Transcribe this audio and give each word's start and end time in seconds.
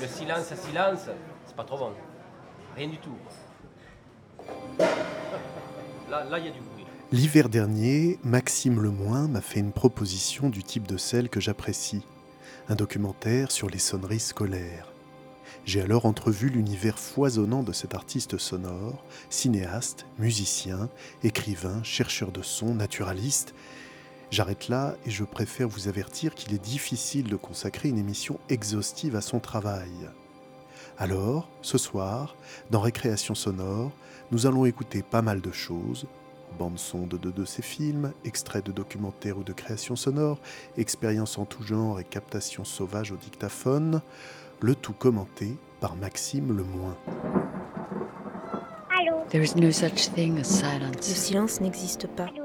Le 0.00 0.06
silence 0.06 0.54
silence, 0.68 1.08
c'est 1.46 1.56
pas 1.56 1.64
trop 1.64 1.78
bon. 1.78 1.92
Rien 2.76 2.88
du 2.88 2.98
tout. 2.98 3.16
Là, 6.08 6.24
là, 6.24 6.38
il 6.38 6.44
y 6.44 6.48
a 6.48 6.52
du 6.52 6.60
bruit. 6.60 6.86
L'hiver 7.10 7.48
dernier, 7.48 8.18
Maxime 8.22 8.80
Lemoin 8.80 9.26
m'a 9.26 9.40
fait 9.40 9.58
une 9.58 9.72
proposition 9.72 10.50
du 10.50 10.62
type 10.62 10.86
de 10.86 10.96
celle 10.96 11.28
que 11.28 11.40
j'apprécie, 11.40 12.06
un 12.68 12.76
documentaire 12.76 13.50
sur 13.50 13.68
les 13.68 13.78
sonneries 13.78 14.20
scolaires. 14.20 14.92
J'ai 15.64 15.82
alors 15.82 16.06
entrevu 16.06 16.48
l'univers 16.48 16.98
foisonnant 16.98 17.62
de 17.64 17.72
cet 17.72 17.94
artiste 17.94 18.38
sonore, 18.38 19.04
cinéaste, 19.30 20.06
musicien, 20.18 20.88
écrivain, 21.24 21.82
chercheur 21.82 22.30
de 22.30 22.42
son, 22.42 22.74
naturaliste. 22.74 23.52
J'arrête 24.30 24.68
là 24.68 24.94
et 25.06 25.10
je 25.10 25.24
préfère 25.24 25.68
vous 25.68 25.88
avertir 25.88 26.34
qu'il 26.34 26.54
est 26.54 26.62
difficile 26.62 27.28
de 27.28 27.36
consacrer 27.36 27.88
une 27.88 27.98
émission 27.98 28.38
exhaustive 28.50 29.16
à 29.16 29.22
son 29.22 29.40
travail. 29.40 29.90
Alors, 30.98 31.48
ce 31.62 31.78
soir, 31.78 32.36
dans 32.70 32.80
Récréation 32.80 33.34
sonore, 33.34 33.90
nous 34.30 34.46
allons 34.46 34.66
écouter 34.66 35.02
pas 35.02 35.22
mal 35.22 35.40
de 35.40 35.52
choses, 35.52 36.06
bande-son 36.58 37.06
de 37.06 37.16
deux 37.16 37.32
de 37.32 37.44
ses 37.46 37.62
films, 37.62 38.12
extraits 38.24 38.66
de 38.66 38.72
documentaires 38.72 39.38
ou 39.38 39.44
de 39.44 39.52
créations 39.52 39.96
sonores, 39.96 40.40
expériences 40.76 41.38
en 41.38 41.46
tout 41.46 41.62
genre 41.62 41.98
et 41.98 42.04
captations 42.04 42.64
sauvages 42.64 43.12
au 43.12 43.16
dictaphone, 43.16 44.02
le 44.60 44.74
tout 44.74 44.92
commenté 44.92 45.56
par 45.80 45.96
Maxime 45.96 46.54
Lemoin. 46.54 46.96
Allô? 48.90 49.24
There 49.30 49.42
is 49.42 49.54
no 49.56 49.70
such 49.70 50.10
thing 50.12 50.38
as 50.38 50.38
Le 50.38 50.44
silence. 50.44 51.02
silence 51.02 51.60
n'existe 51.60 52.06
pas. 52.08 52.24
Allô. 52.24 52.44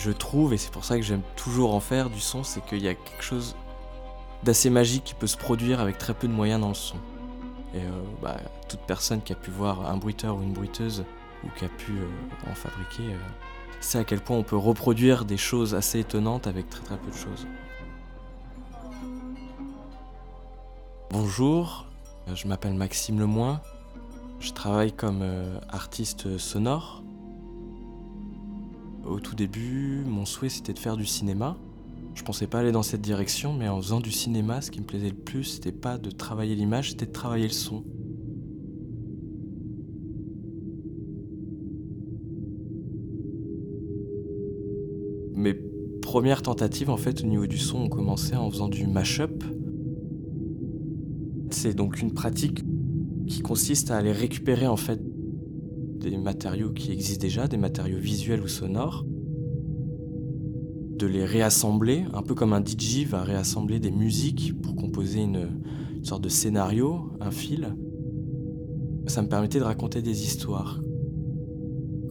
Je 0.00 0.10
trouve, 0.10 0.54
et 0.54 0.56
c'est 0.56 0.72
pour 0.72 0.84
ça 0.84 0.96
que 0.96 1.02
j'aime 1.02 1.22
toujours 1.36 1.74
en 1.74 1.80
faire 1.80 2.08
du 2.08 2.20
son, 2.20 2.42
c'est 2.42 2.64
qu'il 2.64 2.82
y 2.82 2.88
a 2.88 2.94
quelque 2.94 3.22
chose 3.22 3.54
d'assez 4.42 4.70
magique 4.70 5.04
qui 5.04 5.14
peut 5.14 5.26
se 5.26 5.36
produire 5.36 5.80
avec 5.80 5.98
très 5.98 6.14
peu 6.14 6.26
de 6.26 6.32
moyens 6.32 6.60
dans 6.60 6.68
le 6.68 6.74
son. 6.74 6.96
Et 7.74 7.82
euh, 7.82 7.90
bah, 8.22 8.38
toute 8.68 8.80
personne 8.80 9.20
qui 9.20 9.32
a 9.32 9.36
pu 9.36 9.50
voir 9.50 9.86
un 9.86 9.98
bruiteur 9.98 10.36
ou 10.36 10.42
une 10.42 10.54
bruiteuse, 10.54 11.04
ou 11.44 11.48
qui 11.58 11.66
a 11.66 11.68
pu 11.68 11.92
euh, 11.92 12.50
en 12.50 12.54
fabriquer, 12.54 13.12
euh, 13.12 13.18
sait 13.80 13.98
à 13.98 14.04
quel 14.04 14.20
point 14.20 14.38
on 14.38 14.42
peut 14.42 14.56
reproduire 14.56 15.26
des 15.26 15.36
choses 15.36 15.74
assez 15.74 16.00
étonnantes 16.00 16.46
avec 16.46 16.70
très 16.70 16.82
très 16.82 16.96
peu 16.96 17.10
de 17.10 17.16
choses. 17.16 17.46
Bonjour, 21.10 21.86
je 22.34 22.46
m'appelle 22.46 22.74
Maxime 22.74 23.18
Lemoin, 23.18 23.60
je 24.38 24.52
travaille 24.52 24.92
comme 24.92 25.22
artiste 25.70 26.38
sonore. 26.38 27.02
Au 29.10 29.18
tout 29.18 29.34
début, 29.34 30.04
mon 30.06 30.24
souhait 30.24 30.48
c'était 30.48 30.72
de 30.72 30.78
faire 30.78 30.96
du 30.96 31.04
cinéma. 31.04 31.58
Je 32.14 32.22
pensais 32.22 32.46
pas 32.46 32.60
aller 32.60 32.70
dans 32.70 32.84
cette 32.84 33.00
direction, 33.00 33.52
mais 33.52 33.68
en 33.68 33.82
faisant 33.82 33.98
du 33.98 34.12
cinéma, 34.12 34.60
ce 34.60 34.70
qui 34.70 34.80
me 34.80 34.86
plaisait 34.86 35.10
le 35.10 35.16
plus, 35.16 35.42
c'était 35.44 35.72
pas 35.72 35.98
de 35.98 36.10
travailler 36.12 36.54
l'image, 36.54 36.90
c'était 36.90 37.06
de 37.06 37.10
travailler 37.10 37.48
le 37.48 37.52
son. 37.52 37.84
Mes 45.34 45.54
premières 46.02 46.42
tentatives, 46.42 46.90
en 46.90 46.96
fait, 46.96 47.24
au 47.24 47.26
niveau 47.26 47.48
du 47.48 47.58
son, 47.58 47.78
ont 47.78 47.88
commencé 47.88 48.36
en 48.36 48.48
faisant 48.48 48.68
du 48.68 48.86
mash-up. 48.86 49.42
C'est 51.50 51.74
donc 51.74 52.00
une 52.00 52.12
pratique 52.12 52.62
qui 53.26 53.40
consiste 53.40 53.90
à 53.90 53.96
aller 53.96 54.12
récupérer, 54.12 54.68
en 54.68 54.76
fait, 54.76 55.00
des 56.08 56.16
matériaux 56.16 56.70
qui 56.70 56.92
existent 56.92 57.20
déjà, 57.22 57.46
des 57.46 57.56
matériaux 57.56 57.98
visuels 57.98 58.40
ou 58.40 58.48
sonores, 58.48 59.04
de 60.96 61.06
les 61.06 61.24
réassembler, 61.24 62.04
un 62.12 62.22
peu 62.22 62.34
comme 62.34 62.52
un 62.52 62.62
DJ 62.64 63.06
va 63.06 63.22
réassembler 63.22 63.80
des 63.80 63.90
musiques 63.90 64.60
pour 64.60 64.76
composer 64.76 65.20
une, 65.22 65.48
sorte 66.02 66.22
de 66.22 66.28
scénario, 66.28 67.10
un 67.20 67.30
fil. 67.30 67.74
Ça 69.06 69.22
me 69.22 69.28
permettait 69.28 69.58
de 69.58 69.64
raconter 69.64 70.02
des 70.02 70.24
histoires. 70.24 70.80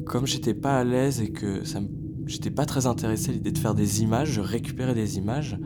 Comme 0.06 0.27
j'étais 0.27 0.53
pas 0.53 0.79
à 0.79 0.83
l'aise 0.83 1.21
et 1.21 1.31
que 1.31 1.63
ça 1.63 1.81
me- 1.81 1.88
j'étais 2.25 2.51
pas 2.51 2.66
très 2.66 2.85
intéressé 2.85 3.29
à 3.29 3.33
l'idée 3.33 3.51
de 3.51 3.57
faire 3.57 3.73
des 3.75 4.01
images, 4.01 4.31
je 4.31 4.41
récupérais 4.41 4.95
des 4.95 5.17
images. 5.17 5.57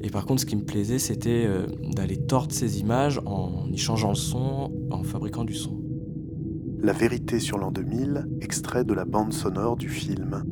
Et 0.00 0.10
par 0.10 0.26
contre, 0.26 0.42
ce 0.42 0.46
qui 0.46 0.56
me 0.56 0.64
plaisait, 0.64 0.98
c'était 0.98 1.44
euh, 1.46 1.66
d'aller 1.94 2.16
tordre 2.16 2.52
ces 2.52 2.80
images 2.80 3.20
en 3.26 3.68
y 3.72 3.78
changeant 3.78 4.10
le 4.10 4.14
son, 4.16 4.72
en 4.90 5.02
fabriquant 5.02 5.44
du 5.44 5.54
son. 5.54 5.85
La 6.82 6.92
vérité 6.92 7.40
sur 7.40 7.58
l'an 7.58 7.72
2000, 7.72 8.28
extrait 8.40 8.84
de 8.84 8.94
la 8.94 9.04
bande 9.04 9.32
sonore 9.32 9.76
du 9.76 9.88
film. 9.88 10.44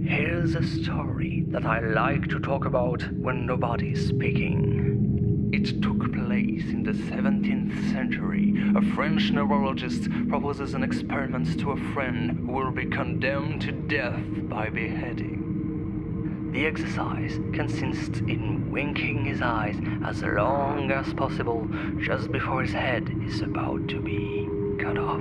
Here's 0.00 0.54
a 0.54 0.62
story 0.62 1.44
that 1.50 1.64
I 1.64 1.80
like 1.80 2.28
to 2.28 2.38
talk 2.38 2.64
about 2.64 3.02
when 3.20 3.44
nobody's 3.44 4.06
speaking. 4.06 5.50
It 5.52 5.82
took 5.82 6.12
place 6.12 6.64
in 6.70 6.84
the 6.84 6.92
17th 6.92 7.90
century. 7.90 8.54
A 8.76 8.82
French 8.94 9.30
neurologist 9.32 10.08
proposes 10.28 10.74
an 10.74 10.82
experiment 10.82 11.58
to 11.60 11.72
a 11.72 11.92
friend 11.92 12.38
who 12.46 12.52
will 12.52 12.70
be 12.70 12.86
condemned 12.86 13.60
to 13.62 13.72
death 13.72 14.22
by 14.48 14.70
beheading. 14.70 16.50
The 16.52 16.66
exercise 16.66 17.38
consists 17.52 18.20
in 18.20 18.70
winking 18.70 19.24
his 19.24 19.42
eyes 19.42 19.76
as 20.04 20.22
long 20.22 20.90
as 20.90 21.12
possible 21.14 21.68
just 21.98 22.30
before 22.30 22.62
his 22.62 22.72
head 22.72 23.10
is 23.24 23.40
about 23.40 23.88
to 23.88 24.00
be 24.00 24.41
cut 24.82 24.98
off. 24.98 25.20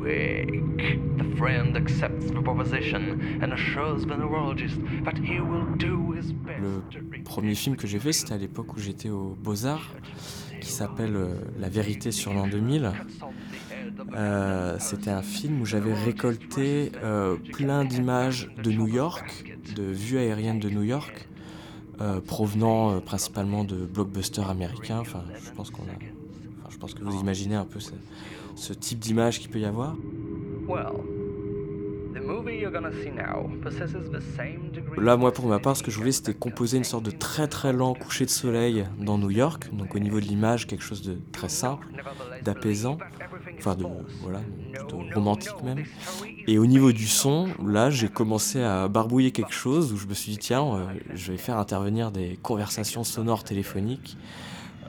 Wake. 0.00 0.56
The 1.18 1.36
friend 1.36 1.76
accepts 1.76 2.30
the 2.30 2.42
proposition 2.42 3.02
and 3.42 3.52
assures 3.52 4.06
the 4.06 4.16
neurologist 4.16 4.78
that 5.04 5.16
he 5.18 5.40
will 5.40 5.66
do 5.76 6.12
his 6.12 6.32
best 6.32 6.60
to 6.92 6.98
Le 7.00 7.22
premier 7.22 7.54
film 7.54 7.76
que 7.76 7.86
j'ai 7.86 7.98
fait, 7.98 8.12
c'était 8.12 8.34
à 8.34 8.38
l'époque 8.38 8.74
où 8.74 8.78
j'étais 8.78 9.10
aux 9.10 9.36
Beaux-Arts, 9.42 9.94
qui 10.60 10.70
s'appelle 10.70 11.16
euh, 11.16 11.34
La 11.58 11.68
vérité 11.68 12.12
sur 12.12 12.32
l'an 12.32 12.46
2000. 12.46 12.92
Euh, 14.14 14.76
c'était 14.78 15.10
un 15.10 15.22
film 15.22 15.60
où 15.60 15.66
j'avais 15.66 15.94
récolté 15.94 16.92
euh, 17.02 17.36
plein 17.52 17.84
d'images 17.84 18.50
de 18.62 18.70
New 18.70 18.88
York, 18.88 19.58
de 19.74 19.82
vues 19.82 20.18
aériennes 20.18 20.60
de 20.60 20.70
New 20.70 20.82
York, 20.82 21.28
euh, 22.00 22.20
provenant 22.20 23.00
principalement 23.00 23.64
de 23.64 23.86
blockbusters 23.86 24.48
américains. 24.48 25.00
Enfin, 25.00 25.24
je 25.42 25.50
pense 25.50 25.70
qu'on 25.70 25.84
a, 25.84 26.15
pense 26.86 26.94
que 26.94 27.04
vous 27.04 27.18
imaginez 27.18 27.56
un 27.56 27.64
peu 27.64 27.80
ce, 27.80 27.92
ce 28.54 28.72
type 28.72 29.00
d'image 29.00 29.40
qu'il 29.40 29.50
peut 29.50 29.58
y 29.58 29.64
avoir. 29.64 29.96
Là, 34.96 35.16
moi, 35.16 35.32
pour 35.32 35.46
ma 35.46 35.58
part, 35.58 35.76
ce 35.76 35.82
que 35.82 35.90
je 35.90 35.98
voulais, 35.98 36.12
c'était 36.12 36.34
composer 36.34 36.78
une 36.78 36.84
sorte 36.84 37.04
de 37.04 37.10
très 37.10 37.48
très 37.48 37.72
lent 37.72 37.94
coucher 37.94 38.24
de 38.24 38.30
soleil 38.30 38.84
dans 39.00 39.18
New 39.18 39.30
York. 39.30 39.68
Donc, 39.74 39.94
au 39.94 39.98
niveau 39.98 40.20
de 40.20 40.24
l'image, 40.26 40.66
quelque 40.66 40.82
chose 40.82 41.02
de 41.02 41.18
très 41.32 41.48
simple, 41.48 41.88
d'apaisant, 42.42 42.98
enfin 43.58 43.74
de 43.74 43.84
voilà, 44.22 44.40
plutôt 44.72 45.02
romantique 45.14 45.62
même. 45.64 45.82
Et 46.46 46.58
au 46.58 46.66
niveau 46.66 46.92
du 46.92 47.06
son, 47.06 47.48
là, 47.64 47.90
j'ai 47.90 48.08
commencé 48.08 48.62
à 48.62 48.86
barbouiller 48.88 49.32
quelque 49.32 49.52
chose 49.52 49.92
où 49.92 49.96
je 49.96 50.06
me 50.06 50.14
suis 50.14 50.32
dit 50.32 50.38
tiens, 50.38 50.64
euh, 50.64 50.84
je 51.14 51.32
vais 51.32 51.38
faire 51.38 51.58
intervenir 51.58 52.12
des 52.12 52.38
conversations 52.42 53.04
sonores 53.04 53.44
téléphoniques, 53.44 54.16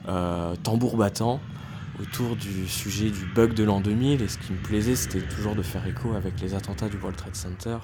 euh, 0.08 0.54
tambour 0.62 0.96
battant, 0.96 1.40
autour 2.00 2.36
du 2.36 2.68
sujet 2.68 3.10
du 3.10 3.24
bug 3.26 3.54
de 3.54 3.64
l'an 3.64 3.80
2000. 3.80 4.22
Et 4.22 4.28
ce 4.28 4.38
qui 4.38 4.52
me 4.52 4.58
plaisait, 4.58 4.96
c'était 4.96 5.20
toujours 5.20 5.54
de 5.54 5.62
faire 5.62 5.86
écho 5.86 6.14
avec 6.14 6.40
les 6.40 6.54
attentats 6.54 6.88
du 6.88 6.96
World 6.96 7.16
Trade 7.16 7.36
Center, 7.36 7.78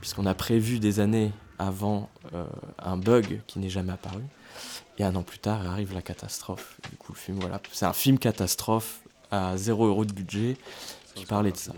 puisqu'on 0.00 0.26
a 0.26 0.34
prévu 0.34 0.78
des 0.78 1.00
années 1.00 1.32
avant 1.58 2.10
euh, 2.34 2.46
un 2.78 2.96
bug 2.96 3.40
qui 3.46 3.58
n'est 3.58 3.70
jamais 3.70 3.92
apparu. 3.92 4.22
Et 4.98 5.04
un 5.04 5.14
an 5.14 5.22
plus 5.22 5.38
tard 5.38 5.66
arrive 5.66 5.94
la 5.94 6.02
catastrophe. 6.02 6.78
Du 6.90 6.96
coup, 6.96 7.12
le 7.12 7.18
film, 7.18 7.38
voilà, 7.38 7.60
c'est 7.72 7.86
un 7.86 7.92
film 7.92 8.18
catastrophe 8.18 9.00
à 9.30 9.56
0 9.56 9.86
euro 9.86 10.04
de 10.04 10.12
budget 10.12 10.56
qui 11.14 11.24
parlait 11.26 11.52
de 11.52 11.56
ça. 11.56 11.72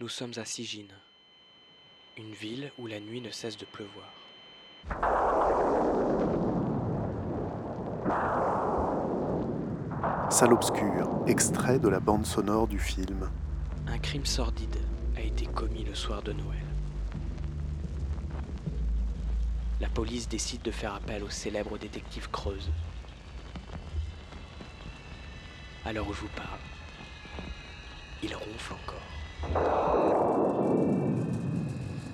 Nous 0.00 0.08
sommes 0.08 0.32
à 0.36 0.44
Sigine, 0.44 0.92
une 2.16 2.32
ville 2.32 2.72
où 2.78 2.86
la 2.86 3.00
nuit 3.00 3.20
ne 3.20 3.30
cesse 3.30 3.56
de 3.56 3.66
pleuvoir. 3.66 4.10
Salle 10.30 10.52
obscure, 10.52 11.08
extrait 11.26 11.78
de 11.78 11.88
la 11.88 12.00
bande 12.00 12.24
sonore 12.24 12.68
du 12.68 12.78
film. 12.78 13.28
Un 13.86 13.98
crime 13.98 14.24
sordide, 14.24 14.76
a 15.16 15.20
été 15.20 15.46
commis 15.46 15.84
le 15.84 15.94
soir 15.94 16.22
de 16.22 16.32
Noël. 16.32 16.64
La 19.80 19.88
police 19.88 20.28
décide 20.28 20.62
de 20.62 20.70
faire 20.70 20.94
appel 20.94 21.24
au 21.24 21.30
célèbre 21.30 21.78
détective 21.78 22.30
Creuse. 22.30 22.70
À 25.84 25.92
l'heure 25.92 26.08
où 26.08 26.12
je 26.12 26.20
vous 26.20 26.28
parle, 26.36 26.60
il 28.22 28.34
ronfle 28.34 28.74
encore. 28.74 29.00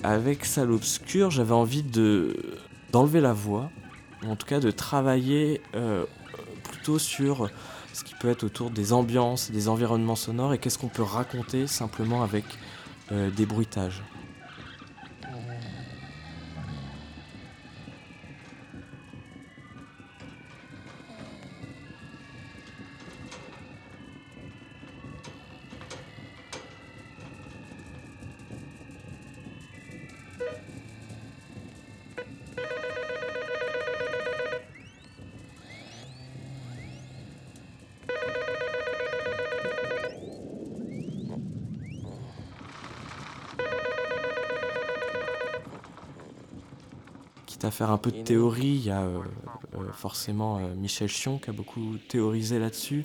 Avec 0.03 0.45
Salle 0.45 0.71
Obscure, 0.71 1.31
j'avais 1.31 1.53
envie 1.53 1.83
de 1.83 2.59
d'enlever 2.93 3.21
la 3.21 3.33
voix, 3.33 3.71
ou 4.25 4.31
en 4.31 4.37
tout 4.37 4.47
cas 4.47 4.61
de 4.61 4.71
travailler 4.71 5.61
euh, 5.75 6.05
plutôt 6.63 7.01
sur 7.01 7.51
ce 7.97 8.05
qui 8.05 8.15
peut 8.15 8.29
être 8.29 8.45
autour 8.45 8.71
des 8.71 8.93
ambiances, 8.93 9.51
des 9.51 9.69
environnements 9.69 10.17
sonores 10.17 10.53
et 10.53 10.59
qu'est-ce 10.59 10.79
qu'on 10.79 10.89
peut 10.89 11.03
raconter 11.03 11.67
simplement 11.67 12.23
avec 12.23 12.45
euh, 13.11 13.31
des 13.31 13.47
bruitages. 13.47 14.03
Faire 47.77 47.91
un 47.91 47.99
peu 47.99 48.11
de 48.11 48.23
théorie, 48.23 48.77
il 48.77 48.87
y 48.87 48.91
a 48.91 49.03
euh, 49.03 49.19
euh, 49.75 49.93
forcément 49.93 50.57
euh, 50.59 50.75
Michel 50.75 51.09
Chion 51.09 51.39
qui 51.39 51.51
a 51.51 51.53
beaucoup 51.53 51.97
théorisé 52.09 52.59
là-dessus. 52.59 53.05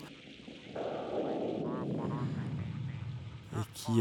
Et 3.54 3.64
qui 3.74 4.00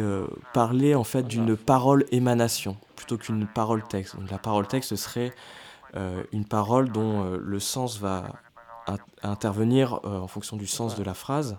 parlait 0.53 0.95
en 0.95 1.03
fait 1.03 1.23
d'une 1.23 1.57
parole 1.57 2.05
émanation 2.11 2.77
plutôt 2.95 3.17
qu'une 3.17 3.47
parole 3.47 3.83
texte. 3.83 4.15
Donc 4.15 4.31
la 4.31 4.37
parole 4.37 4.65
texte 4.65 4.95
serait 4.95 5.33
une 6.31 6.45
parole 6.45 6.89
dont 6.89 7.31
le 7.33 7.59
sens 7.59 7.99
va 7.99 8.35
in- 8.87 8.95
intervenir 9.23 9.99
en 10.05 10.27
fonction 10.27 10.55
du 10.55 10.67
sens 10.67 10.95
de 10.95 11.03
la 11.03 11.13
phrase. 11.13 11.57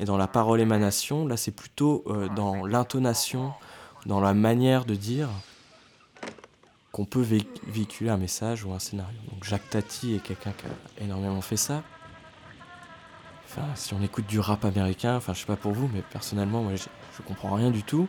Et 0.00 0.04
dans 0.04 0.16
la 0.16 0.26
parole 0.26 0.60
émanation, 0.60 1.24
là 1.28 1.36
c'est 1.36 1.52
plutôt 1.52 2.04
dans 2.34 2.66
l'intonation, 2.66 3.52
dans 4.06 4.20
la 4.20 4.34
manière 4.34 4.84
de 4.86 4.96
dire 4.96 5.28
qu'on 6.94 7.04
peut 7.06 7.22
vé- 7.22 7.44
véhiculer 7.66 8.08
un 8.10 8.16
message 8.16 8.64
ou 8.64 8.72
un 8.72 8.78
scénario. 8.78 9.18
Donc 9.32 9.42
Jacques 9.42 9.68
Tati 9.68 10.14
est 10.14 10.20
quelqu'un 10.20 10.52
qui 10.52 10.64
a 10.66 11.04
énormément 11.04 11.40
fait 11.40 11.56
ça. 11.56 11.82
Enfin, 13.46 13.66
si 13.74 13.94
on 13.94 14.02
écoute 14.02 14.26
du 14.26 14.38
rap 14.38 14.64
américain, 14.64 15.16
enfin 15.16 15.34
je 15.34 15.40
sais 15.40 15.46
pas 15.46 15.56
pour 15.56 15.72
vous, 15.72 15.90
mais 15.92 16.02
personnellement 16.02 16.62
moi 16.62 16.76
je, 16.76 16.84
je 17.16 17.22
comprends 17.22 17.52
rien 17.52 17.72
du 17.72 17.82
tout. 17.82 18.06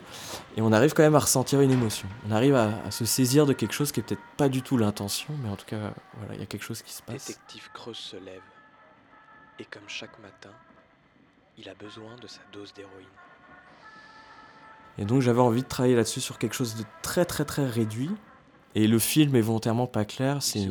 Et 0.56 0.62
on 0.62 0.72
arrive 0.72 0.94
quand 0.94 1.02
même 1.02 1.16
à 1.16 1.20
ressentir 1.20 1.62
une 1.62 1.72
émotion. 1.72 2.08
On 2.30 2.32
arrive 2.32 2.54
à, 2.54 2.80
à 2.86 2.92
se 2.92 3.06
saisir 3.06 3.48
de 3.48 3.54
quelque 3.54 3.74
chose 3.74 3.92
qui 3.92 4.02
est 4.02 4.04
peut-être 4.04 4.22
pas 4.38 4.50
du 4.50 4.62
tout 4.62 4.78
l'intention, 4.78 5.34
mais 5.42 5.50
en 5.50 5.56
tout 5.56 5.66
cas 5.66 5.92
voilà, 6.20 6.36
il 6.36 6.40
y 6.40 6.44
a 6.44 6.46
quelque 6.46 6.64
chose 6.64 6.84
qui 6.84 6.94
se 6.94 7.02
passe. 7.02 7.26
Détective 7.26 7.72
Creuse 7.74 7.98
se 7.98 8.18
lève 8.18 8.44
et 9.58 9.66
comme 9.66 9.88
chaque 9.88 10.20
matin, 10.20 10.52
il 11.58 11.68
a 11.70 11.74
besoin 11.74 12.16
de 12.22 12.28
sa 12.28 12.42
dose 12.54 12.72
d'héroïne. 12.74 13.08
Et 15.00 15.06
donc 15.06 15.22
j'avais 15.24 15.42
envie 15.42 15.64
de 15.64 15.68
travailler 15.68 15.96
là-dessus 15.96 16.22
sur 16.22 16.38
quelque 16.38 16.54
chose 16.54 16.76
de 16.76 16.84
très 17.02 17.26
très 17.26 17.46
très 17.46 17.68
réduit. 17.68 18.12
Et 18.76 18.88
le 18.88 19.00
film 19.00 19.36
est 19.36 19.42
volontairement 19.42 19.88
pas 19.88 20.04
clair, 20.04 20.40
c'est 20.44 20.70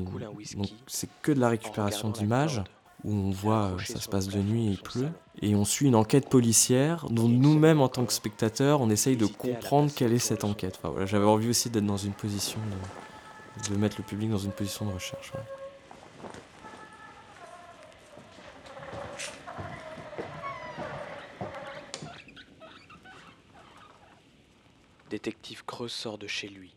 que 1.23 1.33
de 1.33 1.41
la 1.41 1.49
récupération 1.49 2.11
d'images 2.11 2.62
où 3.03 3.12
on 3.12 3.31
voit 3.31 3.73
euh, 3.73 3.79
ça 3.79 4.01
se 4.01 4.09
passe 4.09 4.29
de 4.29 4.39
nuit 4.39 4.67
et 4.67 4.71
il 4.71 4.79
pleut 4.79 5.11
et 5.43 5.55
on 5.55 5.67
suit 5.67 5.87
une 5.87 5.95
enquête 5.95 6.31
policière 6.31 7.06
dont 7.11 7.29
nous-mêmes 7.29 7.83
en 7.83 7.89
tant 7.89 8.06
que 8.06 8.12
spectateurs 8.15 8.81
on 8.81 8.89
essaye 8.89 9.17
de 9.17 9.27
comprendre 9.27 9.93
quelle 9.95 10.12
est 10.12 10.19
cette 10.19 10.45
enquête. 10.45 10.77
Enfin, 10.79 10.89
voilà, 10.89 11.05
j'avais 11.05 11.27
envie 11.27 11.51
aussi 11.51 11.69
d'être 11.69 11.85
dans 11.85 11.99
une 11.99 12.15
position 12.15 12.59
de, 13.69 13.75
de 13.75 13.79
mettre 13.79 13.97
le 13.99 14.05
public 14.05 14.31
dans 14.31 14.39
une 14.39 14.53
position 14.53 14.87
de 14.87 14.93
recherche. 14.93 15.33
ouais. 15.35 15.41
Détective 25.11 25.65
Creuse 25.65 25.93
sort 25.93 26.19
de 26.19 26.27
chez 26.27 26.49
lui, 26.49 26.75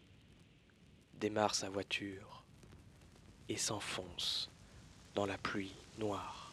démarre 1.19 1.55
sa 1.55 1.69
voiture 1.69 2.43
et 3.49 3.57
s'enfonce 3.57 4.49
dans 5.15 5.25
la 5.25 5.37
pluie 5.37 5.73
noire. 5.99 6.47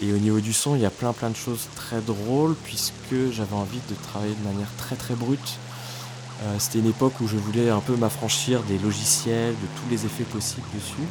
Et 0.00 0.12
au 0.12 0.18
niveau 0.18 0.40
du 0.40 0.52
son, 0.52 0.76
il 0.76 0.82
y 0.82 0.86
a 0.86 0.90
plein 0.90 1.12
plein 1.12 1.28
de 1.28 1.36
choses 1.36 1.68
très 1.74 2.00
drôles 2.00 2.54
puisque 2.64 3.32
j'avais 3.32 3.56
envie 3.56 3.80
de 3.90 3.94
travailler 3.96 4.34
de 4.34 4.44
manière 4.44 4.72
très 4.76 4.94
très 4.94 5.14
brute. 5.14 5.58
Euh, 6.42 6.56
C'était 6.58 6.78
une 6.78 6.86
époque 6.86 7.20
où 7.20 7.26
je 7.26 7.36
voulais 7.36 7.68
un 7.70 7.80
peu 7.80 7.96
m'affranchir 7.96 8.62
des 8.62 8.78
logiciels, 8.78 9.54
de 9.54 9.66
tous 9.76 9.90
les 9.90 10.06
effets 10.06 10.24
possibles 10.24 10.66
dessus. 10.74 11.06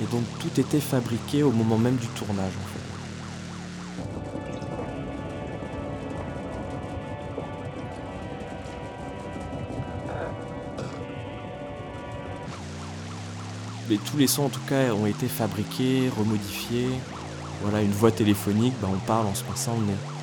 Et 0.00 0.06
donc 0.06 0.24
tout 0.40 0.60
était 0.60 0.80
fabriqué 0.80 1.42
au 1.42 1.52
moment 1.52 1.78
même 1.78 1.96
du 1.96 2.08
tournage 2.08 2.52
en 2.56 2.68
fait. 2.68 2.80
Mais 13.90 13.98
tous 13.98 14.16
les 14.16 14.26
sons 14.26 14.44
en 14.44 14.48
tout 14.48 14.62
cas 14.66 14.92
ont 14.94 15.06
été 15.06 15.28
fabriqués, 15.28 16.10
remodifiés. 16.16 16.88
Voilà, 17.62 17.82
une 17.82 17.92
voix 17.92 18.10
téléphonique, 18.10 18.74
bah, 18.80 18.88
on 18.90 18.98
parle 19.06 19.26
en 19.26 19.34
se 19.34 19.44
pinçant 19.44 19.76
le 19.78 19.86
nez. 19.86 20.13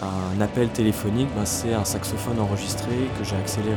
Un 0.00 0.40
appel 0.40 0.68
téléphonique, 0.68 1.28
bah, 1.34 1.44
c'est 1.44 1.74
un 1.74 1.84
saxophone 1.84 2.38
enregistré 2.38 2.92
que 3.18 3.24
j'ai 3.24 3.36
accéléré. 3.36 3.76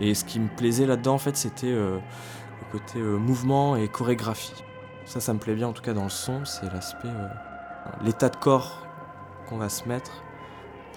Et 0.00 0.14
ce 0.14 0.24
qui 0.24 0.40
me 0.40 0.48
plaisait 0.48 0.86
là-dedans, 0.86 1.14
en 1.14 1.18
fait, 1.18 1.36
c'était 1.36 1.70
euh, 1.70 1.98
le 1.98 2.72
côté 2.72 2.98
euh, 2.98 3.18
mouvement 3.18 3.76
et 3.76 3.86
chorégraphie. 3.86 4.54
Ça, 5.04 5.20
ça 5.20 5.34
me 5.34 5.38
plaît 5.38 5.54
bien, 5.54 5.68
en 5.68 5.72
tout 5.72 5.82
cas 5.82 5.92
dans 5.92 6.04
le 6.04 6.10
son, 6.10 6.44
c'est 6.46 6.72
l'aspect, 6.72 7.08
euh, 7.08 7.28
l'état 8.02 8.30
de 8.30 8.36
corps 8.36 8.86
qu'on 9.48 9.58
va 9.58 9.68
se 9.68 9.86
mettre 9.86 10.24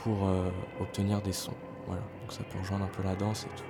pour 0.04 0.30
obtenir 0.82 1.22
des 1.22 1.32
sons. 1.32 1.54
Voilà, 1.88 2.02
donc 2.22 2.32
ça 2.32 2.44
peut 2.44 2.60
rejoindre 2.60 2.84
un 2.84 2.90
peu 2.90 3.04
la 3.04 3.16
danse 3.16 3.46
et 3.46 3.58
tout. 3.58 3.64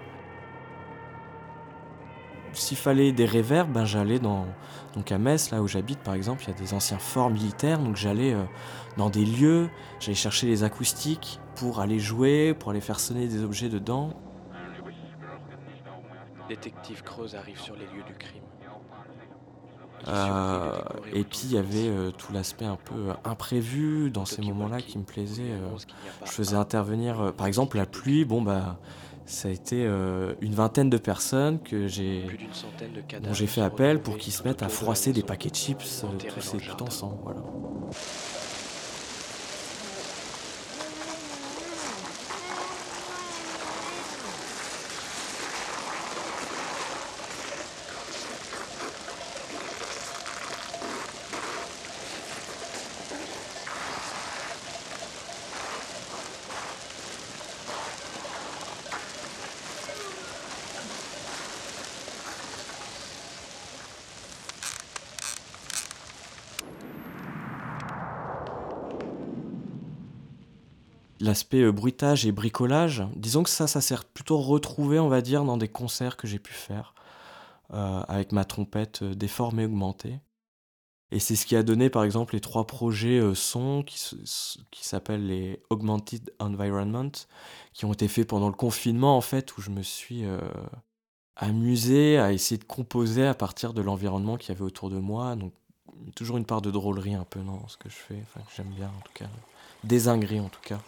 S'il 2.54 2.78
fallait 2.78 3.12
des 3.12 3.26
réverbes, 3.26 3.72
ben 3.72 3.86
j'allais 3.86 4.20
dans 4.20 4.48
donc 4.96 5.12
à 5.12 5.20
Metz, 5.20 5.52
là 5.52 5.62
où 5.62 5.68
j'habite 5.68 6.00
par 6.00 6.16
exemple, 6.16 6.44
il 6.44 6.48
y 6.50 6.52
a 6.52 6.60
des 6.60 6.74
anciens 6.74 6.98
forts 6.98 7.30
militaires, 7.30 7.80
donc 7.80 7.96
j'allais 7.96 8.36
dans 8.98 9.12
des 9.12 9.26
lieux, 9.26 9.70
j'allais 10.00 10.16
chercher 10.16 10.48
les 10.48 10.64
acoustiques 10.64 11.40
pour 11.56 11.80
aller 11.80 12.00
jouer, 12.00 12.56
pour 12.56 12.72
aller 12.72 12.82
faire 12.82 13.00
sonner 13.00 13.28
des 13.28 13.44
objets 13.44 13.70
dedans. 13.70 14.14
Détective 16.50 17.04
Creuse 17.04 17.36
arrive 17.36 17.60
sur 17.60 17.76
les 17.76 17.86
lieux 17.86 18.04
du 18.06 18.14
crime. 18.14 18.44
Euh, 20.08 20.80
et 21.14 21.24
puis 21.24 21.42
il 21.46 21.52
y 21.54 21.58
avait 21.58 21.88
euh, 21.88 22.12
tout 22.12 22.34
l'aspect 22.34 22.66
un 22.66 22.76
peu 22.76 23.12
euh, 23.12 23.14
imprévu 23.24 24.12
dans 24.12 24.26
ces 24.26 24.42
moments-là 24.42 24.82
qui 24.82 24.98
me 24.98 25.04
plaisait. 25.06 25.44
euh, 25.44 25.78
je 26.26 26.32
faisais 26.32 26.58
intervenir, 26.58 27.34
par 27.38 27.48
exemple, 27.48 27.78
la 27.78 27.86
pluie. 27.86 28.26
Bon 28.26 28.42
bah, 28.42 28.80
ça 29.26 29.48
a 29.48 29.52
été 29.52 29.86
une 30.42 30.54
vingtaine 30.54 30.90
de 30.90 30.98
personnes 30.98 31.62
que 31.62 31.88
j'ai, 31.88 32.26
dont 33.22 33.34
j'ai 33.34 33.48
fait 33.48 33.62
appel 33.62 34.02
pour 34.02 34.18
qu'ils 34.18 34.34
se 34.34 34.44
mettent 34.44 34.64
à 34.64 34.68
froisser 34.68 35.14
des 35.14 35.24
paquets 35.24 35.50
de 35.50 35.56
chips, 35.56 36.06
tous 36.28 36.42
ces 36.42 36.60
jardin. 36.60 36.86
ensemble. 36.86 37.20
Voilà. 37.24 37.40
L'aspect 71.34 71.64
euh, 71.64 71.72
bruitage 71.72 72.28
et 72.28 72.32
bricolage, 72.32 73.02
disons 73.16 73.42
que 73.42 73.50
ça, 73.50 73.66
ça 73.66 73.82
s'est 73.82 73.96
plutôt 74.14 74.38
retrouvé, 74.38 75.00
on 75.00 75.08
va 75.08 75.22
dire, 75.22 75.46
dans 75.46 75.58
des 75.58 75.68
concerts 75.68 76.16
que 76.16 76.28
j'ai 76.28 76.38
pu 76.38 76.54
faire 76.54 76.94
euh, 77.74 78.04
avec 78.08 78.34
ma 78.34 78.46
trompette 78.46 79.02
euh, 79.02 79.16
déformée, 79.16 79.66
augmentée. 79.66 80.20
Et 81.10 81.18
c'est 81.18 81.36
ce 81.36 81.48
qui 81.48 81.56
a 81.56 81.64
donné, 81.64 81.90
par 81.90 82.04
exemple, 82.04 82.36
les 82.36 82.40
trois 82.40 82.68
projets 82.68 83.20
sons 83.34 83.84
qui, 83.84 83.98
s'appellent 84.80 85.26
les 85.26 85.60
Augmented 85.72 86.32
Environment, 86.38 87.12
qui 87.74 87.86
ont 87.86 87.94
été 87.94 88.08
faits 88.08 88.28
pendant 88.28 88.48
le 88.48 88.54
confinement, 88.54 89.18
en 89.18 89.22
fait, 89.22 89.58
où 89.58 89.62
je 89.62 89.72
me 89.72 89.82
suis 89.82 90.24
amusé 91.36 92.20
à 92.20 92.32
essayer 92.32 92.60
de 92.60 92.64
composer 92.64 93.26
à 93.26 93.34
partir 93.34 93.74
de 93.74 93.82
l'environnement 93.82 94.38
qu'il 94.38 94.54
y 94.54 94.56
avait 94.56 94.66
autour 94.66 94.92
de 94.92 94.98
moi. 94.98 95.36
Donc, 95.36 95.54
toujours 96.16 96.38
une 96.38 96.46
part 96.46 96.64
de 96.64 96.72
drôlerie 96.72 97.14
un 97.14 97.26
peu 97.26 97.42
dans 97.42 97.68
ce 97.68 97.78
que 97.78 97.90
je 97.90 97.96
fais, 97.96 98.24
que 98.34 98.52
j'aime 98.56 98.74
bien 98.76 98.88
en 98.88 99.02
tout 99.02 99.14
cas. 99.14 99.30
Désingré 99.84 100.40
en 100.40 100.50
tout 100.50 100.62
cas. 100.62 100.80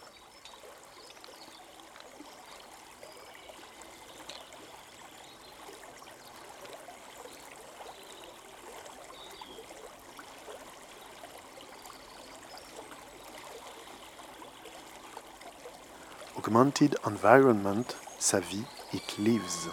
Augmented 16.46 16.94
Environment, 17.04 17.84
sa 18.20 18.38
vie, 18.38 18.64
it 18.94 19.18
lives. 19.18 19.68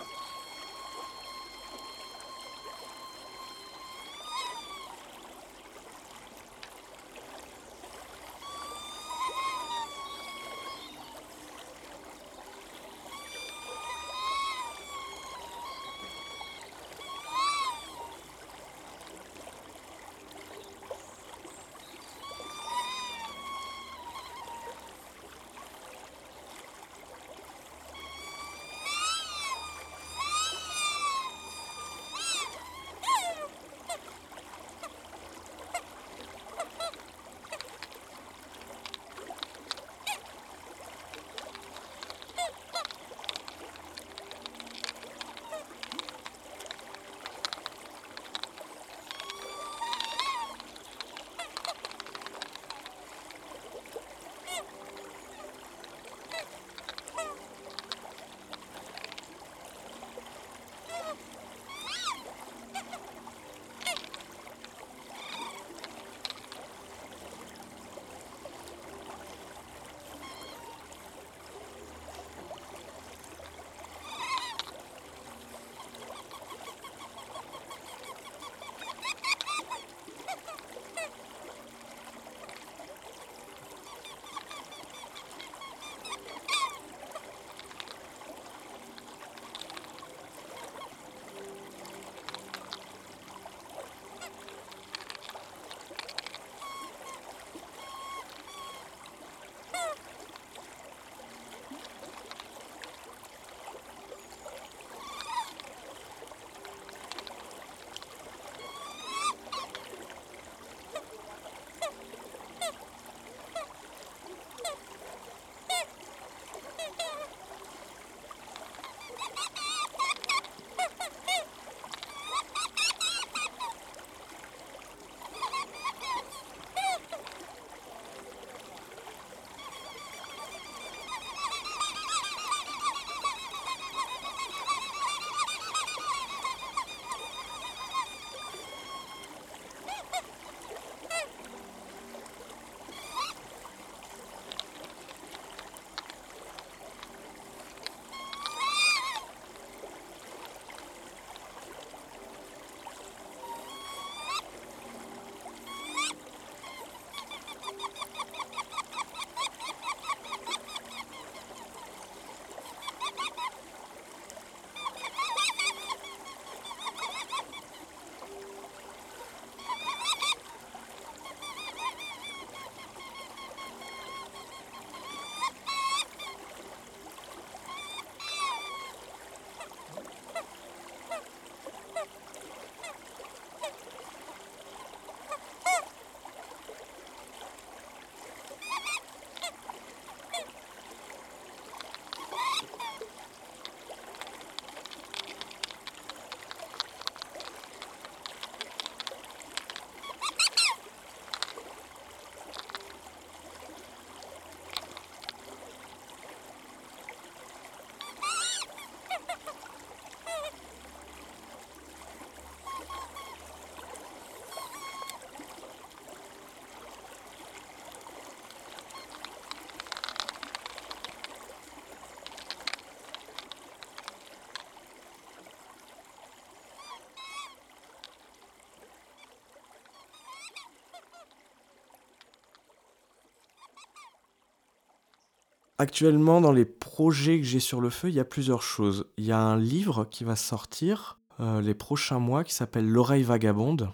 Actuellement, 235.79 236.39
dans 236.39 236.51
les 236.51 236.65
projets 236.65 237.39
que 237.39 237.45
j'ai 237.45 237.59
sur 237.59 237.81
le 237.81 237.89
feu, 237.89 238.09
il 238.09 238.15
y 238.15 238.19
a 238.19 238.25
plusieurs 238.25 238.61
choses. 238.61 239.07
Il 239.17 239.25
y 239.25 239.31
a 239.31 239.39
un 239.39 239.57
livre 239.57 240.05
qui 240.05 240.23
va 240.23 240.35
sortir 240.35 241.19
euh, 241.39 241.61
les 241.61 241.73
prochains 241.73 242.19
mois 242.19 242.43
qui 242.43 242.53
s'appelle 242.53 242.87
L'oreille 242.87 243.23
vagabonde. 243.23 243.91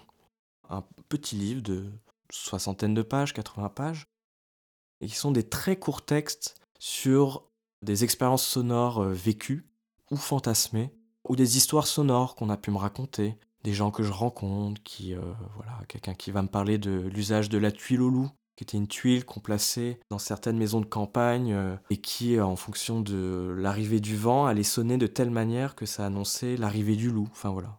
Un 0.68 0.84
petit 1.08 1.36
livre 1.36 1.62
de 1.62 1.90
soixantaine 2.30 2.94
de 2.94 3.02
pages, 3.02 3.32
80 3.32 3.70
pages. 3.70 4.06
Et 5.00 5.06
qui 5.06 5.14
sont 5.14 5.30
des 5.30 5.48
très 5.48 5.76
courts 5.76 6.04
textes 6.04 6.60
sur 6.78 7.50
des 7.82 8.04
expériences 8.04 8.46
sonores 8.46 9.02
euh, 9.02 9.12
vécues 9.12 9.66
ou 10.10 10.16
fantasmées, 10.16 10.92
ou 11.28 11.34
des 11.34 11.56
histoires 11.56 11.86
sonores 11.86 12.34
qu'on 12.34 12.50
a 12.50 12.58
pu 12.58 12.70
me 12.70 12.76
raconter, 12.76 13.38
des 13.62 13.72
gens 13.72 13.90
que 13.90 14.02
je 14.02 14.12
rencontre, 14.12 14.82
qui, 14.82 15.14
euh, 15.14 15.20
voilà, 15.54 15.78
quelqu'un 15.88 16.14
qui 16.14 16.30
va 16.30 16.42
me 16.42 16.48
parler 16.48 16.76
de 16.76 16.90
l'usage 16.90 17.48
de 17.48 17.58
la 17.58 17.72
tuile 17.72 18.02
au 18.02 18.10
loup, 18.10 18.30
qui 18.60 18.64
était 18.64 18.76
une 18.76 18.88
tuile 18.88 19.24
qu'on 19.24 19.40
plaçait 19.40 19.98
dans 20.10 20.18
certaines 20.18 20.58
maisons 20.58 20.82
de 20.82 20.86
campagne 20.86 21.54
euh, 21.54 21.76
et 21.88 21.96
qui, 21.96 22.38
en 22.38 22.56
fonction 22.56 23.00
de 23.00 23.54
l'arrivée 23.56 24.00
du 24.00 24.16
vent, 24.16 24.44
allait 24.44 24.62
sonner 24.62 24.98
de 24.98 25.06
telle 25.06 25.30
manière 25.30 25.74
que 25.74 25.86
ça 25.86 26.04
annonçait 26.04 26.58
l'arrivée 26.58 26.96
du 26.96 27.10
loup. 27.10 27.28
Enfin 27.32 27.48
voilà. 27.48 27.78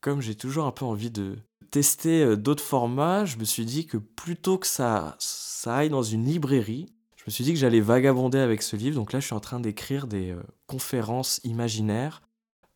Comme 0.00 0.20
j'ai 0.20 0.36
toujours 0.36 0.66
un 0.66 0.70
peu 0.70 0.84
envie 0.84 1.10
de 1.10 1.36
tester 1.72 2.36
d'autres 2.36 2.62
formats, 2.62 3.24
je 3.24 3.38
me 3.38 3.44
suis 3.44 3.64
dit 3.64 3.86
que 3.86 3.96
plutôt 3.96 4.56
que 4.56 4.68
ça, 4.68 5.16
ça 5.18 5.74
aille 5.78 5.90
dans 5.90 6.04
une 6.04 6.24
librairie, 6.26 6.86
je 7.16 7.24
me 7.26 7.30
suis 7.32 7.42
dit 7.42 7.52
que 7.52 7.58
j'allais 7.58 7.80
vagabonder 7.80 8.38
avec 8.38 8.62
ce 8.62 8.76
livre. 8.76 8.94
Donc 8.94 9.12
là, 9.12 9.18
je 9.18 9.26
suis 9.26 9.34
en 9.34 9.40
train 9.40 9.58
d'écrire 9.58 10.06
des 10.06 10.30
euh, 10.30 10.42
conférences 10.68 11.40
imaginaires 11.42 12.22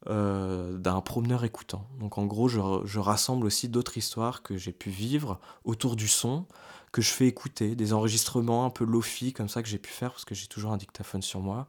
euh, 0.09 0.79
d'un 0.79 1.01
promeneur 1.01 1.45
écoutant. 1.45 1.87
Donc 1.99 2.19
en 2.19 2.25
gros, 2.25 2.49
je, 2.49 2.99
rassemble 2.99 3.45
aussi 3.45 3.69
d'autres 3.69 3.99
histoires 3.99 4.43
que 4.43 4.57
j'ai 4.57 4.73
pu 4.73 4.91
vivre 4.91 5.41
autour 5.65 5.97
du 5.97 6.09
son, 6.09 6.47
que 6.93 7.03
je 7.03 7.11
fais 7.11 7.27
écouter, 7.27 7.75
des 7.75 7.93
enregistrements 7.93 8.65
un 8.65 8.71
peu 8.71 8.85
lofi 8.85 9.33
comme 9.33 9.49
ça 9.49 9.63
que 9.63 9.69
j'ai 9.69 9.79
pu 9.79 9.91
faire 9.91 10.13
parce 10.13 10.25
que 10.25 10.35
j'ai 10.35 10.47
toujours 10.47 10.73
un 10.73 10.77
dictaphone 10.77 11.23
sur 11.23 11.41
moi, 11.41 11.69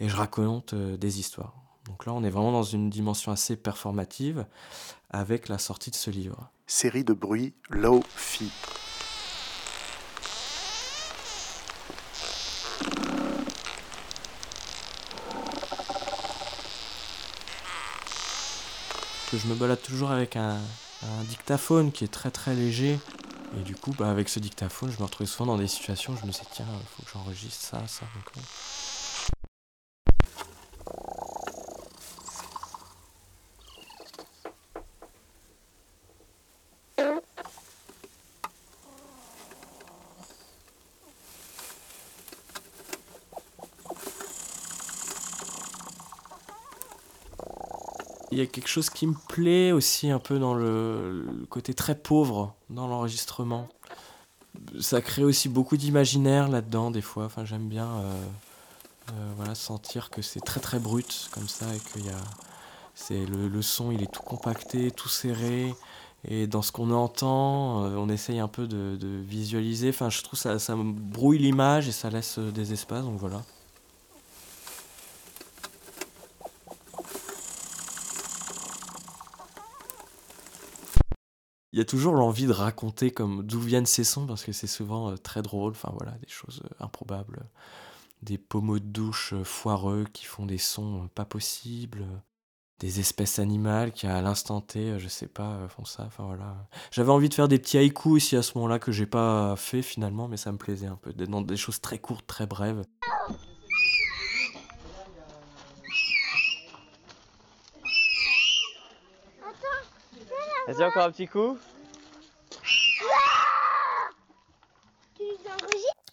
et 0.00 0.08
je 0.08 0.16
raconte 0.16 0.74
euh, 0.74 0.96
des 0.96 1.20
histoires. 1.20 1.54
Donc 1.86 2.06
là, 2.06 2.12
on 2.12 2.24
est 2.24 2.30
vraiment 2.30 2.52
dans 2.52 2.62
une 2.62 2.88
dimension 2.88 3.30
assez 3.30 3.56
performative 3.56 4.46
avec 5.10 5.48
la 5.48 5.58
sortie 5.58 5.90
de 5.90 5.96
ce 5.96 6.10
livre. 6.10 6.50
Série 6.66 7.04
de 7.04 7.12
bruits 7.12 7.52
low-fi. 7.70 8.50
je 19.38 19.48
me 19.48 19.54
balade 19.54 19.82
toujours 19.82 20.10
avec 20.10 20.36
un, 20.36 20.58
dictaphone 21.28 21.92
qui 21.92 22.04
est 22.04 22.08
très 22.08 22.30
très 22.30 22.54
léger. 22.54 22.98
Et 23.58 23.62
du 23.62 23.76
coup, 23.76 23.94
bah, 23.98 24.10
avec 24.10 24.28
ce 24.28 24.40
dictaphone, 24.40 24.90
je 24.90 24.98
me 24.98 25.04
retrouve 25.04 25.26
souvent 25.26 25.46
dans 25.46 25.58
des 25.58 25.68
situations 25.68 26.12
où 26.12 26.16
je 26.16 26.26
me 26.26 26.32
dis, 26.32 26.40
tiens, 26.52 26.66
faut 26.96 27.02
que 27.02 27.10
j'enregistre 27.12 27.64
ça, 27.64 27.82
ça. 27.86 28.06
Il 48.34 48.38
y 48.38 48.40
a 48.40 48.46
quelque 48.46 48.68
chose 48.68 48.90
qui 48.90 49.06
me 49.06 49.14
plaît 49.28 49.70
aussi 49.70 50.10
un 50.10 50.18
peu 50.18 50.40
dans 50.40 50.54
le, 50.54 51.24
côté 51.50 51.72
très 51.72 51.94
pauvre 51.94 52.56
dans 52.68 52.88
l'enregistrement. 52.88 53.68
Ça 54.80 55.00
crée 55.00 55.22
aussi 55.22 55.48
beaucoup 55.48 55.76
d'imaginaire 55.76 56.48
là-dedans 56.48 56.90
des 56.90 57.00
fois. 57.00 57.26
Enfin, 57.26 57.44
j'aime 57.44 57.68
bien 57.68 57.86
euh, 57.86 58.24
euh, 59.12 59.32
voilà, 59.36 59.54
sentir 59.54 60.10
que 60.10 60.20
c'est 60.20 60.40
très 60.40 60.58
très 60.58 60.80
brut 60.80 61.30
comme 61.32 61.46
ça 61.46 61.66
et 61.74 61.78
que 61.78 62.04
y 62.04 62.10
a, 62.10 62.18
c'est 62.96 63.24
le, 63.24 63.62
son 63.62 63.92
il 63.92 64.02
est 64.02 64.12
tout 64.12 64.22
compacté, 64.22 64.90
tout 64.90 65.08
serré. 65.08 65.72
Et 66.26 66.48
dans 66.48 66.62
ce 66.62 66.72
qu'on 66.72 66.90
entend, 66.90 67.84
euh, 67.84 67.96
on 67.96 68.08
essaye 68.08 68.40
un 68.40 68.48
peu 68.48 68.66
de, 68.66 68.96
de, 68.96 69.22
visualiser. 69.22 69.90
Enfin, 69.90 70.10
je 70.10 70.22
trouve 70.22 70.38
ça, 70.38 70.58
ça 70.58 70.74
brouille 70.76 71.38
l'image 71.38 71.86
et 71.86 71.92
ça 71.92 72.10
laisse 72.10 72.40
des 72.40 72.72
espaces. 72.72 73.04
Donc 73.04 73.18
voilà. 73.18 73.42
Il 81.74 81.78
y 81.78 81.80
a 81.80 81.84
toujours 81.84 82.14
l'envie 82.14 82.46
de 82.46 82.52
raconter 82.52 83.10
comme 83.10 83.42
d'où 83.42 83.58
viennent 83.58 83.84
ces 83.84 84.04
sons 84.04 84.28
parce 84.28 84.44
que 84.44 84.52
c'est 84.52 84.68
souvent 84.68 85.10
euh, 85.10 85.16
très 85.16 85.42
drôle. 85.42 85.72
Voilà, 85.92 86.12
des 86.22 86.28
choses 86.28 86.62
euh, 86.64 86.84
improbables, 86.84 87.40
des 88.22 88.38
pommeaux 88.38 88.78
de 88.78 88.84
douche 88.84 89.32
euh, 89.32 89.42
foireux 89.42 90.06
qui 90.12 90.24
font 90.24 90.46
des 90.46 90.58
sons 90.58 91.10
pas 91.16 91.24
possibles, 91.24 92.06
des 92.78 93.00
espèces 93.00 93.40
animales 93.40 93.90
qui 93.90 94.06
à 94.06 94.22
l'instant 94.22 94.60
T, 94.60 95.00
je 95.00 95.08
sais 95.08 95.26
pas, 95.26 95.66
font 95.66 95.84
ça. 95.84 96.04
Enfin 96.06 96.22
voilà. 96.26 96.68
J'avais 96.92 97.10
envie 97.10 97.28
de 97.28 97.34
faire 97.34 97.48
des 97.48 97.58
petits 97.58 97.76
haïkus 97.76 98.12
aussi 98.12 98.36
à 98.36 98.42
ce 98.42 98.56
moment-là 98.56 98.78
que 98.78 98.92
j'ai 98.92 99.06
pas 99.06 99.56
fait 99.56 99.82
finalement, 99.82 100.28
mais 100.28 100.36
ça 100.36 100.52
me 100.52 100.58
plaisait 100.58 100.86
un 100.86 100.96
peu 101.02 101.12
dans 101.12 101.42
des 101.42 101.56
choses 101.56 101.80
très 101.80 101.98
courtes, 101.98 102.28
très 102.28 102.46
brèves. 102.46 102.84
Vas-y, 110.66 110.84
encore 110.84 111.04
un 111.04 111.10
petit 111.10 111.28
coup. 111.28 111.58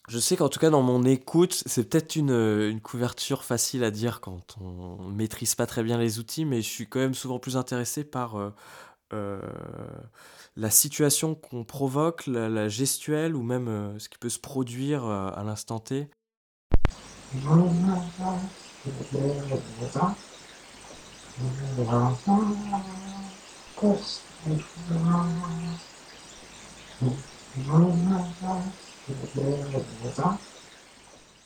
Je 0.10 0.20
sais 0.20 0.36
qu'en 0.36 0.50
tout 0.50 0.60
cas 0.60 0.70
dans 0.70 0.82
mon 0.82 1.06
écoute, 1.06 1.64
c'est 1.66 1.88
peut-être 1.88 2.18
une, 2.18 2.82
couverture 2.82 3.46
facile 3.46 3.86
à 3.86 3.92
dire 3.92 4.20
quand 4.20 4.58
on 4.60 5.08
maîtrise 5.08 5.56
pas 5.56 5.66
très 5.66 5.84
bien 5.84 5.98
les 5.98 6.20
outils, 6.20 6.44
mais 6.44 6.62
je 6.62 6.68
suis 6.68 6.86
quand 6.86 7.00
même 7.00 7.14
souvent 7.14 7.40
plus 7.40 7.56
intéressé 7.56 8.04
par 8.04 8.36
euh, 8.36 8.50
euh, 9.14 9.40
la 10.58 10.70
situation 10.70 11.34
qu'on 11.34 11.64
provoque, 11.64 12.28
la, 12.28 12.68
gestuelle 12.68 13.38
ou 13.38 13.42
même 13.42 13.70
euh, 13.70 13.98
ce 14.00 14.10
qui 14.10 14.18
peut 14.18 14.28
se 14.28 14.40
produire 14.40 15.06
à 15.06 15.44
l'instant 15.46 15.80
T. 15.80 16.10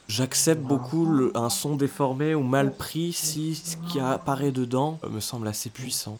J'accepte 0.08 0.62
beaucoup 0.62 1.32
un 1.34 1.50
son 1.50 1.76
déformé 1.76 2.36
ou 2.36 2.44
mal 2.44 2.76
pris 2.76 3.12
si 3.12 3.56
ce 3.56 3.76
qui 3.78 4.00
apparaît 4.00 4.52
dedans 4.52 5.00
me 5.10 5.20
semble 5.20 5.48
assez 5.48 5.70
puissant. 5.70 6.20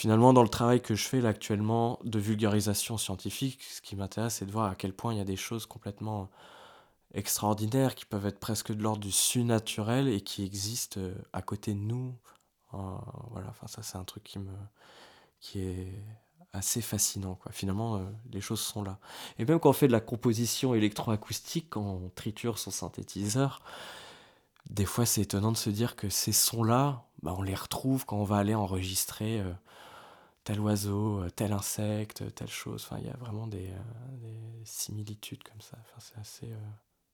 Finalement, 0.00 0.29
dans 0.40 0.44
le 0.44 0.48
travail 0.48 0.80
que 0.80 0.94
je 0.94 1.06
fais 1.06 1.20
là 1.20 1.28
actuellement 1.28 1.98
de 2.02 2.18
vulgarisation 2.18 2.96
scientifique, 2.96 3.62
ce 3.62 3.82
qui 3.82 3.94
m'intéresse, 3.94 4.36
c'est 4.36 4.46
de 4.46 4.50
voir 4.50 4.70
à 4.70 4.74
quel 4.74 4.94
point 4.94 5.12
il 5.12 5.18
y 5.18 5.20
a 5.20 5.24
des 5.24 5.36
choses 5.36 5.66
complètement 5.66 6.30
extraordinaires 7.12 7.94
qui 7.94 8.06
peuvent 8.06 8.24
être 8.24 8.40
presque 8.40 8.72
de 8.72 8.82
l'ordre 8.82 9.02
du 9.02 9.10
surnaturel 9.10 10.08
et 10.08 10.22
qui 10.22 10.42
existent 10.42 10.98
euh, 10.98 11.14
à 11.34 11.42
côté 11.42 11.74
de 11.74 11.80
nous. 11.80 12.14
Euh, 12.72 12.78
voilà, 13.32 13.48
enfin 13.50 13.66
ça 13.66 13.82
c'est 13.82 13.98
un 13.98 14.04
truc 14.04 14.22
qui 14.22 14.38
me 14.38 14.50
qui 15.40 15.60
est 15.60 15.92
assez 16.54 16.80
fascinant. 16.80 17.38
Finalement, 17.50 17.96
euh, 17.96 18.04
les 18.32 18.40
choses 18.40 18.60
sont 18.60 18.82
là. 18.82 18.98
Et 19.38 19.44
même 19.44 19.60
quand 19.60 19.68
on 19.68 19.74
fait 19.74 19.88
de 19.88 19.92
la 19.92 20.00
composition 20.00 20.74
électroacoustique, 20.74 21.66
quand 21.68 21.82
on 21.82 22.08
triture 22.14 22.58
son 22.58 22.70
synthétiseur, 22.70 23.60
des 24.70 24.86
fois 24.86 25.04
c'est 25.04 25.20
étonnant 25.20 25.52
de 25.52 25.58
se 25.58 25.68
dire 25.68 25.96
que 25.96 26.08
ces 26.08 26.32
sons-là, 26.32 27.04
bah, 27.22 27.34
on 27.36 27.42
les 27.42 27.54
retrouve 27.54 28.06
quand 28.06 28.16
on 28.16 28.24
va 28.24 28.38
aller 28.38 28.54
enregistrer 28.54 29.44
tel 30.44 30.60
oiseau, 30.60 31.22
euh, 31.22 31.30
tel 31.30 31.52
insecte, 31.52 32.34
telle 32.34 32.48
chose. 32.48 32.86
Enfin, 32.86 33.00
il 33.00 33.06
y 33.06 33.10
a 33.10 33.16
vraiment 33.16 33.46
des, 33.46 33.70
euh, 33.70 34.62
similitudes 34.64 35.42
comme 35.42 35.60
ça. 35.60 35.76
Enfin, 35.80 35.98
c'est 35.98 36.18
assez, 36.18 36.52
euh, 36.52 36.56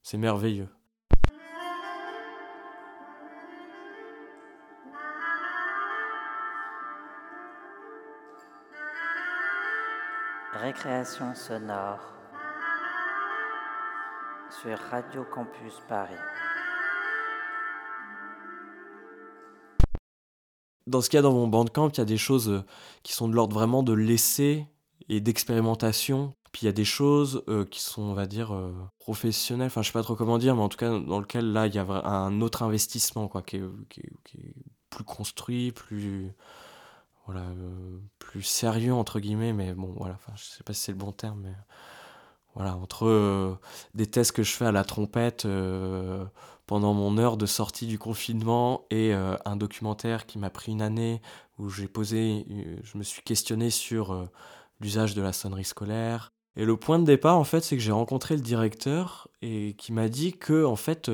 c'est 0.03 0.17
merveilleux. 0.17 0.69
Récréation 10.53 11.35
sonore 11.35 12.13
sur 14.49 14.77
Radio 14.89 15.23
Campus 15.25 15.81
Paris. 15.87 16.15
Dans 20.87 21.01
ce 21.01 21.09
qu'il 21.09 21.17
y 21.17 21.19
a 21.19 21.21
dans 21.21 21.33
mon 21.33 21.47
bandcamp, 21.47 21.89
il 21.89 21.97
y 21.97 22.01
a 22.01 22.05
des 22.05 22.17
choses 22.17 22.49
euh, 22.49 22.63
qui 23.03 23.13
sont 23.13 23.27
de 23.27 23.35
l'ordre 23.35 23.53
vraiment 23.53 23.83
de 23.83 23.93
l'essai 23.93 24.67
et 25.09 25.19
d'expérimentation. 25.21 26.33
Puis 26.51 26.63
il 26.63 26.65
y 26.65 26.69
a 26.69 26.73
des 26.73 26.85
choses 26.85 27.43
euh, 27.49 27.65
qui 27.65 27.81
sont, 27.81 28.01
on 28.01 28.13
va 28.13 28.25
dire, 28.25 28.53
euh, 28.53 28.73
professionnelles. 28.99 29.67
Enfin, 29.67 29.81
je 29.81 29.87
sais 29.87 29.93
pas 29.93 30.01
trop 30.01 30.15
comment 30.15 30.37
dire, 30.37 30.55
mais 30.55 30.61
en 30.61 30.69
tout 30.69 30.77
cas, 30.77 30.97
dans 30.97 31.19
lequel 31.19 31.51
là, 31.51 31.67
il 31.67 31.75
y 31.75 31.79
a 31.79 31.83
un 31.83 32.41
autre 32.41 32.63
investissement, 32.63 33.27
quoi, 33.27 33.41
qui 33.41 33.57
est, 33.57 33.63
plus 34.89 35.03
construit, 35.03 35.71
plus. 35.71 36.33
Voilà, 37.25 37.43
plus 38.19 38.41
sérieux, 38.41 38.93
entre 38.93 39.19
guillemets, 39.19 39.51
mais 39.51 39.73
bon, 39.73 39.93
voilà, 39.97 40.15
enfin, 40.15 40.31
je 40.37 40.45
sais 40.45 40.63
pas 40.63 40.71
si 40.71 40.79
c'est 40.81 40.91
le 40.93 40.97
bon 40.97 41.11
terme, 41.11 41.41
mais. 41.43 41.53
voilà, 42.55 42.75
entre 42.77 43.05
euh, 43.05 43.55
des 43.93 44.07
tests 44.07 44.31
que 44.31 44.43
je 44.43 44.53
fais 44.53 44.65
à 44.65 44.71
la 44.71 44.83
trompette 44.85 45.45
euh, 45.45 46.25
pendant 46.67 46.93
mon 46.93 47.17
heure 47.17 47.37
de 47.37 47.45
sortie 47.45 47.87
du 47.87 47.97
confinement 47.97 48.85
et 48.91 49.13
euh, 49.13 49.35
un 49.45 49.55
documentaire 49.55 50.25
qui 50.25 50.37
m'a 50.37 50.49
pris 50.49 50.71
une 50.71 50.81
année 50.81 51.21
où 51.57 51.69
j'ai 51.69 51.87
posé, 51.87 52.45
je 52.83 52.97
me 52.97 53.03
suis 53.03 53.23
questionné 53.23 53.71
sur 53.71 54.29
l'usage 54.79 55.15
de 55.15 55.23
la 55.23 55.33
sonnerie 55.33 55.63
scolaire. 55.63 56.31
Et 56.55 56.65
le 56.65 56.77
point 56.77 56.99
de 56.99 57.03
départ, 57.03 57.39
en 57.39 57.43
fait, 57.43 57.61
c'est 57.61 57.75
que 57.75 57.81
j'ai 57.81 57.91
rencontré 57.91 58.35
le 58.35 58.43
directeur 58.43 59.27
et 59.41 59.73
qui 59.75 59.91
m'a 59.91 60.07
dit 60.07 60.33
que, 60.33 60.65
en 60.65 60.75
fait, 60.75 61.09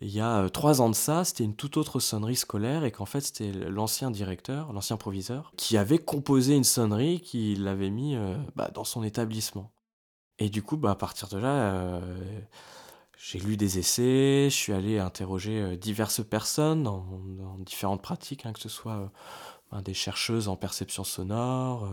il 0.00 0.08
y 0.08 0.20
a 0.20 0.48
trois 0.48 0.80
ans 0.80 0.88
de 0.88 0.94
ça, 0.94 1.24
c'était 1.24 1.44
une 1.44 1.56
toute 1.56 1.76
autre 1.76 2.00
sonnerie 2.00 2.36
scolaire 2.36 2.84
et 2.84 2.90
qu'en 2.90 3.04
fait, 3.04 3.20
c'était 3.20 3.52
l'ancien 3.52 4.10
directeur, 4.10 4.72
l'ancien 4.72 4.96
proviseur, 4.96 5.52
qui 5.58 5.76
avait 5.76 5.98
composé 5.98 6.54
une 6.56 6.64
sonnerie 6.64 7.20
qu'il 7.20 7.68
avait 7.68 7.90
mis 7.90 8.16
bah, 8.56 8.70
dans 8.72 8.84
son 8.84 9.04
établissement. 9.04 9.74
Et 10.38 10.48
du 10.48 10.62
coup, 10.62 10.76
bah, 10.76 10.92
à 10.92 10.94
partir 10.94 11.28
de 11.28 11.38
là, 11.38 11.74
euh, 11.74 12.00
j'ai 13.26 13.38
lu 13.38 13.56
des 13.56 13.78
essais, 13.78 14.48
je 14.50 14.54
suis 14.54 14.74
allé 14.74 14.98
interroger 14.98 15.58
euh, 15.58 15.76
diverses 15.76 16.22
personnes 16.22 16.82
dans, 16.82 17.56
différentes 17.60 18.02
pratiques, 18.02 18.44
hein, 18.44 18.52
que 18.52 18.60
ce 18.60 18.68
soit 18.68 18.96
euh, 18.96 19.08
ben, 19.70 19.80
des 19.80 19.94
chercheuses 19.94 20.48
en 20.48 20.56
perception 20.56 21.04
sonore, 21.04 21.88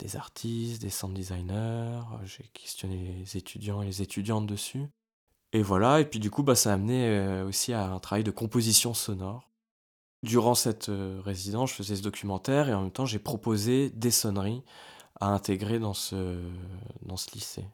des 0.00 0.16
artistes, 0.16 0.82
des 0.82 0.90
sound 0.90 1.14
designers, 1.14 2.00
j'ai 2.24 2.48
questionné 2.52 3.14
les 3.20 3.36
étudiants 3.36 3.82
et 3.82 3.86
les 3.86 4.02
étudiantes 4.02 4.46
dessus. 4.46 4.88
Et 5.52 5.62
voilà, 5.62 6.00
et 6.00 6.04
puis 6.04 6.18
du 6.18 6.32
coup, 6.32 6.42
bah, 6.42 6.56
ça 6.56 6.72
a 6.72 6.74
amené 6.74 7.42
aussi 7.42 7.72
à 7.72 7.86
un 7.86 8.00
travail 8.00 8.24
de 8.24 8.32
composition 8.32 8.94
sonore. 8.94 9.52
Durant 10.24 10.56
cette 10.56 10.90
résidence, 11.24 11.70
je 11.70 11.76
faisais 11.76 11.94
ce 11.94 12.02
documentaire 12.02 12.68
et 12.68 12.74
en 12.74 12.82
même 12.82 12.90
temps, 12.90 13.06
j'ai 13.06 13.20
proposé 13.20 13.90
des 13.90 14.10
sonneries 14.10 14.64
à 15.20 15.28
intégrer 15.28 15.78
dans 15.78 15.94
ce, 15.94 16.40
dans 17.02 17.16
ce 17.16 17.30
lycée. 17.32 17.66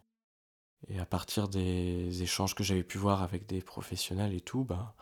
Et 0.88 0.98
à 0.98 1.06
partir 1.06 1.48
des 1.48 2.22
échanges 2.22 2.54
que 2.54 2.64
j'avais 2.64 2.82
pu 2.82 2.98
voir 2.98 3.22
avec 3.22 3.46
des 3.46 3.60
professionnels 3.60 4.34
et 4.34 4.40
tout, 4.40 4.64
ben, 4.64 4.92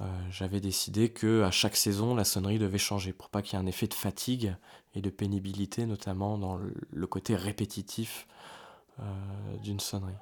euh, 0.00 0.04
j'avais 0.30 0.60
décidé 0.60 1.10
que 1.10 1.42
à 1.42 1.50
chaque 1.50 1.76
saison, 1.76 2.14
la 2.14 2.24
sonnerie 2.24 2.58
devait 2.58 2.78
changer 2.78 3.12
pour 3.12 3.28
pas 3.28 3.42
qu'il 3.42 3.58
y 3.58 3.62
ait 3.62 3.64
un 3.64 3.66
effet 3.66 3.86
de 3.86 3.94
fatigue 3.94 4.54
et 4.94 5.00
de 5.00 5.10
pénibilité, 5.10 5.86
notamment 5.86 6.38
dans 6.38 6.58
le 6.58 7.06
côté 7.06 7.36
répétitif 7.36 8.26
euh, 9.00 9.02
d'une 9.62 9.80
sonnerie. 9.80 10.14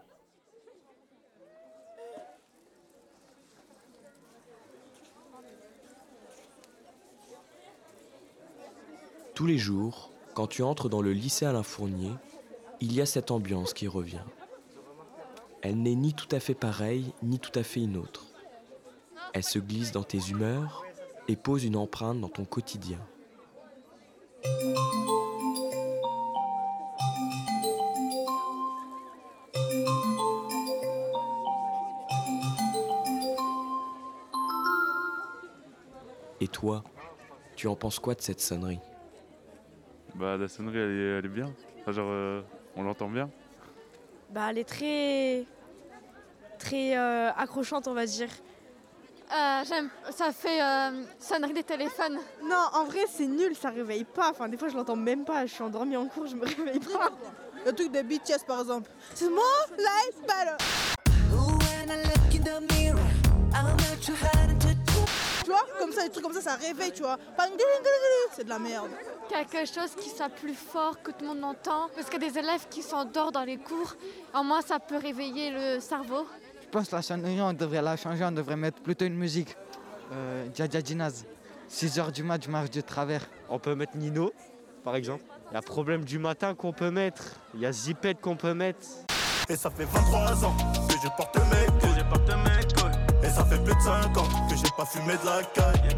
Tous 9.35 9.47
les 9.47 9.59
jours, 9.59 10.11
quand 10.35 10.47
tu 10.47 10.63
entres 10.63 10.89
dans 10.89 11.03
le 11.03 11.13
lycée 11.13 11.47
Alain 11.47 11.63
Fournier, 11.63 12.13
il 12.81 12.93
y 12.93 13.01
a 13.01 13.07
cette 13.07 13.31
ambiance 13.31 13.73
qui 13.75 13.89
revient. 13.89 14.23
Elle 15.63 15.81
n'est 15.81 15.95
ni 15.95 16.13
tout 16.13 16.27
à 16.33 16.41
fait 16.41 16.55
pareille, 16.55 17.13
ni 17.23 17.39
tout 17.39 17.57
à 17.57 17.63
fait 17.63 17.81
une 17.81 17.97
autre. 17.97 18.27
Elle 19.33 19.45
se 19.45 19.61
glisse 19.61 19.93
dans 19.93 20.03
tes 20.03 20.19
humeurs 20.19 20.85
et 21.29 21.37
pose 21.37 21.65
une 21.65 21.77
empreinte 21.77 22.21
dans 22.21 22.29
ton 22.29 22.45
quotidien. 22.45 22.99
Et 36.41 36.49
toi, 36.49 36.83
tu 37.55 37.69
en 37.69 37.77
penses 37.77 38.01
quoi 38.01 38.17
de 38.17 38.21
cette 38.21 38.41
sonnerie? 38.41 38.81
Bah 40.17 40.37
la 40.37 40.49
sonnerie 40.49 40.79
elle 40.79 41.25
est, 41.25 41.29
bien. 41.29 41.55
euh, 41.87 42.43
on 42.75 42.83
l'entend 42.83 43.09
bien. 43.09 43.31
Bah 44.33 44.49
elle 44.51 44.59
est 44.59 44.65
très 44.65 45.45
très 46.59 46.97
euh, 46.97 47.31
accrochante 47.37 47.87
on 47.87 47.95
va 47.95 48.07
dire. 48.07 48.29
Euh, 49.31 49.63
j'aime, 49.67 49.89
ça 50.11 50.31
fait 50.31 50.63
euh, 50.63 51.05
sonnerie 51.19 51.55
des 51.55 51.63
téléphones. 51.63 52.19
Non, 52.43 52.67
en 52.75 52.85
vrai, 52.85 53.01
c'est 53.11 53.27
nul, 53.27 53.57
ça 53.57 53.71
réveille 53.71 54.05
pas. 54.05 54.29
Enfin, 54.31 54.47
des 54.47 54.59
fois, 54.59 54.69
je 54.69 54.77
l'entends 54.77 54.95
même 54.95 55.25
pas. 55.25 55.47
Je 55.47 55.55
suis 55.55 55.63
endormie 55.63 55.97
en 55.97 56.07
cours, 56.07 56.27
je 56.27 56.37
me 56.37 56.45
réveille 56.57 56.81
pas. 56.81 57.11
Le 57.65 57.73
truc 57.73 57.91
de 57.93 58.03
BTS, 58.03 58.45
par 58.47 58.61
exemple. 58.61 58.91
C'est 59.15 59.31
moi, 59.31 59.43
life 59.79 60.21
better. 60.21 60.63
Des 66.05 66.11
trucs 66.11 66.25
comme 66.25 66.33
ça, 66.33 66.41
ça 66.41 66.55
réveille, 66.57 66.93
tu 66.93 67.03
vois. 67.03 67.19
C'est 68.35 68.45
de 68.45 68.49
la 68.49 68.59
merde. 68.59 68.91
Quelque 69.29 69.67
chose 69.67 69.95
qui 69.99 70.09
soit 70.09 70.29
plus 70.29 70.55
fort 70.55 71.03
que 71.03 71.11
tout 71.11 71.23
le 71.23 71.29
monde 71.29 71.45
entend. 71.45 71.89
Parce 71.95 72.09
que 72.09 72.17
des 72.19 72.39
élèves 72.39 72.67
qui 72.71 72.83
s'endorment 72.83 73.33
dans 73.33 73.45
les 73.45 73.59
cours, 73.59 73.95
au 74.35 74.43
moins 74.43 74.63
ça 74.63 74.79
peut 74.79 74.99
réveiller 74.99 75.51
le 75.51 75.81
cerveau. 75.81 76.27
Je 76.63 76.69
pense 76.69 76.89
que 76.89 76.97
la 76.97 77.03
sonnerie, 77.03 77.41
on 77.41 77.53
devrait 77.53 77.83
la 77.83 77.97
changer, 77.97 78.25
on 78.25 78.33
devrait 78.33 78.57
mettre 78.57 78.81
plutôt 78.81 79.05
une 79.05 79.17
musique. 79.17 79.57
Euh, 80.13 80.47
Dja 80.55 80.67
Dinaz. 80.67 81.25
6 81.69 81.99
h 81.99 82.13
du 82.13 82.23
mat, 82.23 82.43
je 82.45 82.51
marche 82.51 82.71
de 82.71 82.81
travers. 82.83 83.27
On 83.49 83.59
peut 83.59 83.75
mettre 83.75 83.97
Nino, 83.97 84.33
par 84.85 84.95
exemple. 84.95 85.25
Il 85.51 85.55
y 85.55 85.57
a 85.57 85.63
Problème 85.63 86.05
du 86.05 86.19
matin 86.19 86.55
qu'on 86.55 86.73
peut 86.73 86.91
mettre. 86.91 87.23
Il 87.55 87.61
y 87.61 87.67
a 87.67 87.73
Zipette 87.73 88.21
qu'on 88.21 88.37
peut 88.37 88.55
mettre. 88.55 88.87
Et 89.49 89.57
ça 89.57 89.71
fait 89.71 89.85
23 89.85 90.45
ans 90.45 90.57
que 90.89 90.95
je 91.03 91.09
porte 91.17 91.37
mes 91.37 91.79
que 91.79 91.95
j'ai 91.95 92.05
porte 92.05 92.29
mes 92.29 93.27
Et 93.27 93.31
ça 93.31 93.45
fait 93.45 93.63
plus 93.63 93.75
de 93.75 93.81
5 93.81 94.17
ans 94.17 94.42
pas 94.77 94.85
fumé 94.85 95.15
de 95.17 95.27
la 95.27 95.43
caille. 95.43 95.97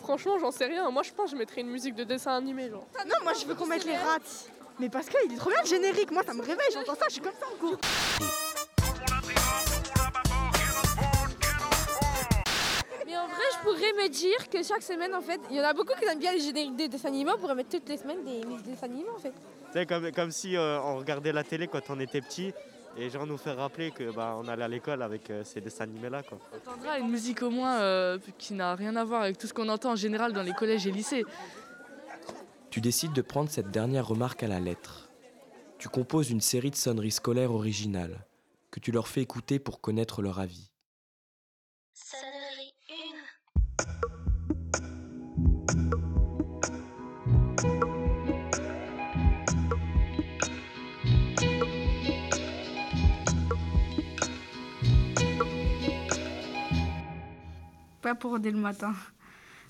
Franchement, 0.00 0.38
j'en 0.38 0.50
sais 0.50 0.66
rien. 0.66 0.90
Moi, 0.90 1.02
je 1.02 1.12
pense 1.12 1.26
que 1.26 1.32
je 1.32 1.36
mettrais 1.36 1.60
une 1.60 1.70
musique 1.70 1.94
de 1.94 2.04
dessin 2.04 2.32
animé, 2.36 2.70
genre. 2.70 2.86
non, 3.06 3.16
moi, 3.22 3.32
je 3.34 3.46
veux 3.46 3.54
qu'on 3.54 3.66
mette 3.66 3.84
les 3.84 3.96
rats. 3.96 4.18
Mais 4.78 4.88
parce 4.88 5.08
qu'il 5.08 5.32
est 5.32 5.36
trop 5.36 5.50
bien 5.50 5.60
le 5.62 5.68
générique. 5.68 6.10
Moi, 6.10 6.22
ça 6.24 6.32
me 6.34 6.40
réveille. 6.40 6.68
J'entends 6.72 6.94
ça, 6.94 7.06
je 7.08 7.14
suis 7.14 7.20
comme 7.20 7.32
ça 7.38 7.46
en 7.52 7.56
cours. 7.58 7.78
Mais 13.06 13.16
en 13.16 13.26
vrai, 13.26 13.44
je 13.52 13.58
pourrais 13.62 13.92
me 14.04 14.08
dire 14.08 14.48
que 14.48 14.62
chaque 14.62 14.82
semaine, 14.82 15.14
en 15.14 15.20
fait, 15.20 15.40
il 15.50 15.56
y 15.56 15.60
en 15.60 15.64
a 15.64 15.72
beaucoup 15.72 15.94
qui 15.98 16.04
aiment 16.04 16.18
bien 16.18 16.32
les 16.32 16.40
génériques 16.40 16.76
des 16.76 16.88
dessins 16.88 17.08
animés. 17.08 17.32
On 17.34 17.38
pourrait 17.38 17.54
mettre 17.56 17.70
toutes 17.70 17.88
les 17.88 17.96
semaines 17.96 18.24
des 18.24 18.46
musiques 18.46 18.66
de 18.66 18.70
dessins 18.70 18.86
animés, 18.86 19.10
en 19.14 19.18
fait. 19.18 19.32
C'est 19.72 19.86
comme, 19.86 20.10
comme 20.12 20.30
si 20.30 20.56
euh, 20.56 20.80
on 20.80 20.96
regardait 20.96 21.32
la 21.32 21.44
télé 21.44 21.66
quand 21.68 21.82
on 21.90 21.98
était 22.00 22.20
petit 22.20 22.54
et 22.98 23.10
genre 23.10 23.26
nous 23.26 23.36
faire 23.36 23.56
rappeler 23.56 23.90
que 23.90 24.10
bah, 24.10 24.36
on 24.38 24.48
allait 24.48 24.64
à 24.64 24.68
l'école 24.68 25.02
avec 25.02 25.30
euh, 25.30 25.44
ces 25.44 25.60
dessins 25.60 25.84
animés 25.84 26.10
là 26.10 26.22
quoi. 26.22 26.38
On 26.52 26.70
entendra 26.70 26.98
une 26.98 27.10
musique 27.10 27.42
au 27.42 27.50
moins 27.50 27.80
euh, 27.80 28.18
qui 28.38 28.54
n'a 28.54 28.74
rien 28.74 28.96
à 28.96 29.04
voir 29.04 29.22
avec 29.22 29.38
tout 29.38 29.46
ce 29.46 29.54
qu'on 29.54 29.68
entend 29.68 29.92
en 29.92 29.96
général 29.96 30.32
dans 30.32 30.42
les 30.42 30.52
collèges 30.52 30.86
et 30.86 30.90
lycées. 30.90 31.24
Tu 32.70 32.80
décides 32.80 33.12
de 33.12 33.22
prendre 33.22 33.50
cette 33.50 33.70
dernière 33.70 34.06
remarque 34.06 34.42
à 34.42 34.48
la 34.48 34.60
lettre. 34.60 35.08
Tu 35.78 35.88
composes 35.88 36.30
une 36.30 36.40
série 36.40 36.70
de 36.70 36.76
sonneries 36.76 37.12
scolaires 37.12 37.52
originales 37.52 38.26
que 38.70 38.80
tu 38.80 38.92
leur 38.92 39.08
fais 39.08 39.22
écouter 39.22 39.58
pour 39.58 39.80
connaître 39.80 40.20
leur 40.20 40.40
avis. 40.40 40.70
Pas 58.08 58.14
pour 58.14 58.40
dès 58.40 58.50
le 58.50 58.58
matin. 58.58 58.94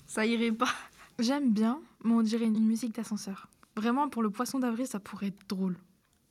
Ça 0.07 0.25
irait 0.25 0.53
pas. 0.53 0.73
J'aime 1.19 1.51
bien, 1.51 1.81
mais 2.05 2.13
on 2.13 2.21
dirait 2.21 2.45
une 2.45 2.65
musique 2.65 2.95
d'ascenseur. 2.95 3.49
Vraiment, 3.75 4.07
pour 4.07 4.23
le 4.23 4.29
poisson 4.29 4.59
d'avril, 4.59 4.87
ça 4.87 4.97
pourrait 5.01 5.27
être 5.27 5.45
drôle. 5.49 5.75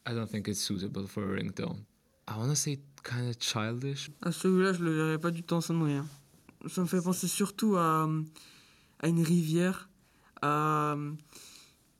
I 0.09 0.15
don't 0.15 0.27
think 0.27 0.49
it's 0.49 0.59
suitable 0.59 1.07
for 1.07 1.23
a 1.25 1.33
ringtone. 1.35 1.85
I 2.27 2.33
wanna 2.39 2.55
say 2.55 2.81
kind 3.05 3.29
of 3.29 3.37
childish. 3.39 4.11
À 4.23 4.33
celui-là, 4.33 4.73
je 4.73 4.83
le 4.83 4.91
verrais 4.97 5.19
pas 5.19 5.31
du 5.31 5.43
tout 5.43 5.55
en 5.55 5.61
sonnerie. 5.61 5.97
Hein. 5.97 6.07
Ça 6.67 6.81
me 6.81 6.87
fait 6.87 7.03
penser 7.03 7.29
surtout 7.29 7.77
à, 7.77 8.09
à 9.01 9.09
une 9.09 9.23
rivière, 9.23 9.91
à, 10.41 10.97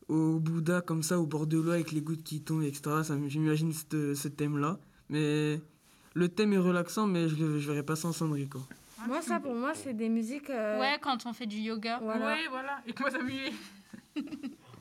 au 0.09 0.39
Bouddha 0.41 0.81
comme 0.81 1.03
ça, 1.03 1.21
au 1.21 1.27
bord 1.27 1.47
de 1.47 1.59
l'eau 1.59 1.73
avec 1.73 1.93
les 1.93 2.01
gouttes 2.01 2.25
qui 2.25 2.41
tombent, 2.41 2.63
etc. 2.63 3.03
J'imagine 3.27 3.75
ce 3.75 4.29
thème-là. 4.29 4.81
Mais 5.11 5.61
le 6.15 6.29
thème 6.31 6.55
est 6.55 6.59
relaxant, 6.59 7.07
mais 7.07 7.29
je 7.29 7.37
ne 7.45 7.59
verrais 7.59 7.83
pas 7.83 7.95
ça 7.95 8.09
en 8.09 8.13
sonnerie. 8.15 8.49
Quoi. 8.49 8.63
Moi, 9.07 9.23
ça, 9.23 9.41
pour 9.41 9.55
moi, 9.55 9.75
c'est 9.75 9.95
des 9.95 10.09
musiques. 10.09 10.51
Euh, 10.51 10.81
ouais, 10.81 10.99
quand 11.01 11.27
on 11.27 11.33
fait 11.33 11.47
du 11.47 11.59
yoga. 11.59 11.99
Voilà. 12.03 12.27
Ouais, 12.27 12.49
voilà. 12.51 12.83
Et 12.87 12.93
moi, 12.99 13.11
ça 13.11 13.23
m'y 13.23 13.53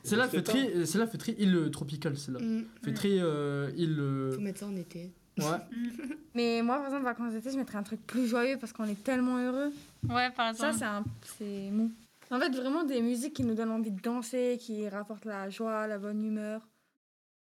C'est 0.02 0.16
là, 0.16 0.28
fait 0.28 0.42
très, 0.42 0.86
c'est 0.86 0.98
là, 0.98 1.06
fait 1.06 1.18
très 1.18 1.32
île 1.32 1.70
tropicale, 1.70 2.16
c'est 2.16 2.32
là. 2.32 2.40
Mm. 2.40 2.64
Fait 2.84 2.92
très 2.92 3.18
euh, 3.18 3.70
île. 3.76 3.98
Euh, 3.98 4.32
Faut 4.32 4.40
mettre 4.40 4.60
ça 4.60 4.66
en 4.66 4.76
été. 4.76 5.12
Ouais. 5.38 5.44
Mais 6.34 6.62
moi, 6.62 6.76
par 6.76 6.86
exemple, 6.86 7.04
vacances 7.04 7.32
d'été, 7.32 7.50
je 7.50 7.56
mettrais 7.56 7.78
un 7.78 7.82
truc 7.82 8.04
plus 8.06 8.26
joyeux 8.26 8.58
parce 8.58 8.72
qu'on 8.72 8.86
est 8.86 9.02
tellement 9.02 9.38
heureux. 9.38 9.72
Ouais, 10.08 10.30
par 10.30 10.48
exemple. 10.48 10.72
Ça, 10.72 10.78
c'est 10.78 10.84
un... 10.84 11.04
c'est 11.38 11.70
mou. 11.70 11.92
En 12.30 12.38
fait, 12.38 12.50
vraiment 12.50 12.84
des 12.84 13.00
musiques 13.00 13.34
qui 13.34 13.44
nous 13.44 13.54
donnent 13.54 13.70
envie 13.70 13.90
de 13.90 14.00
danser, 14.00 14.58
qui 14.60 14.88
rapportent 14.88 15.24
la 15.24 15.48
joie, 15.48 15.86
la 15.86 15.98
bonne 15.98 16.22
humeur. 16.22 16.68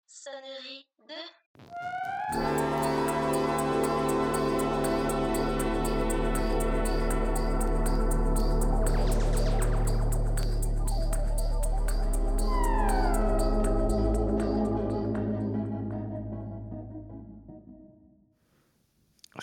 Sonnerie 0.07 0.87
2. 1.09 2.75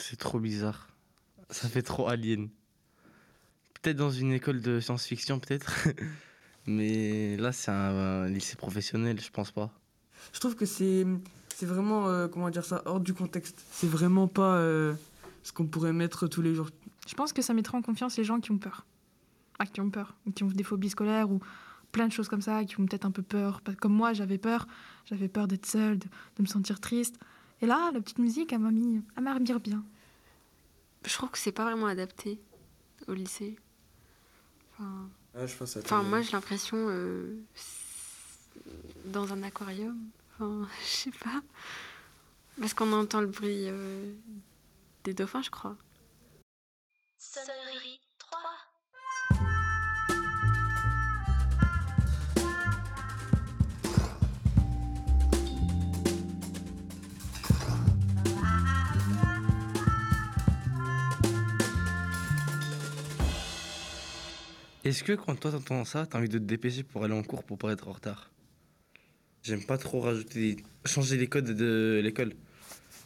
C'est 0.03 0.17
trop 0.17 0.37
bizarre. 0.37 0.89
Ça 1.49 1.69
fait 1.69 1.81
trop 1.81 2.09
alien. 2.09 2.49
Peut-être 3.75 3.95
dans 3.95 4.11
une 4.11 4.33
école 4.33 4.59
de 4.59 4.81
science-fiction, 4.81 5.39
peut-être. 5.39 5.87
Mais 6.67 7.37
là, 7.37 7.53
c'est 7.53 7.71
un, 7.71 8.27
lycée 8.27 8.57
professionnel, 8.57 9.21
je 9.21 9.29
pense 9.29 9.51
pas. 9.51 9.71
Je 10.33 10.41
trouve 10.41 10.55
que 10.55 10.65
c'est 10.65 11.05
c'est 11.55 11.65
vraiment, 11.65 12.09
euh, 12.09 12.27
comment 12.27 12.49
dire 12.49 12.65
ça, 12.65 12.81
hors 12.85 12.99
du 12.99 13.13
contexte. 13.13 13.63
C'est 13.71 13.87
vraiment 13.87 14.27
pas 14.27 14.57
euh, 14.57 14.93
ce 15.41 15.53
qu'on 15.53 15.67
pourrait 15.67 15.93
mettre 15.93 16.27
tous 16.27 16.41
les 16.41 16.53
jours. 16.53 16.69
Je 17.07 17.13
pense 17.15 17.31
que 17.31 17.41
ça 17.41 17.53
mettrait 17.53 17.77
en 17.77 17.81
confiance 17.81 18.17
les 18.17 18.25
gens 18.25 18.41
qui 18.41 18.51
ont 18.51 18.57
peur. 18.57 18.85
Ah, 19.57 19.65
qui 19.65 19.79
ont 19.79 19.89
peur, 19.89 20.15
ou 20.25 20.31
qui 20.31 20.43
ont 20.43 20.47
des 20.47 20.63
phobies 20.65 20.89
scolaires, 20.89 21.31
ou 21.31 21.39
plein 21.93 22.07
de 22.07 22.11
choses 22.11 22.27
comme 22.27 22.41
ça, 22.41 22.65
qui 22.65 22.77
ont 22.77 22.85
peut-être 22.85 23.05
un 23.05 23.11
peu 23.11 23.21
peur. 23.21 23.61
Comme 23.79 23.93
moi, 23.93 24.11
j'avais 24.11 24.37
peur. 24.37 24.67
J'avais 25.05 25.29
peur 25.29 25.47
d'être 25.47 25.65
seule, 25.65 25.97
de, 25.97 26.07
de, 26.35 26.41
me 26.41 26.47
sentir 26.47 26.81
triste. 26.81 27.17
Et 27.61 27.65
là, 27.65 27.91
la 27.93 28.01
petite 28.01 28.19
musique, 28.19 28.51
elle 28.51 28.59
m'a 28.59 28.71
mis, 28.71 29.01
elle 29.15 29.23
m'a 29.23 29.39
bien. 29.39 29.85
Je 31.05 31.13
trouve 31.13 31.29
que 31.29 31.37
c'est 31.37 31.51
pas 31.51 31.65
vraiment 31.65 31.87
adapté 31.87 32.39
au 33.07 33.13
lycée. 33.13 33.57
Enfin, 34.73 35.09
ah, 35.35 35.45
je 35.45 35.55
pense 35.55 35.77
enfin 35.77 36.03
moi, 36.03 36.21
j'ai 36.21 36.31
l'impression 36.31 36.77
euh, 36.89 37.35
dans 39.05 39.33
un 39.33 39.43
aquarium. 39.43 39.97
Enfin, 40.33 40.67
je 40.81 40.87
sais 40.87 41.11
pas. 41.11 41.41
Parce 42.59 42.73
qu'on 42.73 42.93
entend 42.93 43.21
le 43.21 43.27
bruit 43.27 43.67
euh, 43.67 44.13
des 45.03 45.13
dauphins, 45.13 45.41
je 45.41 45.49
crois. 45.49 45.75
Sonnerie 47.17 47.82
Est-ce 64.83 65.05
que 65.05 65.13
quand 65.13 65.39
toi 65.39 65.51
t'entends 65.51 65.85
ça, 65.85 66.05
t'as 66.05 66.17
envie 66.17 66.27
de 66.27 66.37
te 66.37 66.43
dépêcher 66.43 66.83
pour 66.83 67.05
aller 67.05 67.13
en 67.13 67.23
cours 67.23 67.45
pour 67.45 67.57
pas 67.57 67.71
être 67.71 67.87
en 67.87 67.93
retard? 67.93 68.31
J'aime 69.41 69.63
pas 69.65 69.77
trop 69.77 70.01
rajouter, 70.01 70.57
changer 70.83 71.15
les 71.15 71.27
codes 71.27 71.51
de 71.51 72.01
l'école. 72.03 72.33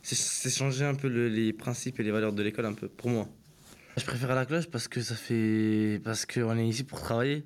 C'est 0.02 0.50
changer 0.50 0.86
un 0.86 0.96
peu 0.96 1.08
le, 1.08 1.30
les 1.30 1.54
principes 1.54 2.00
et 2.00 2.04
les 2.04 2.10
valeurs 2.10 2.34
de 2.34 2.42
l'école 2.42 2.66
un 2.66 2.74
peu, 2.74 2.88
pour 2.88 3.12
moi. 3.12 3.30
Je 3.96 4.06
préfère 4.06 4.34
la 4.34 4.48
cloche 4.48 4.68
parce 4.68 4.88
que 4.88 5.02
ça 5.02 5.16
fait, 5.16 6.02
parce 6.04 6.26
qu'on 6.26 6.58
est 6.58 6.68
ici 6.68 6.84
pour 6.84 7.00
travailler. 7.00 7.46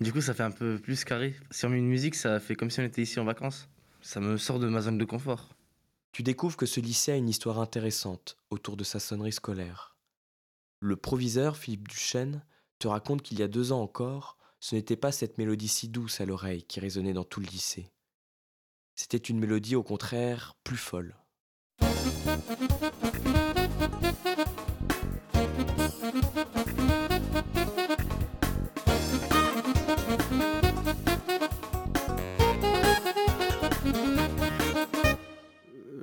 Du 0.00 0.12
coup, 0.12 0.20
ça 0.20 0.34
fait 0.34 0.42
un 0.42 0.50
peu 0.50 0.78
plus 0.78 1.04
carré. 1.04 1.36
Si 1.52 1.64
on 1.64 1.68
met 1.68 1.78
une 1.78 1.88
musique, 1.88 2.16
ça 2.16 2.40
fait 2.40 2.56
comme 2.56 2.70
si 2.70 2.80
on 2.80 2.84
était 2.84 3.02
ici 3.02 3.20
en 3.20 3.24
vacances. 3.24 3.68
Ça 4.00 4.18
me 4.18 4.38
sort 4.38 4.58
de 4.58 4.68
ma 4.68 4.80
zone 4.80 4.98
de 4.98 5.04
confort. 5.04 5.54
Tu 6.10 6.24
découvres 6.24 6.56
que 6.56 6.66
ce 6.66 6.80
lycée 6.80 7.12
a 7.12 7.16
une 7.16 7.28
histoire 7.28 7.60
intéressante 7.60 8.36
autour 8.50 8.76
de 8.76 8.82
sa 8.82 8.98
sonnerie 8.98 9.32
scolaire. 9.32 9.96
Le 10.80 10.96
proviseur, 10.96 11.56
Philippe 11.56 11.86
Duchesne, 11.86 12.42
te 12.82 12.88
raconte 12.88 13.22
qu'il 13.22 13.38
y 13.38 13.44
a 13.44 13.48
deux 13.48 13.70
ans 13.70 13.80
encore, 13.80 14.36
ce 14.58 14.74
n'était 14.74 14.96
pas 14.96 15.12
cette 15.12 15.38
mélodie 15.38 15.68
si 15.68 15.88
douce 15.88 16.20
à 16.20 16.24
l'oreille 16.24 16.64
qui 16.64 16.80
résonnait 16.80 17.12
dans 17.12 17.22
tout 17.22 17.38
le 17.38 17.46
lycée. 17.46 17.92
C'était 18.96 19.18
une 19.18 19.38
mélodie 19.38 19.76
au 19.76 19.84
contraire 19.84 20.56
plus 20.64 20.76
folle. 20.76 21.16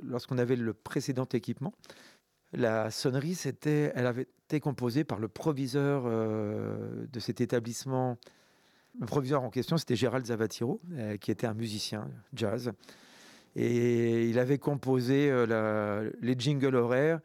Lorsqu'on 0.02 0.38
avait 0.38 0.56
le 0.56 0.72
précédent 0.72 1.28
équipement, 1.30 1.74
la 2.52 2.90
sonnerie, 2.90 3.34
c'était, 3.34 3.92
elle 3.94 4.06
avait 4.06 4.26
été 4.46 4.60
composée 4.60 5.04
par 5.04 5.18
le 5.20 5.28
proviseur 5.28 6.02
euh, 6.06 7.06
de 7.12 7.20
cet 7.20 7.40
établissement. 7.40 8.18
Le 8.98 9.06
proviseur 9.06 9.42
en 9.42 9.50
question, 9.50 9.76
c'était 9.76 9.94
Gérald 9.94 10.26
Zavatiro, 10.26 10.80
euh, 10.94 11.16
qui 11.16 11.30
était 11.30 11.46
un 11.46 11.54
musicien 11.54 12.08
jazz. 12.34 12.72
Et 13.54 14.28
il 14.28 14.38
avait 14.38 14.58
composé 14.58 15.28
euh, 15.30 16.10
les 16.20 16.34
jingles 16.38 16.74
horaires 16.74 17.20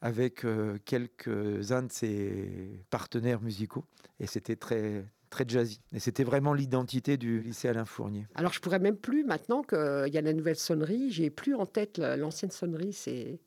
avec 0.00 0.46
quelques-uns 0.84 1.82
de 1.82 1.90
ses 1.90 2.84
partenaires 2.88 3.40
musicaux. 3.40 3.84
Et 4.20 4.28
c'était 4.28 4.54
très, 4.54 5.04
très 5.28 5.44
jazzy. 5.46 5.80
Et 5.92 5.98
c'était 5.98 6.22
vraiment 6.22 6.54
l'identité 6.54 7.16
du 7.16 7.40
lycée 7.40 7.66
Alain 7.66 7.84
Fournier. 7.84 8.28
Alors 8.36 8.52
je 8.52 8.60
pourrais 8.60 8.78
même 8.78 8.96
plus, 8.96 9.24
maintenant 9.24 9.64
qu'il 9.64 10.12
y 10.12 10.16
a 10.16 10.20
la 10.20 10.32
nouvelle 10.32 10.56
sonnerie, 10.56 11.10
j'ai 11.10 11.30
plus 11.30 11.56
en 11.56 11.66
tête 11.66 11.98
l'ancienne 11.98 12.52
sonnerie, 12.52 12.92
c'est 12.92 13.40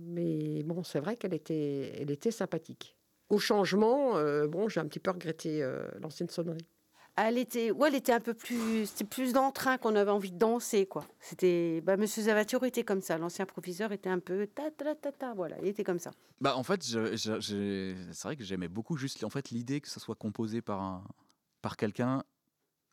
mais 0.00 0.62
bon, 0.62 0.82
c'est 0.82 1.00
vrai 1.00 1.16
qu'elle 1.16 1.34
était, 1.34 1.92
elle 2.00 2.10
était 2.10 2.30
sympathique. 2.30 2.96
Au 3.28 3.38
changement, 3.38 4.16
euh, 4.16 4.46
bon, 4.46 4.68
j'ai 4.68 4.80
un 4.80 4.86
petit 4.86 5.00
peu 5.00 5.10
regretté 5.10 5.62
euh, 5.62 5.86
l'ancienne 6.00 6.28
sonnerie. 6.28 6.66
Elle 7.16 7.38
était, 7.38 7.70
ouais, 7.70 7.88
elle 7.88 7.94
était 7.94 8.12
un 8.12 8.20
peu 8.20 8.34
plus, 8.34 8.86
c'était 8.86 9.04
plus 9.04 9.32
d'entrain 9.32 9.78
qu'on 9.78 9.96
avait 9.96 10.10
envie 10.10 10.30
de 10.30 10.38
danser, 10.38 10.84
quoi. 10.84 11.06
C'était, 11.18 11.80
bah, 11.80 11.96
Monsieur 11.96 12.24
Zavatiro 12.24 12.66
était 12.66 12.84
comme 12.84 13.00
ça, 13.00 13.16
l'ancien 13.16 13.46
proviseur 13.46 13.90
était 13.92 14.10
un 14.10 14.18
peu 14.18 14.46
ta 14.46 14.70
ta 14.70 14.94
ta 14.94 15.12
ta, 15.12 15.32
voilà, 15.32 15.56
il 15.62 15.68
était 15.68 15.82
comme 15.82 15.98
ça. 15.98 16.10
Bah, 16.42 16.56
en 16.56 16.62
fait, 16.62 16.82
c'est 16.82 18.22
vrai 18.22 18.36
que 18.36 18.44
j'aimais 18.44 18.68
beaucoup 18.68 18.98
juste, 18.98 19.24
en 19.24 19.30
fait, 19.30 19.50
l'idée 19.50 19.80
que 19.80 19.88
ça 19.88 19.98
soit 19.98 20.14
composé 20.14 20.60
par 20.60 20.82
un, 20.82 21.04
par 21.62 21.78
quelqu'un 21.78 22.22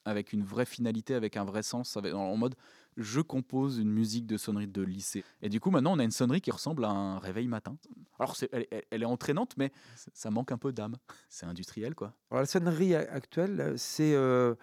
avec 0.05 0.31
une 0.33 0.43
vraie 0.43 0.65
finalité, 0.65 1.15
avec 1.15 1.37
un 1.37 1.43
vrai 1.43 1.63
sens, 1.63 1.97
en 1.97 2.37
mode 2.37 2.55
je 2.97 3.21
compose 3.21 3.79
une 3.79 3.91
musique 3.91 4.25
de 4.25 4.38
sonnerie 4.38 4.67
de 4.67 4.82
lycée. 4.82 5.23
Et 5.41 5.49
du 5.49 5.60
coup, 5.60 5.71
maintenant, 5.71 5.93
on 5.95 5.99
a 5.99 6.03
une 6.03 6.12
sonnerie 6.12 6.41
qui 6.41 6.51
ressemble 6.51 6.86
à 6.86 6.89
un 6.89 7.19
réveil 7.19 7.47
matin. 7.47 7.77
Alors, 8.19 8.36
elle, 8.51 9.03
est 9.03 9.06
entraînante, 9.06 9.53
mais 9.58 9.71
ça 10.13 10.29
manque 10.32 10.51
un 10.51 10.58
peu 10.58 10.71
d'âme. 10.71 10.97
C'est 11.29 11.45
industriel, 11.45 11.95
quoi. 11.95 12.13
Alors, 12.32 12.41
la 12.41 12.45
sonnerie 12.45 12.95
actuelle, 12.95 13.73
c'est 13.77 14.13
euh, 14.13 14.56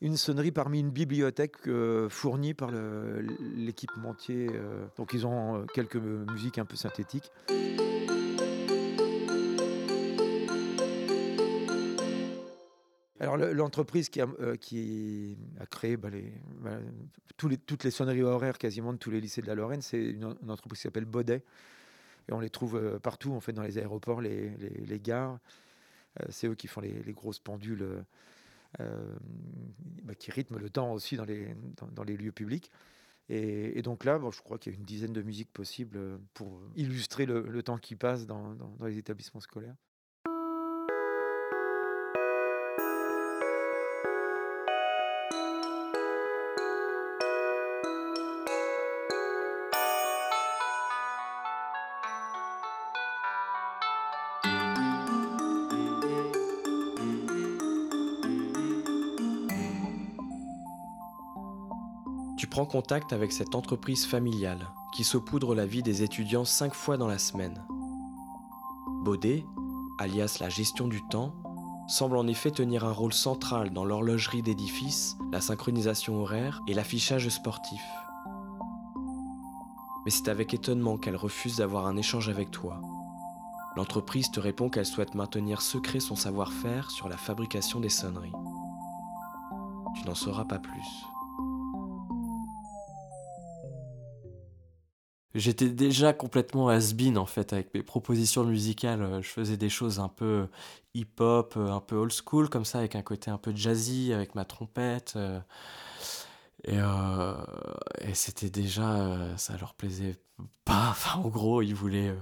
une 0.00 0.16
sonnerie 0.16 0.52
parmi 0.52 0.80
une 0.80 0.90
bibliothèque 0.90 1.66
euh, 1.66 2.08
fournie 2.08 2.54
par 2.54 2.70
l'équipementier. 3.56 4.48
Euh. 4.52 4.86
donc, 4.96 5.12
ils 5.12 5.26
ont 5.26 5.66
quelques 5.74 5.96
musiques 5.96 6.58
un 6.58 6.64
peu 6.64 6.76
synthétiques. 6.76 7.30
Alors 13.24 13.38
l'entreprise 13.38 14.10
qui 14.10 14.20
a, 14.20 14.26
euh, 14.40 14.56
créé 14.56 15.96
bah, 15.96 16.10
bah, 16.60 16.78
toutes 17.36 17.84
les 17.84 17.90
sonneries 17.90 18.22
horaires 18.22 18.58
quasiment 18.58 18.92
de 18.92 18.98
tous 18.98 19.10
les 19.10 19.20
lycées 19.20 19.40
de 19.40 19.46
la 19.46 19.54
Lorraine, 19.54 19.80
c'est 19.80 20.02
une, 20.02 20.24
entreprise 20.24 20.80
qui 20.80 20.82
s'appelle 20.82 21.06
Baudet. 21.06 21.42
Et 22.28 22.32
on 22.32 22.40
les 22.40 22.50
trouve 22.50 22.76
euh, 22.76 22.98
partout, 22.98 23.32
en 23.32 23.40
fait, 23.40 23.52
dans 23.52 23.62
les 23.62 23.78
aéroports, 23.78 24.20
les, 24.20 25.00
gares. 25.02 25.38
Euh, 26.20 26.26
c'est 26.28 26.48
eux 26.48 26.54
qui 26.54 26.66
font 26.66 26.82
les, 26.82 27.12
grosses 27.12 27.38
pendules 27.38 28.04
bah, 28.78 30.14
qui 30.18 30.30
rythment 30.30 30.58
le 30.58 30.68
temps 30.68 30.92
aussi 30.92 31.16
dans 31.16 31.24
les, 31.24 32.16
lieux 32.16 32.32
publics. 32.32 32.70
Et, 33.30 33.80
donc 33.80 34.04
là, 34.04 34.20
je 34.30 34.40
crois 34.42 34.58
qu'il 34.58 34.72
y 34.72 34.76
a 34.76 34.78
une 34.78 34.84
dizaine 34.84 35.14
de 35.14 35.22
musiques 35.22 35.52
possibles 35.52 35.98
pour 36.34 36.60
illustrer 36.76 37.24
le, 37.24 37.62
temps 37.62 37.78
qui 37.78 37.96
passe 37.96 38.26
dans 38.26 38.54
les 38.82 38.98
établissements 38.98 39.40
scolaires. 39.40 39.76
Contact 62.66 63.12
avec 63.12 63.32
cette 63.32 63.54
entreprise 63.54 64.06
familiale 64.06 64.68
qui 64.94 65.04
saupoudre 65.04 65.54
la 65.54 65.66
vie 65.66 65.82
des 65.82 66.02
étudiants 66.02 66.44
cinq 66.44 66.74
fois 66.74 66.96
dans 66.96 67.08
la 67.08 67.18
semaine. 67.18 67.64
Baudet, 69.02 69.44
alias 69.98 70.38
la 70.40 70.48
gestion 70.48 70.88
du 70.88 71.02
temps, 71.08 71.34
semble 71.88 72.16
en 72.16 72.26
effet 72.26 72.50
tenir 72.50 72.84
un 72.84 72.92
rôle 72.92 73.12
central 73.12 73.70
dans 73.70 73.84
l'horlogerie 73.84 74.42
d'édifice, 74.42 75.16
la 75.32 75.40
synchronisation 75.40 76.20
horaire 76.20 76.62
et 76.66 76.74
l'affichage 76.74 77.28
sportif. 77.28 77.82
Mais 80.04 80.10
c'est 80.10 80.28
avec 80.28 80.54
étonnement 80.54 80.96
qu'elle 80.96 81.16
refuse 81.16 81.56
d'avoir 81.56 81.86
un 81.86 81.96
échange 81.96 82.28
avec 82.28 82.50
toi. 82.50 82.80
L'entreprise 83.76 84.30
te 84.30 84.40
répond 84.40 84.68
qu'elle 84.68 84.86
souhaite 84.86 85.14
maintenir 85.14 85.60
secret 85.60 86.00
son 86.00 86.14
savoir-faire 86.14 86.90
sur 86.90 87.08
la 87.08 87.16
fabrication 87.16 87.80
des 87.80 87.88
sonneries. 87.88 88.32
Tu 89.96 90.06
n'en 90.06 90.14
sauras 90.14 90.44
pas 90.44 90.58
plus. 90.58 91.06
J'étais 95.34 95.68
déjà 95.68 96.12
complètement 96.12 96.68
has-been 96.68 97.18
en 97.18 97.26
fait 97.26 97.52
avec 97.52 97.74
mes 97.74 97.82
propositions 97.82 98.44
musicales. 98.44 99.20
Je 99.22 99.28
faisais 99.28 99.56
des 99.56 99.68
choses 99.68 99.98
un 99.98 100.08
peu 100.08 100.46
hip-hop, 100.94 101.56
un 101.56 101.80
peu 101.80 101.96
old 101.96 102.12
school 102.12 102.48
comme 102.48 102.64
ça, 102.64 102.78
avec 102.78 102.94
un 102.94 103.02
côté 103.02 103.30
un 103.30 103.38
peu 103.38 103.54
jazzy, 103.54 104.12
avec 104.12 104.34
ma 104.36 104.44
trompette. 104.44 105.14
Euh. 105.16 105.40
Et, 106.64 106.78
euh, 106.80 107.34
et 108.00 108.14
c'était 108.14 108.48
déjà, 108.50 108.90
euh, 108.96 109.36
ça 109.36 109.56
leur 109.58 109.74
plaisait 109.74 110.16
pas. 110.64 110.88
Enfin, 110.90 111.20
en 111.20 111.28
gros, 111.28 111.62
ils 111.62 111.74
voulaient 111.74 112.14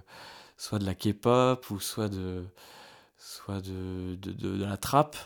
soit 0.56 0.78
de 0.78 0.84
la 0.86 0.94
K-pop 0.94 1.70
ou 1.70 1.80
soit 1.80 2.08
de, 2.08 2.44
soit 3.18 3.60
de, 3.62 4.16
de, 4.16 4.32
de- 4.32 4.58
de 4.58 4.64
la 4.64 4.76
trap. 4.78 5.16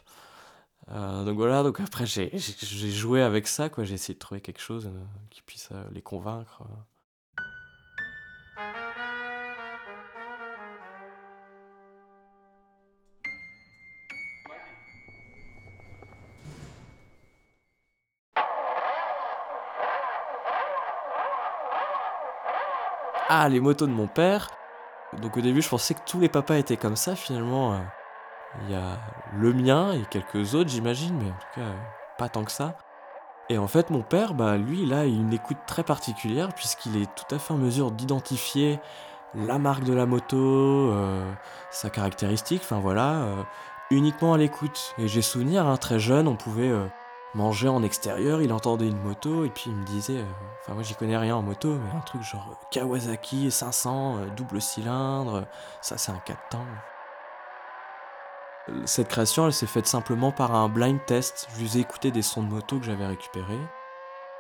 Donc 0.89 1.37
voilà, 1.37 1.63
donc 1.65 1.81
après 1.81 2.07
j'ai 2.07 2.31
joué 2.93 3.23
avec 3.23 3.49
ça, 3.49 3.69
quoi. 3.69 3.85
J'ai 3.85 3.95
essayé 3.95 4.15
de 4.15 4.19
trouver 4.21 4.41
quelque 4.41 4.61
chose 4.61 4.91
qui 5.31 5.43
puisse 5.43 5.71
les 5.93 6.03
convaincre. 6.03 6.63
Ah, 23.39 23.51
les 23.51 23.61
motos 23.61 23.87
de 23.87 23.93
mon 23.93 24.07
père. 24.07 24.49
Donc 25.21 25.37
au 25.37 25.43
début, 25.43 25.61
je 25.61 25.69
pensais 25.69 25.93
que 25.93 26.01
tous 26.07 26.19
les 26.19 26.31
papas 26.31 26.57
étaient 26.57 26.79
comme 26.79 26.97
ça. 26.97 27.15
Finalement, 27.15 27.75
euh, 27.75 27.79
il 28.63 28.73
y 28.73 28.75
a 28.75 28.99
le 29.37 29.53
mien 29.53 29.93
et 29.93 30.07
quelques 30.09 30.55
autres, 30.55 30.71
j'imagine, 30.71 31.15
mais 31.19 31.29
en 31.29 31.35
tout 31.35 31.61
cas, 31.61 31.67
euh, 31.67 31.77
pas 32.17 32.31
tant 32.31 32.45
que 32.45 32.51
ça. 32.51 32.79
Et 33.51 33.59
en 33.59 33.69
fait, 33.69 33.91
mon 33.91 34.01
père, 34.01 34.33
bah, 34.33 34.57
lui, 34.57 34.85
il 34.85 34.95
a 34.95 35.05
une 35.05 35.35
écoute 35.35 35.59
très 35.67 35.83
particulière 35.83 36.49
puisqu'il 36.55 36.97
est 36.97 37.15
tout 37.15 37.35
à 37.35 37.39
fait 37.39 37.53
en 37.53 37.59
mesure 37.59 37.91
d'identifier 37.91 38.81
la 39.35 39.59
marque 39.59 39.85
de 39.85 39.93
la 39.93 40.07
moto, 40.07 40.39
euh, 40.39 41.31
sa 41.71 41.91
caractéristique, 41.91 42.63
enfin 42.65 42.81
voilà, 42.81 43.23
uniquement 43.91 44.33
à 44.33 44.39
l'écoute. 44.39 44.95
Et 44.97 45.09
j'ai 45.09 45.21
souvenir, 45.21 45.67
hein, 45.67 45.77
très 45.77 45.99
jeune, 45.99 46.27
on 46.27 46.37
pouvait 46.37 46.73
manger 47.35 47.69
en 47.69 47.83
extérieur, 47.83 48.41
il 48.41 48.53
entendait 48.53 48.89
une 48.89 49.01
moto 49.01 49.45
et 49.45 49.51
puis 49.51 49.65
il 49.71 49.77
me 49.77 49.85
disait, 49.85 50.19
euh, 50.19 50.25
enfin 50.63 50.73
moi 50.75 50.83
j'y 50.83 50.95
connais 50.95 51.17
rien 51.19 51.37
en 51.37 51.43
moto, 51.43 51.75
mais 51.77 51.91
un 51.97 52.01
truc 52.01 52.23
genre 52.23 52.47
euh, 52.51 52.55
Kawasaki 52.71 53.51
500, 53.51 54.17
euh, 54.19 54.27
double 54.37 54.61
cylindre, 54.63 55.47
ça 55.83 55.99
c'est 55.99 56.13
un 56.13 56.19
4 56.25 56.49
temps. 56.49 56.65
Cette 58.85 59.09
création, 59.09 59.47
elle 59.47 59.53
s'est 59.53 59.67
faite 59.67 59.87
simplement 59.87 60.33
par 60.33 60.53
un 60.55 60.69
blind 60.69 60.99
test. 61.07 61.47
Je 61.55 61.61
lui 61.61 61.79
ai 61.79 61.81
écouté 61.83 62.11
des 62.11 62.23
sons 62.23 62.43
de 62.43 62.49
moto 62.49 62.79
que 62.81 62.85
j'avais 62.85 63.07
récupérés. 63.07 63.61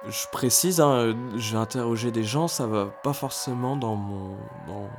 Je 0.04 0.26
précise, 0.32 0.80
hein, 0.80 1.14
je 1.36 1.52
vais 1.52 1.58
interroger 1.58 2.10
des 2.10 2.24
gens, 2.24 2.48
ça 2.48 2.66
va 2.66 2.86
pas 2.86 3.12
forcément 3.12 3.76
dans 3.76 3.94
mon, 3.94 4.36
dans 4.66 4.90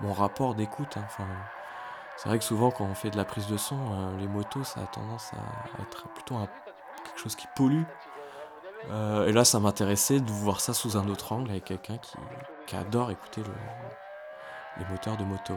mon 0.00 0.12
rapport 0.12 0.54
d'écoute. 0.56 0.96
hein. 0.96 1.04
C'est 2.16 2.28
vrai 2.28 2.38
que 2.38 2.44
souvent, 2.44 2.70
quand 2.72 2.84
on 2.84 2.94
fait 2.94 3.10
de 3.10 3.16
la 3.16 3.24
prise 3.24 3.46
de 3.46 3.56
son, 3.56 3.76
les 4.18 4.26
motos, 4.28 4.64
ça 4.64 4.80
a 4.80 4.86
tendance 4.86 5.30
à 5.34 5.82
être 5.82 6.08
plutôt 6.14 6.34
un- 6.36 6.48
quelque 7.14 7.22
chose 7.22 7.36
qui 7.36 7.46
pollue. 7.54 7.84
Euh, 8.90 9.26
et 9.26 9.32
là, 9.32 9.44
ça 9.44 9.60
m'intéressait 9.60 10.20
de 10.20 10.30
voir 10.30 10.60
ça 10.60 10.74
sous 10.74 10.96
un 10.96 11.08
autre 11.08 11.32
angle 11.32 11.50
avec 11.50 11.64
quelqu'un 11.64 11.96
qui, 11.96 12.16
qui 12.66 12.76
adore 12.76 13.10
écouter 13.10 13.42
le- 13.42 14.82
les 14.82 14.84
moteurs 14.90 15.16
de 15.16 15.24
moto. 15.24 15.54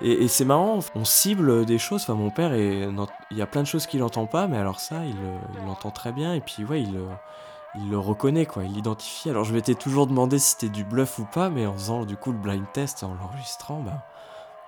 Et, 0.00 0.26
c'est 0.26 0.44
marrant, 0.44 0.80
on 0.94 1.04
cible 1.04 1.64
des 1.66 1.78
choses. 1.78 2.02
Enfin, 2.02 2.14
mon 2.14 2.30
père, 2.30 2.52
est- 2.54 2.88
il 3.30 3.36
y 3.36 3.42
a 3.42 3.46
plein 3.46 3.62
de 3.62 3.66
choses 3.66 3.86
qu'il 3.86 4.00
n'entend 4.00 4.26
pas, 4.26 4.46
mais 4.46 4.56
alors 4.58 4.80
ça, 4.80 5.04
il, 5.04 5.16
l'entend 5.66 5.90
très 5.90 6.12
bien. 6.12 6.34
Et 6.34 6.40
puis, 6.40 6.64
ouais, 6.64 6.82
il, 6.82 6.98
il 7.74 7.90
le 7.90 7.98
reconnaît, 7.98 8.46
quoi. 8.46 8.64
Il 8.64 8.72
l'identifie. 8.72 9.30
Alors, 9.30 9.44
je 9.44 9.52
m'étais 9.54 9.74
toujours 9.74 10.06
demandé 10.06 10.38
si 10.38 10.52
c'était 10.52 10.70
du 10.70 10.84
bluff 10.84 11.18
ou 11.18 11.24
pas, 11.26 11.50
mais 11.50 11.66
en 11.66 11.74
faisant 11.74 12.04
du 12.04 12.16
coup 12.16 12.32
le 12.32 12.38
blind 12.38 12.64
test, 12.72 13.04
en 13.04 13.14
l'enregistrant, 13.14 13.80
bah, 13.80 14.02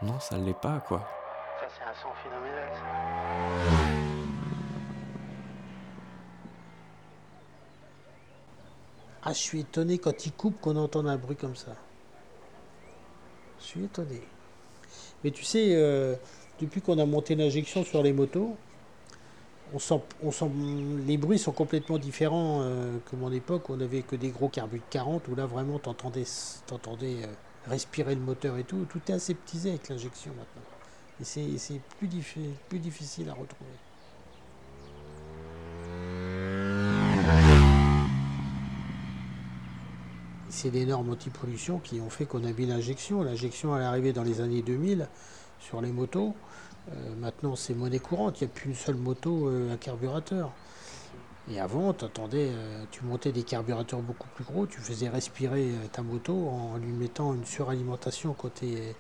non, 0.03 0.21
ça 0.21 0.37
ne 0.39 0.45
l'est 0.45 0.53
pas, 0.59 0.81
quoi. 0.81 1.01
Ça, 1.61 1.67
c'est 1.69 1.85
un 1.85 1.95
son 1.95 2.15
phénoménal. 2.23 2.54
Ah, 9.25 9.33
je 9.33 9.39
suis 9.41 9.59
étonné 9.59 9.99
quand 9.99 10.25
il 10.25 10.33
coupe 10.37 10.61
qu'on 10.61 10.77
entende 10.77 11.09
un 11.09 11.19
bruit 11.19 11.37
comme 11.37 11.57
ça. 11.57 11.85
Je 13.59 13.65
suis 13.65 13.85
étonné. 13.85 14.33
Mais 15.25 15.33
tu 15.33 15.45
sais, 15.45 15.75
euh, 15.77 16.17
depuis 16.59 16.83
qu'on 16.83 16.99
a 16.99 17.07
monté 17.07 17.35
l'injection 17.35 17.85
sur 17.85 18.03
les 18.03 18.13
motos, 18.13 18.61
on 19.73 19.79
sent, 19.79 20.01
on 20.21 20.31
sent, 20.31 20.51
les 21.07 21.17
bruits 21.17 21.39
sont 21.39 21.53
complètement 21.53 21.99
différents 21.99 22.61
euh, 22.63 22.99
que 23.01 23.17
mon 23.17 23.33
époque 23.33 23.69
où 23.69 23.75
on 23.75 23.77
n'avait 23.79 24.03
que 24.03 24.17
des 24.17 24.31
gros 24.31 24.49
carbus 24.49 24.81
de 24.81 24.85
40, 24.91 25.29
où 25.29 25.35
là 25.35 25.47
vraiment 25.47 25.79
t'entendais, 25.79 26.25
t'entendais 26.67 27.25
euh, 27.25 27.35
respirer 27.67 28.15
le 28.15 28.21
moteur 28.21 28.59
et 28.59 28.65
tout. 28.65 28.85
Tout 28.87 29.11
est 29.11 29.15
aseptisé 29.15 29.71
avec 29.71 29.89
l'injection 29.89 30.35
maintenant. 30.35 30.67
Et 31.21 31.25
c'est, 31.25 31.59
c'est 31.59 31.81
plus, 31.99 32.09
diffi- 32.09 32.59
plus 32.69 32.81
difficile 32.81 33.29
à 33.31 33.35
retrouver. 33.35 33.84
C'est 40.55 40.71
les 40.71 40.87
normes 40.87 41.11
anti-pollution 41.11 41.81
qui 41.81 42.01
ont 42.01 42.11
fait 42.11 42.27
qu'on 42.27 42.45
a 42.45 42.53
mis 42.53 42.65
l'injection. 42.65 43.25
L'injection, 43.25 43.75
elle 43.75 43.83
est 43.83 43.87
arrivée 43.87 44.13
dans 44.13 44.23
les 44.23 44.41
années 44.41 44.63
2000 44.63 45.09
sur 45.59 45.81
les 45.81 45.91
motos. 45.91 46.33
Euh, 46.93 46.95
maintenant, 47.19 47.57
c'est 47.57 47.75
monnaie 47.75 47.99
courante. 47.99 48.41
Il 48.41 48.45
n'y 48.45 48.53
a 48.53 48.55
plus 48.55 48.69
une 48.69 48.77
seule 48.77 48.95
moto 48.95 49.49
euh, 49.49 49.75
à 49.75 49.77
carburateur. 49.77 50.53
Et 51.51 51.59
avant, 51.59 51.93
t'entendais, 51.93 52.51
euh, 52.53 52.85
tu 52.93 53.05
montais 53.05 53.33
des 53.33 53.43
carburateurs 53.43 53.99
beaucoup 53.99 54.29
plus 54.37 54.45
gros, 54.45 54.65
tu 54.67 54.79
faisais 54.79 55.09
respirer 55.09 55.73
ta 55.91 56.03
moto 56.03 56.49
en 56.49 56.77
lui 56.77 56.93
mettant 56.93 57.35
une 57.35 57.45
suralimentation 57.45 58.33
côté, 58.33 58.95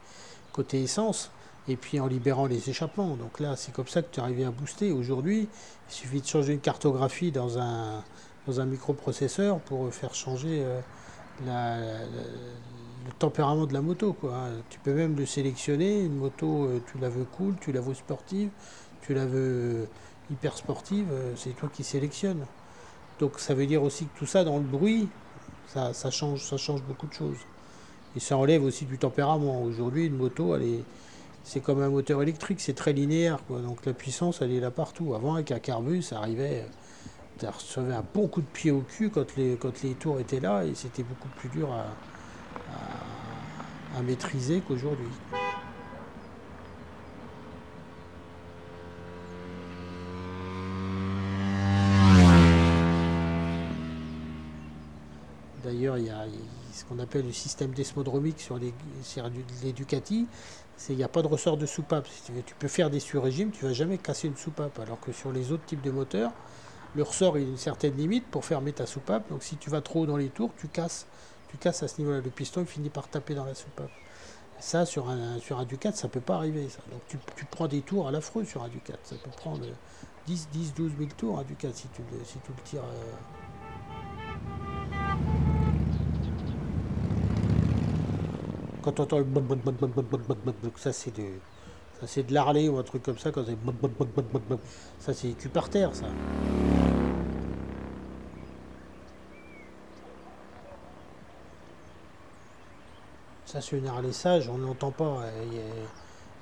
essence 0.72 1.30
et 1.68 1.76
puis 1.76 2.00
en 2.00 2.08
libérant 2.08 2.46
les 2.46 2.68
échappements. 2.68 3.14
Donc 3.14 3.38
là, 3.38 3.54
c'est 3.54 3.72
comme 3.72 3.86
ça 3.86 4.02
que 4.02 4.12
tu 4.12 4.18
arrivais 4.18 4.44
à 4.44 4.50
booster. 4.50 4.90
Aujourd'hui, 4.90 5.48
il 5.88 5.94
suffit 5.94 6.20
de 6.20 6.26
changer 6.26 6.54
une 6.54 6.60
cartographie 6.60 7.30
dans 7.30 7.60
un, 7.60 8.02
microprocesseur 8.66 9.60
pour 9.60 9.94
faire 9.94 10.16
changer 10.16 10.66
le 11.44 13.12
tempérament 13.18 13.66
de 13.66 13.72
la 13.72 13.82
moto. 13.82 14.12
Quoi. 14.12 14.34
hein. 14.34 14.50
Tu 14.70 14.78
peux 14.80 14.94
même 14.94 15.16
le 15.16 15.26
sélectionner. 15.26 16.00
Une 16.02 16.16
moto, 16.16 16.64
euh, 16.64 16.80
tu 16.90 16.98
la 16.98 17.08
veux 17.08 17.24
cool, 17.24 17.54
tu 17.60 17.72
la 17.72 17.80
veux 17.80 17.94
sportive, 17.94 18.50
tu 19.02 19.14
la 19.14 19.26
veux 19.26 19.82
euh, 19.82 19.84
hyper 20.30 20.56
sportive, 20.56 21.06
euh, 21.12 21.32
c'est 21.36 21.50
toi 21.56 21.68
qui 21.72 21.84
sélectionnes. 21.84 22.44
Donc 23.20 23.38
ça 23.38 23.54
veut 23.54 23.66
dire 23.66 23.82
aussi 23.82 24.06
que 24.06 24.18
tout 24.18 24.26
ça 24.26 24.44
dans 24.44 24.56
le 24.56 24.64
bruit, 24.64 25.08
ça, 25.66 25.92
change, 26.10 26.44
ça 26.44 26.56
change 26.56 26.82
beaucoup 26.82 27.06
de 27.06 27.12
choses. 27.12 27.36
Et 28.16 28.20
ça 28.20 28.36
enlève 28.36 28.62
aussi 28.62 28.84
du 28.84 28.98
tempérament. 28.98 29.62
Aujourd'hui, 29.62 30.06
une 30.06 30.16
moto, 30.16 30.54
elle 30.54 30.62
est, 30.62 30.84
c'est 31.42 31.60
comme 31.60 31.82
un 31.82 31.88
moteur 31.88 32.22
électrique, 32.22 32.60
c'est 32.60 32.74
très 32.74 32.92
linéaire. 32.92 33.38
Quoi. 33.46 33.60
Donc 33.60 33.84
la 33.86 33.92
puissance, 33.92 34.40
elle 34.40 34.52
est 34.52 34.60
là 34.60 34.70
partout. 34.70 35.14
Avant, 35.14 35.34
avec 35.34 35.50
un 35.50 35.58
carbus, 35.58 36.02
ça 36.02 36.18
arrivait, 36.18 36.64
tu 37.38 37.46
recevais 37.46 37.94
un 37.94 38.04
bon 38.14 38.28
coup 38.28 38.40
de 38.40 38.46
pied 38.46 38.70
au 38.70 38.80
cul 38.80 39.10
quand 39.10 39.36
les, 39.36 39.56
quand 39.56 39.82
les 39.82 39.94
tours 39.94 40.20
étaient 40.20 40.40
là, 40.40 40.64
et 40.64 40.74
c'était 40.74 41.02
beaucoup 41.02 41.28
plus 41.28 41.48
dur 41.48 41.72
à, 41.72 41.86
à- 43.96 44.02
maîtriser 44.02 44.60
qu'aujourd'hui. 44.60 45.06
D'ailleurs, 55.62 55.96
il 55.98 56.06
y 56.06 56.10
a 56.10 56.26
ce 56.72 56.84
qu'on 56.84 56.98
appelle 56.98 57.24
le 57.24 57.32
système 57.32 57.72
desmodromique 57.72 58.40
sur 58.40 58.58
les. 58.58 58.74
C'est 60.76 60.92
il 60.92 60.96
n'y 60.96 61.04
a 61.04 61.08
pas 61.08 61.22
de 61.22 61.28
ressort 61.28 61.56
de 61.56 61.66
soupape. 61.66 62.08
Tu, 62.26 62.54
peux 62.58 62.68
faire 62.68 62.90
des 62.90 63.00
sur-régimes, 63.00 63.50
tu 63.52 63.64
vas 63.64 63.72
jamais 63.72 63.96
casser 63.98 64.26
une 64.28 64.36
soupape. 64.36 64.78
Alors 64.80 65.00
que 65.00 65.12
sur 65.12 65.32
les 65.32 65.52
autres 65.52 65.64
types 65.64 65.80
de 65.80 65.90
moteurs, 65.92 66.32
leur 66.96 67.12
sort 67.12 67.36
a 67.36 67.38
une 67.38 67.56
certaine 67.56 67.96
limite 67.96 68.26
pour 68.26 68.44
fermer 68.44 68.72
ta 68.72 68.86
soupape. 68.86 69.28
Donc 69.30 69.42
si 69.42 69.56
tu 69.56 69.70
vas 69.70 69.80
trop 69.80 70.06
dans 70.06 70.16
les 70.16 70.28
tours, 70.28 70.50
tu 70.58 70.68
casses, 70.68 71.06
tu 71.48 71.56
casses 71.56 71.82
à 71.82 71.88
ce 71.88 71.98
niveau-là. 72.00 72.20
Le 72.20 72.30
piston 72.30 72.60
il 72.62 72.66
finit 72.66 72.90
par 72.90 73.08
taper 73.08 73.34
dans 73.34 73.44
la 73.44 73.54
soupape. 73.54 73.90
Ça, 74.60 74.86
sur 74.86 75.08
un, 75.10 75.38
sur 75.40 75.58
un 75.58 75.64
Ducat, 75.64 75.92
ça 75.92 76.08
peut 76.08 76.20
pas 76.20 76.36
arriver. 76.36 76.68
Ça. 76.68 76.78
Donc 76.90 77.00
tu, 77.08 77.44
prends 77.50 77.66
des 77.66 77.80
tours 77.80 78.08
à 78.08 78.12
l'affreux 78.12 78.44
sur 78.44 78.62
un 78.62 78.68
Ducat. 78.68 78.94
Ça 79.02 79.16
peut 79.16 79.30
prendre 79.36 79.66
10, 80.26 80.48
10, 80.52 80.74
12 80.74 80.92
000 80.98 81.10
tours 81.16 81.38
un 81.38 81.42
Ducat 81.42 81.68
si 81.74 81.88
tu, 81.88 82.02
si 82.24 82.38
tu 82.38 82.52
le 82.56 82.62
tires. 82.62 82.82
Euh. 82.82 83.14
Quand 88.82 89.00
on 89.00 89.04
entend. 89.04 89.24
Ça, 90.76 90.92
c'est 90.92 91.16
de 91.16 91.24
c'est 92.06 92.24
de 92.24 92.34
l'Harley 92.34 92.68
ou 92.68 92.78
un 92.78 92.82
truc 92.82 93.02
comme 93.02 93.18
ça 93.18 93.30
quand 93.30 93.44
c'est 93.44 93.56
ça 94.98 95.14
c'est 95.14 95.32
cul 95.32 95.48
par 95.48 95.68
terre 95.68 95.94
ça. 95.94 96.06
Ça 103.46 103.60
c'est 103.60 103.76
une 103.76 103.86
Harley 103.86 104.12
sage, 104.12 104.48
on 104.48 104.58
n'entend 104.58 104.90
pas. 104.90 105.24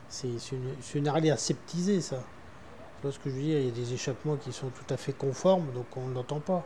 C'est 0.08 0.28
une, 0.52 0.74
une 0.94 1.08
aseptisée 1.08 2.00
ça. 2.00 2.16
Tu 2.16 3.02
vois 3.02 3.12
ce 3.12 3.18
que 3.18 3.30
je 3.30 3.34
veux 3.34 3.42
dire? 3.42 3.58
Il 3.58 3.66
y 3.66 3.68
a 3.68 3.72
des 3.72 3.92
échappements 3.94 4.36
qui 4.36 4.52
sont 4.52 4.68
tout 4.68 4.94
à 4.94 4.96
fait 4.96 5.12
conformes, 5.12 5.72
donc 5.72 5.86
on 5.96 6.08
ne 6.08 6.14
l'entend 6.14 6.40
pas. 6.40 6.64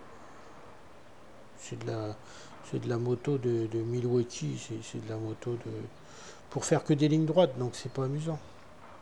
C'est 1.58 1.78
de 1.78 1.86
la, 1.86 2.14
c'est 2.70 2.78
de 2.78 2.88
la 2.88 2.98
moto 2.98 3.38
de, 3.38 3.66
de 3.66 3.78
Milwaukee, 3.78 4.58
c'est 4.82 5.04
de 5.04 5.08
la 5.08 5.16
moto 5.16 5.52
de, 5.52 5.70
pour 6.50 6.64
faire 6.64 6.84
que 6.84 6.92
des 6.92 7.08
lignes 7.08 7.24
droites, 7.26 7.58
donc 7.58 7.74
c'est 7.74 7.90
pas 7.90 8.04
amusant. 8.04 8.38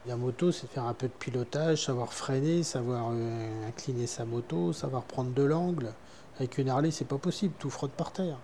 La 0.06 0.16
moto, 0.16 0.52
c'est 0.52 0.66
faire 0.66 0.84
un 0.84 0.92
peu 0.92 1.08
de 1.08 1.12
pilotage, 1.12 1.86
savoir 1.86 2.12
freiner, 2.12 2.62
savoir 2.62 3.08
euh, 3.12 3.68
incliner 3.68 4.06
sa 4.06 4.26
moto, 4.26 4.74
savoir 4.74 5.02
prendre 5.04 5.30
de 5.32 5.42
l'angle. 5.42 5.94
Avec 6.36 6.58
une 6.58 6.68
Harley, 6.68 6.90
c'est 6.90 7.06
pas 7.06 7.16
possible, 7.16 7.54
tout 7.58 7.70
frotte 7.70 7.92
par 7.92 8.12
terre. 8.12 8.36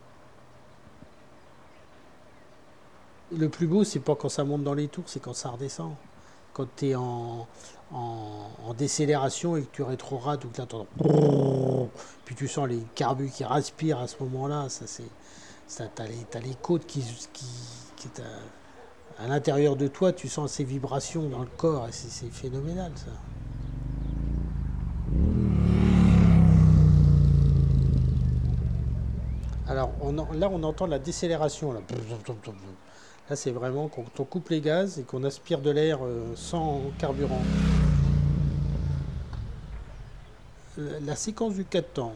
Le 3.37 3.49
plus 3.49 3.67
beau, 3.67 3.85
c'est 3.85 4.01
pas 4.01 4.17
quand 4.17 4.31
ça 4.31 4.43
monte 4.45 4.65
dans 4.65 4.75
les 4.75 4.89
tours, 4.89 5.05
c'est 5.07 5.21
quand 5.21 5.35
ça 5.35 5.51
redescend. 5.51 5.95
Quand 6.55 6.67
tu 6.77 6.89
es 6.89 6.95
en, 6.95 7.47
décélération 8.79 9.57
et 9.57 9.63
que 9.63 9.69
tu 9.73 9.83
rétrogrades 9.83 10.45
ou 10.45 10.49
que 10.49 10.57
t'entends 10.57 10.87
puis 12.25 12.35
tu 12.37 12.47
sens 12.47 12.69
les 12.69 12.81
carbus 12.95 13.31
qui 13.31 13.45
respirent 13.45 13.99
à 13.99 14.07
ce 14.07 14.17
moment-là, 14.21 14.69
ça 14.69 14.87
c'est. 14.87 15.11
Ça, 15.67 15.87
t'as 15.87 16.07
les, 16.07 16.55
côtes 16.63 16.87
qui, 16.87 17.01
qui, 17.33 17.47
qui 17.97 18.09
à, 19.23 19.27
l'intérieur 19.27 19.77
de 19.77 19.87
toi, 19.87 20.13
tu 20.13 20.29
sens 20.29 20.53
ces 20.53 20.65
vibrations 20.65 21.29
dans 21.29 21.41
le 21.41 21.49
corps 21.57 21.89
et 21.89 21.93
c'est, 21.93 22.31
phénoménal 22.31 22.93
ça. 22.97 23.11
Alors 29.69 29.93
là, 30.35 30.49
on 30.51 30.63
entend 30.65 30.87
la 30.87 30.99
décélération. 30.99 31.73
Là, 31.73 31.81
Là, 33.31 33.37
c'est 33.37 33.53
vraiment 33.53 33.87
quand 33.87 34.05
on 34.19 34.25
coupe 34.25 34.49
les 34.49 34.61
gaz 34.61 34.99
et 34.99 35.05
qu'on 35.05 35.23
aspire 35.23 35.61
de 35.61 35.71
l'air 35.71 36.05
euh, 36.05 36.33
sans 36.35 36.83
carburant. 36.99 37.43
La 40.77 40.99
la 40.99 41.15
séquence 41.15 41.55
du 41.55 41.65
4 41.65 41.93
temps. 41.93 42.15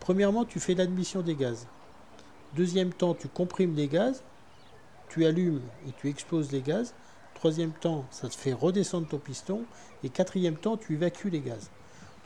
Premièrement, 0.00 0.46
tu 0.46 0.60
fais 0.60 0.74
l'admission 0.74 1.20
des 1.20 1.34
gaz. 1.34 1.66
Deuxième 2.56 2.94
temps, 2.94 3.12
tu 3.12 3.28
comprimes 3.28 3.74
les 3.74 3.88
gaz. 3.88 4.22
Tu 5.14 5.26
allumes 5.26 5.60
et 5.86 5.92
tu 6.00 6.08
exploses 6.08 6.50
les 6.50 6.60
gaz. 6.60 6.92
Troisième 7.34 7.70
temps, 7.70 8.04
ça 8.10 8.28
te 8.28 8.34
fait 8.34 8.52
redescendre 8.52 9.06
ton 9.06 9.18
piston. 9.18 9.62
Et 10.02 10.08
quatrième 10.08 10.56
temps, 10.56 10.76
tu 10.76 10.94
évacues 10.94 11.30
les 11.30 11.38
gaz. 11.38 11.70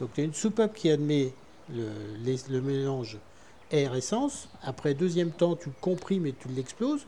Donc 0.01 0.15
tu 0.15 0.23
as 0.23 0.25
une 0.25 0.33
soupape 0.33 0.73
qui 0.73 0.89
admet 0.91 1.35
le, 1.71 2.61
mélange 2.63 3.19
air-essence. 3.71 4.49
Après, 4.63 4.95
deuxième 4.95 5.33
temps, 5.33 5.55
tu 5.55 5.69
comprimes 5.83 6.25
et 6.25 6.33
tu 6.33 6.49
l'exploses. 6.49 7.07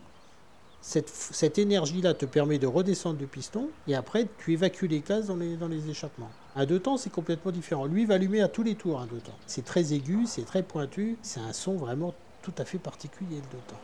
Cette, 0.82 1.58
énergie-là 1.58 2.12
te 2.12 2.26
permet 2.26 2.58
de 2.58 2.66
redescendre 2.66 3.18
le 3.18 3.26
piston. 3.26 3.70
Et 3.88 3.94
après, 3.94 4.28
tu 4.36 4.52
évacues 4.52 4.86
les 4.86 5.00
gaz 5.00 5.28
dans 5.28 5.36
les, 5.36 5.88
échappements. 5.88 6.30
Un 6.56 6.66
deux 6.66 6.80
temps, 6.80 6.98
c'est 6.98 7.08
complètement 7.08 7.52
différent. 7.52 7.86
Lui 7.86 8.04
va 8.04 8.16
allumer 8.16 8.42
à 8.42 8.48
tous 8.48 8.64
les 8.64 8.74
tours 8.74 9.00
un 9.00 9.06
deux 9.06 9.20
temps. 9.20 9.38
C'est 9.46 9.64
très 9.64 9.94
aigu, 9.94 10.24
c'est 10.26 10.44
très 10.44 10.62
pointu. 10.62 11.16
C'est 11.22 11.40
un 11.40 11.54
son 11.54 11.76
vraiment 11.76 12.12
tout 12.42 12.52
à 12.58 12.66
fait 12.66 12.78
particulier, 12.78 13.36
le 13.36 13.56
deux 13.56 13.64
temps. 13.66 13.80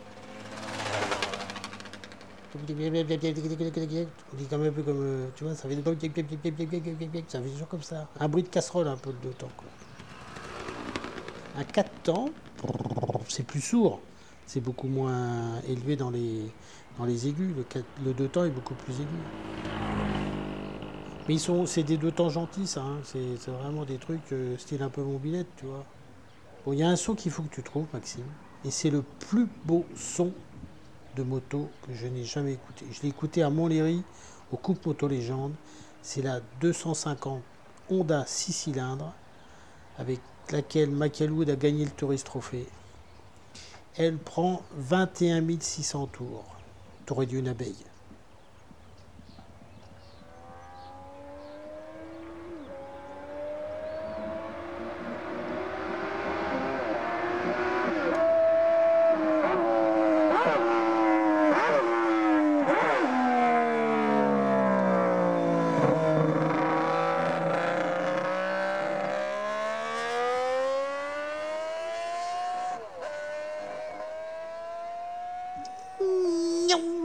On 2.55 4.37
dit 4.37 4.47
quand 4.49 4.59
même 4.59 4.71
un 4.71 4.73
peu 4.73 4.83
comme, 4.83 5.03
euh, 5.03 5.27
tu 5.35 5.45
vois, 5.45 5.55
ça 5.55 5.69
fait, 5.69 5.75
ça 7.29 7.41
fait 7.43 7.51
toujours 7.51 7.69
comme 7.69 7.83
ça. 7.83 8.09
Un 8.21 8.29
bruit 8.29 8.43
de 8.43 8.49
casserole 8.49 8.89
un 8.89 8.97
peu 8.97 9.13
deux 9.13 9.31
temps. 9.31 9.49
Quoi. 9.57 9.69
Un 11.59 11.65
quatre 11.65 11.91
temps, 12.03 12.29
c'est 13.29 13.43
plus 13.47 13.61
sourd. 13.61 14.01
C'est 14.47 14.61
beaucoup 14.61 14.89
moins 14.89 15.61
élevé 15.69 15.97
dans 15.97 16.11
les, 16.11 16.53
dans 16.99 17.05
les 17.05 17.27
aigus. 17.29 17.55
Le, 17.57 17.65
quatre- 17.65 17.85
le 18.05 18.13
deux 18.15 18.29
temps 18.29 18.45
est 18.45 18.51
beaucoup 18.51 18.75
plus 18.75 18.95
aigu. 19.01 19.09
Mais 21.29 21.35
ils 21.35 21.41
sont, 21.41 21.67
c'est 21.67 21.83
des 21.83 21.97
deux 21.97 22.13
temps 22.13 22.29
gentils, 22.29 22.67
ça. 22.69 22.83
hein. 22.83 23.01
C'est, 23.03 23.37
c'est 23.39 23.51
vraiment 23.51 23.85
des 23.85 23.99
trucs 23.99 24.33
euh, 24.33 24.57
style 24.59 24.83
un 24.83 24.89
peu 24.91 25.03
mobilette, 25.03 25.49
tu 25.57 25.67
vois. 25.67 25.85
Bon, 26.65 26.73
il 26.73 26.79
y 26.79 26.83
a 26.85 26.89
un 26.89 26.97
son 26.97 27.15
qu'il 27.17 27.33
faut 27.33 27.43
que 27.43 27.55
tu 27.55 27.63
trouves, 27.63 27.87
Maxime. 27.93 28.27
Et 28.65 28.71
c'est 28.71 28.91
le 28.91 29.03
plus 29.03 29.47
beau 29.65 29.85
son 29.97 30.33
de 31.17 31.23
moto 31.23 31.69
que 31.87 31.95
je 31.95 32.07
n'ai 32.07 32.25
jamais 32.25 32.53
écouté. 32.53 32.85
Je 32.93 33.03
l'ai 33.03 33.09
écouté 33.09 33.43
à 33.43 33.51
Montlhéry, 33.51 34.03
au 34.53 34.57
Coupe 34.57 34.85
Moto 34.87 35.09
Légende. 35.09 35.55
C'est 36.03 36.23
la 36.23 36.41
250 36.61 37.43
Honda 37.91 38.25
6 38.27 38.53
cylindres 38.53 39.13
avec 39.99 40.21
laquelle 40.51 40.91
Michael 40.91 41.33
Wood 41.33 41.51
a 41.51 41.57
gagné 41.57 41.85
le 41.85 41.91
Tourist 41.91 42.27
Trophy. 42.27 42.65
Elle 43.97 44.19
prend 44.19 44.63
21 44.77 45.43
600 45.59 46.07
tours. 46.09 46.45
T'aurais 47.07 47.27
dû 47.27 47.39
une 47.39 47.49
abeille. 47.49 47.75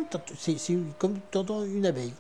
T'entends- 0.10 0.36
C'est 0.64 0.78
comme 1.00 1.18
tu 1.32 1.40
entends 1.40 1.64
une 1.64 1.88
abeille. 1.88 2.14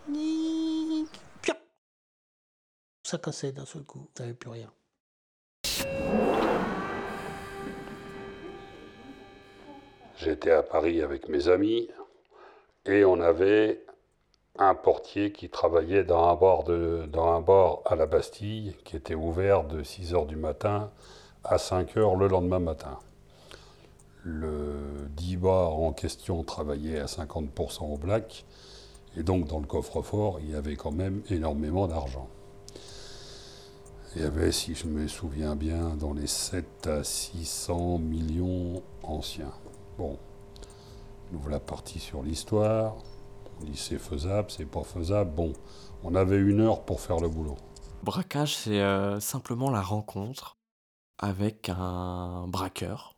Ça 3.03 3.19
cassait 3.19 3.51
d'un 3.51 3.65
seul 3.65 3.83
coup. 3.83 4.09
T'avais 4.15 4.33
plus 4.33 4.49
rien. 4.49 4.71
J'étais 10.17 10.49
à 10.49 10.63
Paris 10.63 11.03
avec 11.03 11.29
mes 11.29 11.49
amis 11.49 11.87
et 12.87 13.05
on 13.05 13.21
avait 13.21 13.85
un 14.57 14.73
portier 14.73 15.31
qui 15.31 15.51
travaillait 15.51 16.03
dans 16.03 16.27
un 16.29 16.35
bar, 16.35 16.63
de, 16.63 17.05
dans 17.09 17.35
un 17.35 17.41
bar 17.41 17.81
à 17.85 17.95
la 17.95 18.07
Bastille 18.07 18.75
qui 18.85 18.95
était 18.95 19.13
ouvert 19.13 19.65
de 19.65 19.83
6 19.83 20.13
h 20.13 20.25
du 20.25 20.35
matin 20.35 20.89
à 21.43 21.59
5 21.59 21.95
h 21.95 22.17
le 22.17 22.27
lendemain 22.27 22.57
matin. 22.57 22.97
Le 24.23 25.09
dit 25.15 25.37
bar 25.37 25.73
en 25.73 25.93
question 25.93 26.43
travaillait 26.43 26.99
à 26.99 27.05
50% 27.05 27.93
au 27.93 27.97
black 27.97 28.45
et 29.17 29.23
donc 29.23 29.47
dans 29.47 29.59
le 29.59 29.65
coffre-fort 29.65 30.39
il 30.39 30.51
y 30.51 30.55
avait 30.55 30.75
quand 30.75 30.91
même 30.91 31.21
énormément 31.29 31.87
d'argent. 31.87 32.27
Il 34.15 34.21
y 34.21 34.25
avait, 34.25 34.51
si 34.51 34.75
je 34.75 34.87
me 34.87 35.07
souviens 35.07 35.55
bien, 35.55 35.95
dans 35.95 36.13
les 36.13 36.27
7 36.27 36.85
à 36.85 37.01
600 37.01 37.99
millions 37.99 38.83
anciens. 39.03 39.53
Bon, 39.97 40.17
nous 41.31 41.39
voilà 41.39 41.61
partis 41.61 41.99
sur 41.99 42.21
l'histoire. 42.21 42.97
On 43.61 43.63
dit 43.63 43.77
c'est 43.77 43.99
faisable, 43.99 44.51
c'est 44.51 44.65
pas 44.65 44.83
faisable. 44.83 45.31
Bon, 45.33 45.53
on 46.03 46.13
avait 46.13 46.37
une 46.37 46.59
heure 46.59 46.83
pour 46.83 46.99
faire 46.99 47.19
le 47.21 47.29
boulot. 47.29 47.55
Braquage, 48.03 48.57
c'est 48.57 48.81
euh, 48.81 49.21
simplement 49.21 49.69
la 49.69 49.81
rencontre 49.81 50.57
avec 51.17 51.69
un 51.69 52.47
braqueur. 52.49 53.15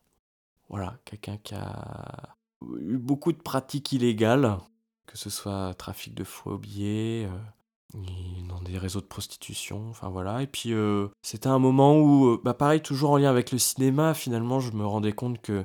Voilà, 0.73 0.97
quelqu'un 1.05 1.37
qui 1.37 1.53
a 1.53 2.35
eu 2.79 2.97
beaucoup 2.97 3.31
de 3.31 3.37
pratiques 3.37 3.91
illégales, 3.91 4.57
que 5.05 5.19
ce 5.19 5.29
soit 5.29 5.75
trafic 5.75 6.15
de 6.15 6.23
faux 6.23 6.57
billets, 6.57 7.27
euh, 7.27 7.99
dans 8.49 8.59
des 8.59 8.79
réseaux 8.79 8.99
de 8.99 9.05
prostitution, 9.05 9.87
enfin 9.91 10.09
voilà. 10.09 10.41
Et 10.41 10.47
puis 10.47 10.73
euh, 10.73 11.09
c'était 11.21 11.45
un 11.45 11.59
moment 11.59 11.99
où, 11.99 12.25
euh, 12.25 12.41
bah 12.43 12.55
pareil, 12.55 12.81
toujours 12.81 13.11
en 13.11 13.17
lien 13.17 13.29
avec 13.29 13.51
le 13.51 13.59
cinéma, 13.59 14.15
finalement, 14.15 14.59
je 14.59 14.71
me 14.71 14.83
rendais 14.83 15.11
compte 15.11 15.39
que 15.43 15.63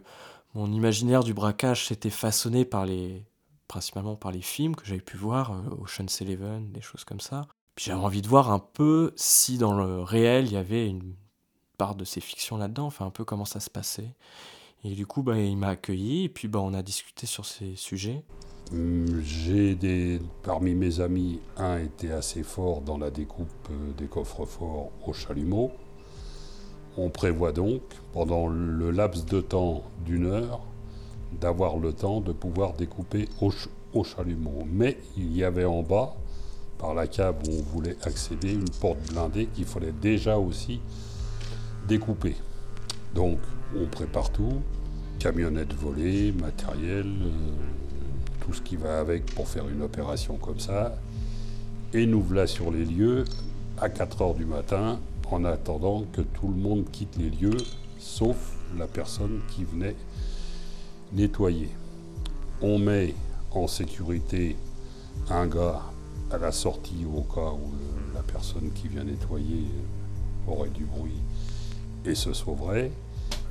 mon 0.53 0.71
imaginaire 0.71 1.25
du 1.25 1.33
braquage 1.33 1.87
s'était 1.87 2.11
façonné 2.11 2.67
par 2.67 2.85
les, 2.85 3.25
principalement 3.67 4.15
par 4.15 4.31
les 4.31 4.43
films 4.43 4.77
que 4.77 4.85
j'avais 4.85 5.01
pu 5.01 5.17
voir, 5.17 5.53
euh, 5.53 5.83
Ocean's 5.83 6.21
Eleven, 6.21 6.71
des 6.71 6.83
choses 6.83 7.05
comme 7.05 7.21
ça. 7.21 7.49
Puis 7.77 7.87
j'avais 7.87 8.05
envie 8.05 8.21
de 8.21 8.29
voir 8.29 8.51
un 8.51 8.59
peu 8.59 9.15
si 9.17 9.57
dans 9.57 9.73
le 9.73 10.03
réel 10.03 10.45
il 10.49 10.53
y 10.53 10.59
avait 10.59 10.87
une 10.87 11.15
part 11.79 11.95
de 11.95 12.05
ces 12.05 12.21
fictions 12.21 12.59
là-dedans, 12.59 12.85
enfin 12.85 13.07
un 13.07 13.11
peu 13.11 13.25
comment 13.25 13.47
ça 13.47 13.61
se 13.61 13.71
passait. 13.71 14.15
Et 14.85 14.95
du 14.95 15.07
coup, 15.07 15.23
bah, 15.23 15.39
il 15.39 15.57
m'a 15.57 15.69
accueilli 15.69 16.25
et 16.25 16.29
puis 16.29 16.49
bah, 16.49 16.61
on 16.63 16.73
a 16.75 16.83
discuté 16.83 17.27
sur 17.27 17.45
ces 17.45 17.75
sujets. 17.75 18.23
Hum, 18.73 19.23
J'ai 19.23 19.75
des. 19.75 20.21
Parmi 20.43 20.75
mes 20.75 21.01
amis, 21.01 21.41
un 21.57 21.79
était 21.79 22.13
assez 22.13 22.43
fort 22.43 22.81
dans 22.83 22.99
la 22.99 23.11
découpe 23.11 23.49
euh, 23.71 23.93
des 23.97 24.07
coffres-forts 24.07 24.91
au 25.07 25.13
chalumeau. 25.13 25.73
On 26.97 27.11
prévoit 27.11 27.53
donc, 27.53 27.81
pendant 28.13 28.49
le 28.49 28.91
laps 28.91 29.25
de 29.27 29.41
temps 29.41 29.85
d'une 30.05 30.27
heure, 30.27 30.61
d'avoir 31.41 31.77
le 31.79 31.93
temps 31.93 32.21
de 32.21 32.33
pouvoir 32.33 32.73
découper 32.75 33.29
au, 33.41 33.53
au 33.95 34.05
chalumeau. 34.05 34.65
Mais 34.67 34.99
il 35.17 35.37
y 35.37 35.45
avait 35.45 35.65
en 35.65 35.83
bas, 35.83 36.17
par 36.77 36.95
la 36.95 37.07
cave 37.07 37.37
où 37.47 37.53
on 37.53 37.63
voulait 37.63 37.97
accéder, 38.03 38.53
une 38.53 38.69
porte 38.81 38.99
blindée 39.13 39.47
qu'il 39.47 39.65
fallait 39.65 39.93
déjà 39.93 40.39
aussi 40.39 40.81
découper. 41.87 42.37
Donc, 43.15 43.39
on 43.77 43.87
prépare 43.87 44.31
tout, 44.31 44.61
camionnette 45.19 45.75
volée, 45.75 46.33
matériel, 46.33 47.07
euh, 47.07 47.31
tout 48.41 48.53
ce 48.53 48.63
qui 48.63 48.77
va 48.77 49.01
avec 49.01 49.27
pour 49.35 49.49
faire 49.49 49.69
une 49.69 49.83
opération 49.83 50.37
comme 50.37 50.61
ça. 50.61 50.97
Et 51.93 52.07
nous 52.07 52.23
voilà 52.23 52.47
sur 52.47 52.71
les 52.71 52.85
lieux 52.85 53.25
à 53.79 53.89
4 53.89 54.23
heures 54.23 54.35
du 54.35 54.45
matin, 54.45 54.99
en 55.31 55.45
attendant 55.45 56.05
que 56.13 56.23
tout 56.23 56.49
le 56.49 56.55
monde 56.55 56.85
quitte 56.91 57.17
les 57.17 57.31
lieux, 57.31 57.57
sauf 57.99 58.57
la 58.79 58.87
personne 58.87 59.41
qui 59.55 59.65
venait 59.65 59.97
nettoyer. 61.13 61.69
On 62.63 62.79
met 62.79 63.15
en 63.51 63.67
sécurité 63.67 64.57
un 65.31 65.47
gars 65.47 65.83
à 66.31 66.39
la 66.39 66.53
sortie 66.53 67.07
au 67.15 67.23
cas 67.23 67.53
où 67.53 67.73
la 68.15 68.23
personne 68.23 68.71
qui 68.75 68.89
vient 68.89 69.05
nettoyer 69.05 69.65
aurait 70.47 70.71
du 70.71 70.85
bruit 70.85 71.21
et 72.05 72.15
se 72.15 72.33
sauverait. 72.33 72.91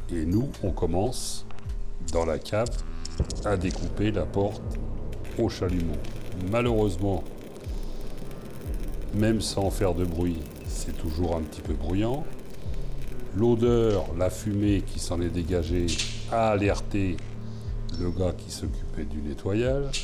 Et 0.10 0.26
nous, 0.26 0.50
on 0.64 0.72
commence 0.72 1.46
dans 2.14 2.26
la 2.26 2.40
cave 2.40 2.70
à 3.44 3.58
découper 3.58 4.12
la 4.12 4.26
porte 4.26 4.62
au 5.38 5.50
chalumeau. 5.50 5.98
Malheureusement, 6.50 7.24
même 9.14 9.42
sans 9.42 9.70
faire 9.70 9.94
de 9.94 10.06
bruit, 10.06 10.38
c'est 10.68 10.96
toujours 10.96 11.36
un 11.36 11.42
petit 11.42 11.62
peu 11.62 11.74
bruyant. 11.74 12.24
L'odeur, 13.36 14.06
la 14.18 14.30
fumée 14.30 14.82
qui 14.86 15.00
s'en 15.00 15.20
est 15.20 15.30
dégagée 15.30 15.88
a 16.32 16.50
alerté 16.50 17.18
le 18.00 18.10
gars 18.10 18.34
qui 18.38 18.52
s'occupait 18.52 19.06
du 19.06 19.22
nettoyage. 19.22 20.02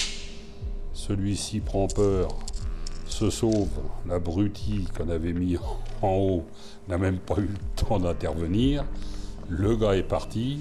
Celui-ci 0.93 1.61
prend 1.61 1.87
peur, 1.87 2.37
se 3.05 3.29
sauve. 3.29 3.69
L'abruti 4.07 4.85
qu'on 4.97 5.09
avait 5.09 5.33
mis 5.33 5.57
en 6.01 6.15
haut 6.15 6.45
n'a 6.89 6.97
même 6.97 7.19
pas 7.19 7.37
eu 7.37 7.47
le 7.47 7.83
temps 7.85 7.99
d'intervenir. 7.99 8.83
Le 9.55 9.75
gars 9.75 9.95
est 9.95 10.01
parti. 10.03 10.59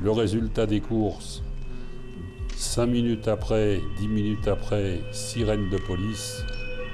Le 0.00 0.12
résultat 0.12 0.64
des 0.66 0.80
courses, 0.80 1.42
5 2.56 2.86
minutes 2.86 3.26
après, 3.28 3.80
10 3.98 4.06
minutes 4.08 4.46
après, 4.46 5.00
sirène 5.10 5.68
de 5.68 5.76
police, 5.78 6.44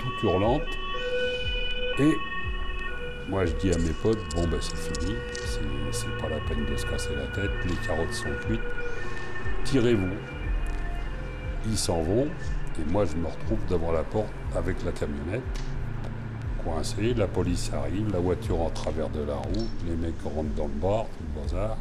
toute 0.01 0.23
hurlante. 0.23 0.63
Et 2.01 2.13
moi 3.29 3.45
je 3.45 3.53
dis 3.53 3.71
à 3.71 3.79
mes 3.79 3.93
potes, 4.03 4.19
bon 4.35 4.49
ben 4.49 4.59
c'est 4.61 4.77
fini, 4.77 5.13
c'est- 5.93 6.07
pas 6.21 6.29
la 6.29 6.39
peine 6.49 6.65
de 6.71 6.77
se 6.77 6.87
casser 6.87 7.15
la 7.15 7.27
tête, 7.29 7.51
les 7.69 7.87
carottes 7.87 8.13
sont 8.13 8.29
cuites, 8.47 8.61
tirez-vous. 9.65 10.17
Ils 11.69 11.79
s'en 11.79 12.01
vont, 12.03 12.27
et 12.27 12.91
moi 12.91 13.05
je 13.05 13.15
me 13.17 13.27
retrouve 13.27 13.59
devant 13.71 13.93
la 13.93 14.03
porte 14.05 14.33
avec 14.57 14.83
la 14.85 14.93
camionnette, 14.93 15.43
la 17.17 17.27
police 17.27 17.71
arrive, 17.73 18.13
la 18.13 18.19
voiture 18.19 18.61
en 18.61 18.71
travers 18.71 19.09
de 19.11 19.21
la 19.21 19.37
route, 19.37 19.71
les 19.87 19.97
mecs 19.97 20.15
rentrent 20.25 20.55
dans 20.57 20.67
le 20.67 20.81
bar, 20.81 21.05
tout 21.05 21.25
le 21.35 21.43
bazar. 21.43 21.77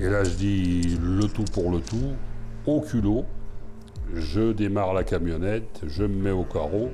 Et 0.00 0.08
là 0.08 0.24
je 0.24 0.30
dis 0.30 0.98
le 1.02 1.26
tout 1.26 1.44
pour 1.52 1.70
le 1.70 1.80
tout, 1.80 2.12
au 2.66 2.80
culot, 2.80 3.24
je 4.14 4.52
démarre 4.52 4.94
la 4.94 5.04
camionnette, 5.04 5.82
je 5.86 6.04
me 6.04 6.22
mets 6.22 6.30
au 6.30 6.44
carreau, 6.44 6.90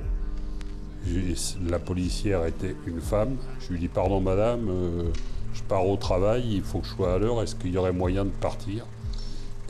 la 1.69 1.79
policière 1.79 2.45
était 2.45 2.75
une 2.87 3.01
femme. 3.01 3.37
Je 3.59 3.73
lui 3.73 3.79
dis 3.79 3.87
Pardon, 3.87 4.19
madame, 4.19 4.67
euh, 4.69 5.11
je 5.53 5.61
pars 5.63 5.87
au 5.87 5.97
travail, 5.97 6.43
il 6.55 6.63
faut 6.63 6.79
que 6.79 6.87
je 6.87 6.93
sois 6.93 7.13
à 7.13 7.17
l'heure. 7.17 7.41
Est-ce 7.41 7.55
qu'il 7.55 7.71
y 7.71 7.77
aurait 7.77 7.93
moyen 7.93 8.25
de 8.25 8.29
partir? 8.29 8.85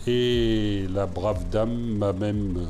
Et 0.08 0.86
la 0.94 1.06
brave 1.08 1.50
dame 1.50 1.98
m'a 1.98 2.14
même 2.14 2.58
euh, 2.58 2.66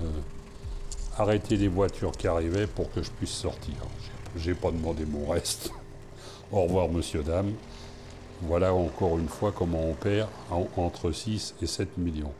arrêté 1.18 1.58
les 1.58 1.68
voitures 1.68 2.12
qui 2.12 2.28
arrivaient 2.28 2.68
pour 2.68 2.92
que 2.92 3.02
je 3.02 3.12
puisse 3.12 3.32
sortir. 3.32 3.74
J'ai- 4.38 4.54
pas 4.54 4.72
demandé 4.72 5.06
mon 5.06 5.28
reste. 5.30 5.72
Au 6.52 6.64
revoir, 6.64 6.90
monsieur, 6.90 7.24
dame. 7.24 7.54
Voilà 8.42 8.74
encore 8.74 9.18
une 9.18 9.30
fois 9.30 9.52
comment 9.52 9.82
on 9.90 9.94
perd 9.94 10.30
en- 10.52 10.68
entre 10.78 11.12
6 11.12 11.56
et 11.62 11.68
7 11.68 11.98
millions. 11.98 12.34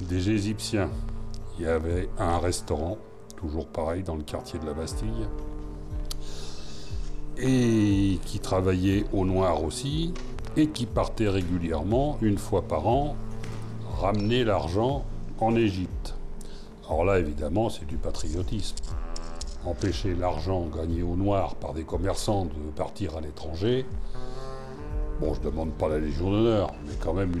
des 0.00 0.30
Égyptiens. 0.30 0.90
Il 1.58 1.64
y 1.64 1.68
avait 1.68 2.08
un 2.18 2.38
restaurant, 2.38 2.98
toujours 3.36 3.66
pareil, 3.66 4.02
dans 4.02 4.14
le 4.16 4.22
quartier 4.22 4.58
de 4.58 4.66
la 4.66 4.72
Bastille, 4.74 5.26
et 7.36 8.18
qui 8.24 8.38
travaillait 8.40 9.04
au 9.12 9.24
noir 9.24 9.62
aussi, 9.62 10.14
et 10.56 10.68
qui 10.68 10.86
partait 10.86 11.28
régulièrement, 11.28 12.18
une 12.20 12.38
fois 12.38 12.62
par 12.62 12.86
an, 12.86 13.16
ramener 14.00 14.44
l'argent 14.44 15.04
en 15.40 15.54
Égypte. 15.54 16.14
Alors 16.88 17.04
là, 17.04 17.18
évidemment, 17.18 17.68
c'est 17.68 17.86
du 17.86 17.96
patriotisme. 17.96 18.76
Empêcher 19.66 20.14
l'argent 20.14 20.66
gagné 20.66 21.02
au 21.02 21.16
noir 21.16 21.54
par 21.56 21.74
des 21.74 21.84
commerçants 21.84 22.46
de 22.46 22.70
partir 22.74 23.16
à 23.16 23.20
l'étranger, 23.20 23.84
bon, 25.20 25.34
je 25.34 25.40
demande 25.40 25.72
pas 25.72 25.88
la 25.88 25.98
Légion 25.98 26.30
d'honneur, 26.30 26.72
mais 26.86 26.94
quand 27.00 27.14
même 27.14 27.32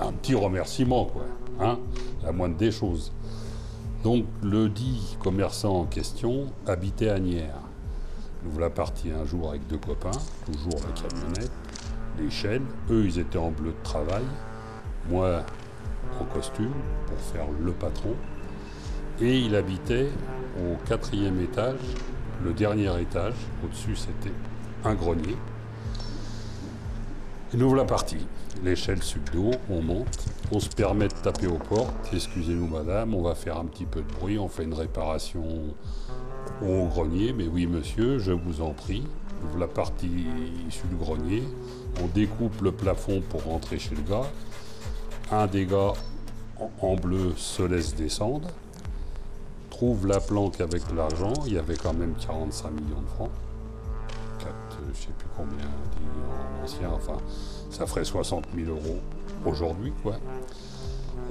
un 0.00 0.12
petit 0.12 0.34
remerciement, 0.34 1.04
quoi. 1.04 1.22
Hein 1.60 1.78
la 2.24 2.32
moindre 2.32 2.56
des 2.56 2.72
choses. 2.72 3.12
Donc, 4.02 4.24
le 4.42 4.68
dit 4.68 5.16
commerçant 5.20 5.80
en 5.80 5.84
question 5.84 6.46
habitait 6.66 7.08
à 7.08 7.18
Nières. 7.18 7.60
Nous 8.44 8.50
voilà 8.50 8.70
partis 8.70 9.10
un 9.10 9.24
jour 9.24 9.50
avec 9.50 9.66
deux 9.68 9.78
copains, 9.78 10.10
toujours 10.46 10.80
la 10.80 11.00
camionnette, 11.00 11.52
l'échelle. 12.18 12.62
Eux, 12.90 13.04
ils 13.04 13.18
étaient 13.18 13.38
en 13.38 13.50
bleu 13.50 13.70
de 13.70 13.82
travail. 13.82 14.24
Moi, 15.08 15.42
en 16.20 16.24
costume, 16.24 16.72
pour 17.06 17.18
faire 17.18 17.46
le 17.64 17.72
patron. 17.72 18.14
Et 19.20 19.38
il 19.38 19.54
habitait 19.54 20.08
au 20.58 20.76
quatrième 20.86 21.40
étage, 21.40 21.80
le 22.44 22.52
dernier 22.52 23.00
étage. 23.00 23.34
Au-dessus, 23.64 23.96
c'était 23.96 24.34
un 24.84 24.94
grenier. 24.94 25.36
Et 27.52 27.56
nous 27.56 27.68
voilà 27.68 27.84
partis. 27.84 28.26
L'échelle 28.64 29.02
sub 29.02 29.28
on 29.68 29.82
monte, 29.82 30.26
on 30.52 30.60
se 30.60 30.68
permet 30.68 31.08
de 31.08 31.14
taper 31.14 31.46
aux 31.46 31.58
portes. 31.58 32.10
Excusez-nous 32.12 32.66
madame, 32.66 33.14
on 33.14 33.22
va 33.22 33.34
faire 33.34 33.58
un 33.58 33.64
petit 33.64 33.84
peu 33.84 34.00
de 34.00 34.12
bruit, 34.12 34.38
on 34.38 34.48
fait 34.48 34.64
une 34.64 34.74
réparation 34.74 35.44
au 36.62 36.86
grenier. 36.86 37.32
Mais 37.32 37.46
oui 37.46 37.66
monsieur, 37.66 38.18
je 38.18 38.32
vous 38.32 38.62
en 38.62 38.70
prie. 38.70 39.04
Voilà 39.50 39.66
partis 39.66 40.26
sur 40.70 40.84
le 40.90 40.96
grenier. 40.96 41.42
On 42.02 42.06
découpe 42.06 42.60
le 42.62 42.72
plafond 42.72 43.22
pour 43.28 43.44
rentrer 43.44 43.78
chez 43.78 43.94
le 43.94 44.02
gars. 44.02 44.26
Un 45.30 45.46
des 45.46 45.66
gars 45.66 45.92
en- 46.80 46.94
bleu 46.96 47.32
se 47.36 47.62
laisse 47.62 47.94
descendre. 47.94 48.48
Trouve 49.70 50.06
la 50.06 50.20
planque 50.20 50.60
avec 50.60 50.82
l'argent. 50.94 51.32
Il 51.46 51.54
y 51.54 51.58
avait 51.58 51.76
quand 51.76 51.94
même 51.94 52.14
45 52.24 52.70
millions 52.70 53.00
de 53.02 53.08
francs. 53.08 53.30
4, 54.38 54.52
je 54.94 55.00
sais 55.00 55.08
plus 55.18 55.28
combien 55.36 55.66
en 55.66 56.64
ancien, 56.64 56.90
enfin, 56.92 57.16
ça 57.70 57.86
ferait 57.86 58.04
60 58.04 58.44
000 58.56 58.70
euros 58.70 58.98
aujourd'hui, 59.44 59.92
quoi. 60.02 60.16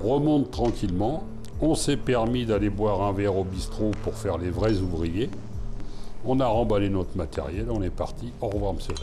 Remonte 0.03 0.51
tranquillement. 0.51 1.23
On 1.61 1.75
s'est 1.75 1.97
permis 1.97 2.45
d'aller 2.45 2.69
boire 2.69 3.01
un 3.03 3.11
verre 3.13 3.35
au 3.37 3.43
bistrot 3.43 3.91
pour 4.03 4.15
faire 4.15 4.37
les 4.37 4.49
vrais 4.49 4.77
ouvriers. 4.79 5.29
On 6.23 6.39
a 6.39 6.45
remballé 6.45 6.89
notre 6.89 7.17
matériel, 7.17 7.67
on 7.71 7.81
est 7.81 7.89
parti. 7.89 8.31
Au 8.41 8.47
revoir, 8.47 8.73
monsieur. 8.73 8.93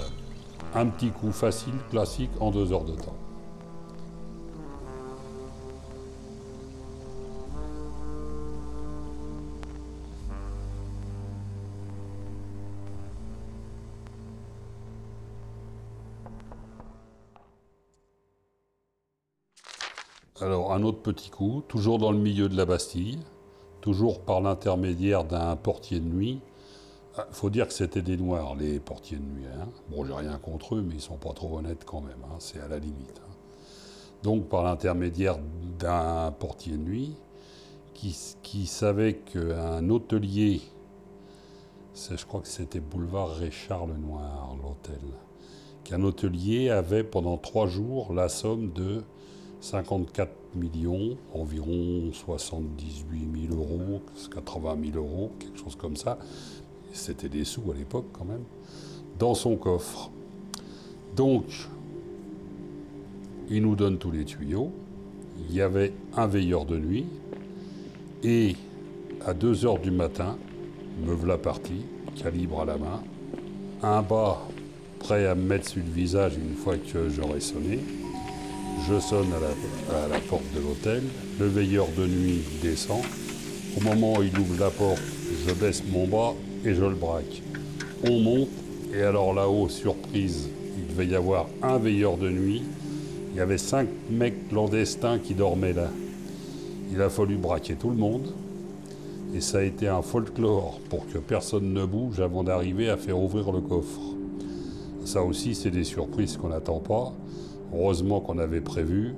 Un 0.74 0.86
petit 0.86 1.10
coup 1.10 1.32
facile, 1.32 1.74
classique, 1.90 2.30
en 2.38 2.52
deux 2.52 2.72
heures 2.72 2.84
de 2.84 2.94
temps. 2.94 3.16
Alors, 20.40 20.72
un 20.72 20.84
autre 20.84 21.00
petit 21.00 21.30
coup, 21.30 21.64
toujours 21.66 21.98
dans 21.98 22.12
le 22.12 22.18
milieu 22.18 22.48
de 22.48 22.56
la 22.56 22.64
Bastille, 22.64 23.18
toujours 23.80 24.20
par 24.20 24.40
l'intermédiaire 24.40 25.24
d'un 25.24 25.56
portier 25.56 25.98
de 25.98 26.06
nuit. 26.06 26.40
Il 27.30 27.34
faut 27.34 27.50
dire 27.50 27.66
que 27.66 27.74
c'était 27.74 28.02
des 28.02 28.16
noirs, 28.16 28.54
les 28.54 28.78
portiers 28.80 29.16
de 29.18 29.22
nuit. 29.22 29.46
hein. 29.46 29.68
Bon, 29.90 30.04
j'ai 30.04 30.12
rien 30.12 30.38
contre 30.38 30.76
eux, 30.76 30.82
mais 30.82 30.94
ils 30.94 31.00
sont 31.00 31.16
pas 31.16 31.32
trop 31.32 31.58
honnêtes 31.58 31.84
quand 31.84 32.00
même, 32.00 32.22
hein, 32.24 32.36
c'est 32.38 32.60
à 32.60 32.68
la 32.68 32.78
limite. 32.78 33.20
hein. 33.24 33.32
Donc, 34.22 34.48
par 34.48 34.62
l'intermédiaire 34.64 35.38
d'un 35.78 36.32
portier 36.38 36.72
de 36.72 36.78
nuit, 36.82 37.14
qui, 37.94 38.16
qui 38.42 38.66
savait 38.66 39.14
qu'un 39.14 39.88
hôtelier, 39.90 40.60
je 41.94 42.24
crois 42.26 42.40
que 42.40 42.48
c'était 42.48 42.80
boulevard 42.80 43.30
Richard 43.36 43.86
Lenoir, 43.86 44.56
l'hôtel, 44.62 45.00
qu'un 45.84 46.02
hôtelier 46.02 46.70
avait 46.70 47.04
pendant 47.04 47.36
trois 47.38 47.66
jours 47.66 48.12
la 48.12 48.28
somme 48.28 48.72
de 48.72 49.02
54 49.60 50.30
millions, 50.54 51.16
environ 51.34 52.12
78 52.12 53.48
000 53.50 53.54
euros, 53.60 54.02
80 54.32 54.76
000 54.92 54.96
euros, 55.04 55.32
quelque 55.40 55.58
chose 55.58 55.74
comme 55.76 55.96
ça. 55.96 56.18
C'était 56.92 57.28
des 57.28 57.44
sous 57.44 57.62
à 57.70 57.74
l'époque 57.74 58.06
quand 58.12 58.24
même, 58.24 58.44
dans 59.18 59.34
son 59.34 59.56
coffre. 59.56 60.10
Donc, 61.16 61.44
il 63.50 63.62
nous 63.62 63.76
donne 63.76 63.98
tous 63.98 64.10
les 64.10 64.24
tuyaux. 64.24 64.70
Il 65.48 65.54
y 65.54 65.60
avait 65.60 65.92
un 66.16 66.26
veilleur 66.26 66.64
de 66.64 66.78
nuit. 66.78 67.06
Et 68.22 68.56
à 69.24 69.34
2 69.34 69.64
heures 69.64 69.78
du 69.78 69.90
matin, 69.90 70.36
me 71.06 71.12
voilà 71.12 71.38
parti, 71.38 71.84
calibre 72.16 72.60
à 72.60 72.64
la 72.64 72.76
main, 72.76 73.02
un 73.82 74.02
bas 74.02 74.40
prêt 74.98 75.26
à 75.26 75.34
me 75.34 75.42
mettre 75.42 75.68
sur 75.68 75.82
le 75.82 75.90
visage 75.90 76.36
une 76.36 76.56
fois 76.56 76.76
que 76.76 77.08
j'aurai 77.08 77.40
sonné. 77.40 77.78
Je 78.88 78.98
sonne 78.98 79.28
à 79.32 79.40
la, 79.40 80.04
à 80.04 80.08
la 80.08 80.18
porte 80.18 80.44
de 80.54 80.60
l'hôtel. 80.60 81.02
Le 81.38 81.46
veilleur 81.46 81.86
de 81.96 82.06
nuit 82.06 82.40
descend. 82.62 83.02
Au 83.76 83.80
moment 83.82 84.14
où 84.18 84.22
il 84.22 84.36
ouvre 84.38 84.58
la 84.58 84.70
porte, 84.70 85.02
je 85.46 85.52
baisse 85.54 85.82
mon 85.90 86.06
bras 86.06 86.34
et 86.64 86.74
je 86.74 86.84
le 86.84 86.94
braque. 86.94 87.42
On 88.08 88.18
monte. 88.20 88.48
Et 88.94 89.02
alors 89.02 89.34
là-haut, 89.34 89.68
surprise, 89.68 90.48
il 90.76 90.86
devait 90.94 91.06
y 91.06 91.14
avoir 91.14 91.46
un 91.62 91.78
veilleur 91.78 92.16
de 92.16 92.30
nuit. 92.30 92.62
Il 93.30 93.36
y 93.36 93.40
avait 93.40 93.58
cinq 93.58 93.88
mecs 94.10 94.48
clandestins 94.48 95.18
qui 95.18 95.34
dormaient 95.34 95.72
là. 95.72 95.90
Il 96.90 97.00
a 97.02 97.10
fallu 97.10 97.36
braquer 97.36 97.74
tout 97.74 97.90
le 97.90 97.96
monde. 97.96 98.32
Et 99.34 99.40
ça 99.40 99.58
a 99.58 99.62
été 99.62 99.88
un 99.88 100.00
folklore 100.00 100.80
pour 100.88 101.06
que 101.06 101.18
personne 101.18 101.74
ne 101.74 101.84
bouge 101.84 102.20
avant 102.20 102.42
d'arriver 102.42 102.88
à 102.88 102.96
faire 102.96 103.18
ouvrir 103.18 103.52
le 103.52 103.60
coffre. 103.60 104.00
Ça 105.04 105.22
aussi, 105.22 105.54
c'est 105.54 105.70
des 105.70 105.84
surprises 105.84 106.38
qu'on 106.38 106.48
n'attend 106.48 106.80
pas. 106.80 107.12
Heureusement 107.74 108.20
qu'on 108.20 108.38
avait 108.38 108.62
prévu. 108.62 109.14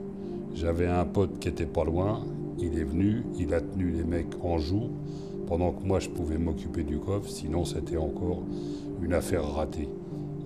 J'avais 0.54 0.88
un 0.88 1.04
pote 1.04 1.38
qui 1.38 1.48
était 1.48 1.64
pas 1.64 1.84
loin. 1.84 2.24
Il 2.58 2.76
est 2.76 2.84
venu, 2.84 3.22
il 3.38 3.54
a 3.54 3.60
tenu 3.60 3.92
les 3.92 4.02
mecs 4.02 4.34
en 4.42 4.58
joue 4.58 4.90
pendant 5.50 5.72
que 5.72 5.82
moi 5.82 5.98
je 5.98 6.08
pouvais 6.08 6.38
m'occuper 6.38 6.84
du 6.84 7.00
coffre. 7.00 7.28
Sinon, 7.28 7.64
c'était 7.64 7.96
encore 7.96 8.44
une 9.02 9.12
affaire 9.12 9.44
ratée. 9.44 9.88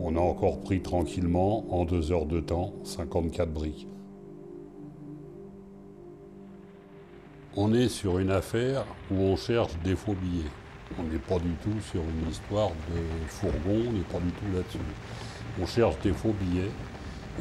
On 0.00 0.16
a 0.16 0.18
encore 0.18 0.60
pris 0.60 0.80
tranquillement, 0.80 1.66
en 1.68 1.84
deux 1.84 2.10
heures 2.10 2.24
de 2.24 2.40
temps, 2.40 2.72
54 2.84 3.52
briques. 3.52 3.86
On 7.54 7.74
est 7.74 7.88
sur 7.88 8.18
une 8.18 8.30
affaire 8.30 8.86
où 9.10 9.16
on 9.16 9.36
cherche 9.36 9.78
des 9.84 9.94
faux 9.94 10.14
billets. 10.14 10.50
On 10.98 11.02
n'est 11.02 11.18
pas 11.18 11.38
du 11.38 11.52
tout 11.62 11.78
sur 11.82 12.00
une 12.00 12.30
histoire 12.30 12.70
de 12.70 13.28
fourgon, 13.28 13.82
on 13.86 13.92
n'est 13.92 14.10
pas 14.10 14.20
du 14.20 14.32
tout 14.32 14.56
là-dessus. 14.56 14.78
On 15.60 15.66
cherche 15.66 16.00
des 16.00 16.12
faux 16.12 16.32
billets 16.40 16.70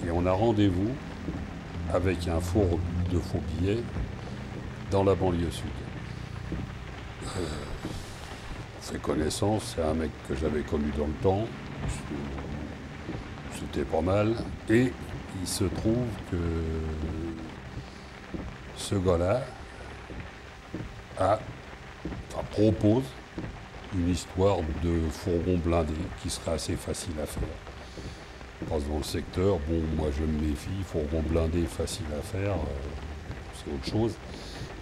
et 0.05 0.11
on 0.11 0.25
a 0.25 0.33
rendez-vous 0.33 0.89
avec 1.93 2.27
un 2.27 2.41
four 2.41 2.77
de 3.09 3.19
faux 3.19 3.41
billets 3.57 3.83
dans 4.91 5.05
la 5.05 5.15
banlieue 5.15 5.49
sud. 5.49 5.82
Euh, 7.37 7.41
on 8.79 8.81
fait 8.81 9.01
connaissance, 9.01 9.73
c'est 9.75 9.81
un 9.81 9.93
mec 9.93 10.11
que 10.27 10.35
j'avais 10.35 10.61
connu 10.61 10.91
dans 10.97 11.07
le 11.07 11.13
temps, 11.23 11.47
c'était 13.55 13.85
pas 13.85 14.01
mal, 14.01 14.35
et 14.69 14.91
il 15.41 15.47
se 15.47 15.63
trouve 15.63 16.05
que 16.29 16.37
ce 18.75 18.95
gars-là 18.95 19.41
propose 22.51 23.03
une 23.95 24.09
histoire 24.09 24.57
de 24.83 24.99
fourgon 25.11 25.57
blindé 25.57 25.93
qui 26.21 26.29
serait 26.29 26.53
assez 26.53 26.75
facile 26.75 27.13
à 27.21 27.25
faire. 27.25 27.43
Parce 28.69 28.83
que 28.83 28.89
dans 28.89 28.97
le 28.97 29.03
secteur, 29.03 29.57
bon, 29.67 29.81
moi 29.95 30.09
je 30.15 30.23
me 30.23 30.49
méfie, 30.49 30.69
fourgon 30.85 31.23
blindé 31.25 31.65
facile 31.65 32.05
à 32.17 32.21
faire, 32.21 32.53
euh, 32.53 33.55
c'est 33.55 33.73
autre 33.73 33.91
chose. 33.91 34.15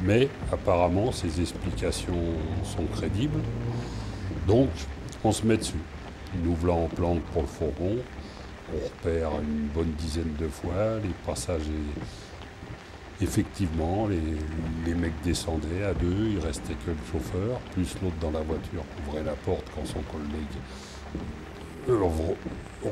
Mais 0.04 0.30
apparemment, 0.52 1.12
ces 1.12 1.42
explications 1.42 2.24
sont 2.64 2.86
crédibles. 2.86 3.40
Donc, 4.48 4.70
on 5.24 5.32
se 5.32 5.46
met 5.46 5.58
dessus. 5.58 5.76
Nous 6.44 6.56
voilà 6.56 6.80
en 6.80 6.88
plante 6.88 7.22
pour 7.34 7.44
le 7.44 7.48
fourgon. 7.48 7.98
On 8.74 8.86
repère 8.86 9.32
une 9.42 9.68
bonne 9.68 9.92
dizaine 9.92 10.34
de 10.40 10.48
fois. 10.48 10.98
Les 11.04 11.14
passages, 11.26 11.70
effectivement, 13.22 14.08
les, 14.08 14.96
mecs 14.96 15.22
descendaient 15.24 15.84
à 15.84 15.94
deux. 15.94 16.30
Il 16.32 16.40
restait 16.40 16.74
que 16.86 16.92
le 16.92 16.98
chauffeur, 17.12 17.60
plus 17.74 17.96
l'autre 18.02 18.16
dans 18.22 18.32
la 18.32 18.42
voiture 18.42 18.84
ouvrait 19.08 19.24
la 19.24 19.34
porte 19.34 19.66
quand 19.76 19.86
son 19.86 20.02
collègue 20.02 20.58
euh, 21.90 21.98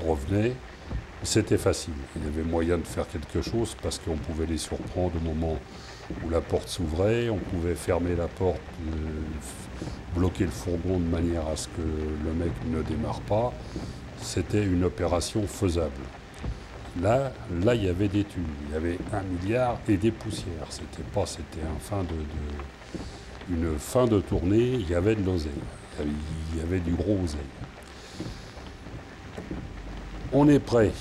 revenait. 0.06 0.54
C'était 1.24 1.58
facile. 1.58 1.94
Il 2.16 2.24
y 2.24 2.28
avait 2.28 2.44
moyen 2.44 2.78
de 2.78 2.86
faire 2.86 3.08
quelque 3.08 3.42
chose 3.42 3.76
parce 3.82 4.00
qu'on 4.00 4.16
pouvait 4.16 4.46
les 4.46 4.58
surprendre 4.58 5.14
au 5.18 5.20
moment 5.20 5.58
où 6.26 6.30
la 6.30 6.42
porte 6.42 6.68
s'ouvrait, 6.70 7.30
on 7.30 7.38
pouvait 7.38 7.76
fermer 7.76 8.16
la 8.16 8.28
porte, 8.28 8.60
euh, 8.88 8.92
bloquer 10.16 10.46
le 10.46 10.52
fourgon 10.52 11.00
de 11.00 11.06
manière 11.06 11.48
à 11.48 11.56
ce 11.56 11.68
que 11.68 11.82
le 11.82 12.34
mec 12.34 12.52
ne 12.68 12.82
démarre 12.82 13.22
pas. 13.22 13.54
C'était 14.22 14.64
une 14.64 14.84
opération 14.84 15.46
faisable. 15.48 15.92
Là, 17.02 17.32
là, 17.64 17.76
il 17.76 17.86
y 17.86 17.90
avait 17.90 18.08
des 18.08 18.24
thunes, 18.24 18.44
il 18.68 18.74
y 18.74 18.78
avait 18.78 18.98
un 19.14 19.22
milliard 19.22 19.78
et 19.88 19.96
des 19.98 20.12
poussières. 20.12 20.68
C'était 20.70 21.04
pas, 21.14 21.26
c'était 21.26 21.60
une 21.62 21.80
fin 23.80 24.06
de 24.08 24.20
tournée. 24.20 24.72
Il 24.74 24.90
y 24.90 24.96
avait 24.96 25.16
de 25.16 25.24
l'oseille, 25.24 25.52
il 25.94 26.00
y 26.00 26.02
avait- 26.02 26.18
il 26.54 26.60
y 26.60 26.62
avait 26.64 26.80
du 26.80 26.92
gros 26.92 27.18
oseille. 27.24 27.40
On 30.34 30.48
est 30.50 30.60
prêt, 30.60 30.92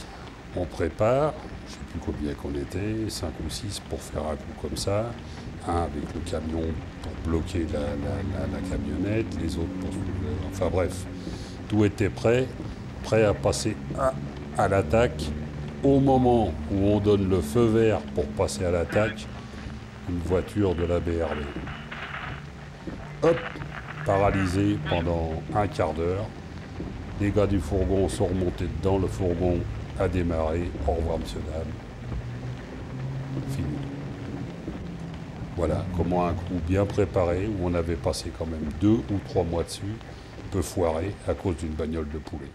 on 0.56 0.64
prépare, 0.64 1.34
je 1.68 1.74
ne 1.74 1.78
sais 1.78 1.84
plus 1.90 2.00
combien 2.04 2.34
qu'on 2.34 2.54
était, 2.54 3.08
5 3.08 3.28
ou 3.46 3.50
6 3.50 3.80
pour 3.88 4.00
faire 4.00 4.22
un 4.22 4.36
coup 4.36 4.60
comme 4.68 4.76
ça, 4.76 5.10
un 5.66 5.82
avec 5.82 6.14
le 6.14 6.20
camion 6.20 6.62
pour 7.02 7.12
bloquer 7.30 7.66
la, 7.72 8.60
camionnette, 8.70 9.26
les 9.40 9.56
autres 9.56 9.68
pour... 9.80 9.90
Enfin 10.50 10.70
bref, 10.72 11.04
tout 11.68 11.84
était 11.84 12.08
prêt, 12.08 12.46
prêt 13.02 13.24
à 13.24 13.34
passer 13.34 13.76
à, 13.98 14.14
à 14.56 14.68
l'attaque. 14.68 15.22
Au 15.84 16.00
moment 16.00 16.52
où 16.72 16.86
on 16.86 16.98
donne 16.98 17.28
le 17.28 17.40
feu 17.40 17.66
vert 17.66 18.00
pour 18.14 18.26
passer 18.26 18.64
à 18.64 18.70
l'attaque, 18.70 19.26
une 20.08 20.18
voiture 20.20 20.74
de 20.74 20.84
la 20.84 20.98
BRD. 20.98 21.44
Hop, 23.22 23.36
paralysé 24.04 24.78
pendant 24.88 25.42
un 25.54 25.66
quart 25.68 25.92
d'heure. 25.92 26.26
Les 27.20 27.30
gars 27.30 27.46
du 27.46 27.60
fourgon 27.60 28.08
sont 28.08 28.26
remontés 28.26 28.68
dedans, 28.80 28.98
le 28.98 29.06
fourgon 29.06 29.58
a 29.98 30.08
démarré. 30.08 30.70
Au 30.86 30.92
revoir, 30.92 31.18
monsieur, 31.18 31.40
dame. 31.50 31.66
Fini. 33.50 33.66
Voilà 35.56 35.84
comment 35.96 36.26
un 36.26 36.34
coup 36.34 36.60
bien 36.66 36.86
préparé, 36.86 37.46
où 37.46 37.66
on 37.66 37.74
avait 37.74 37.96
passé 37.96 38.32
quand 38.36 38.46
même 38.46 38.68
deux 38.80 39.00
ou 39.10 39.18
trois 39.28 39.44
mois 39.44 39.64
dessus, 39.64 39.96
peut 40.50 40.62
foirer 40.62 41.14
à 41.26 41.34
cause 41.34 41.56
d'une 41.56 41.72
bagnole 41.72 42.08
de 42.08 42.18
poulet. 42.18 42.50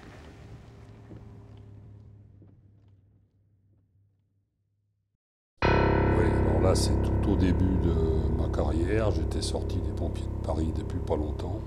Oui, 5.63 6.25
alors 6.47 6.61
là, 6.61 6.75
c'est 6.75 6.95
tout 7.03 7.31
au 7.31 7.35
début 7.35 7.75
de 7.83 7.93
ma 8.41 8.47
carrière. 8.55 9.11
J'étais 9.11 9.41
sorti 9.41 9.77
des 9.77 9.91
pompiers 9.91 10.23
de 10.23 10.45
Paris 10.45 10.71
depuis 10.75 10.99
pas 10.99 11.15
longtemps. 11.15 11.59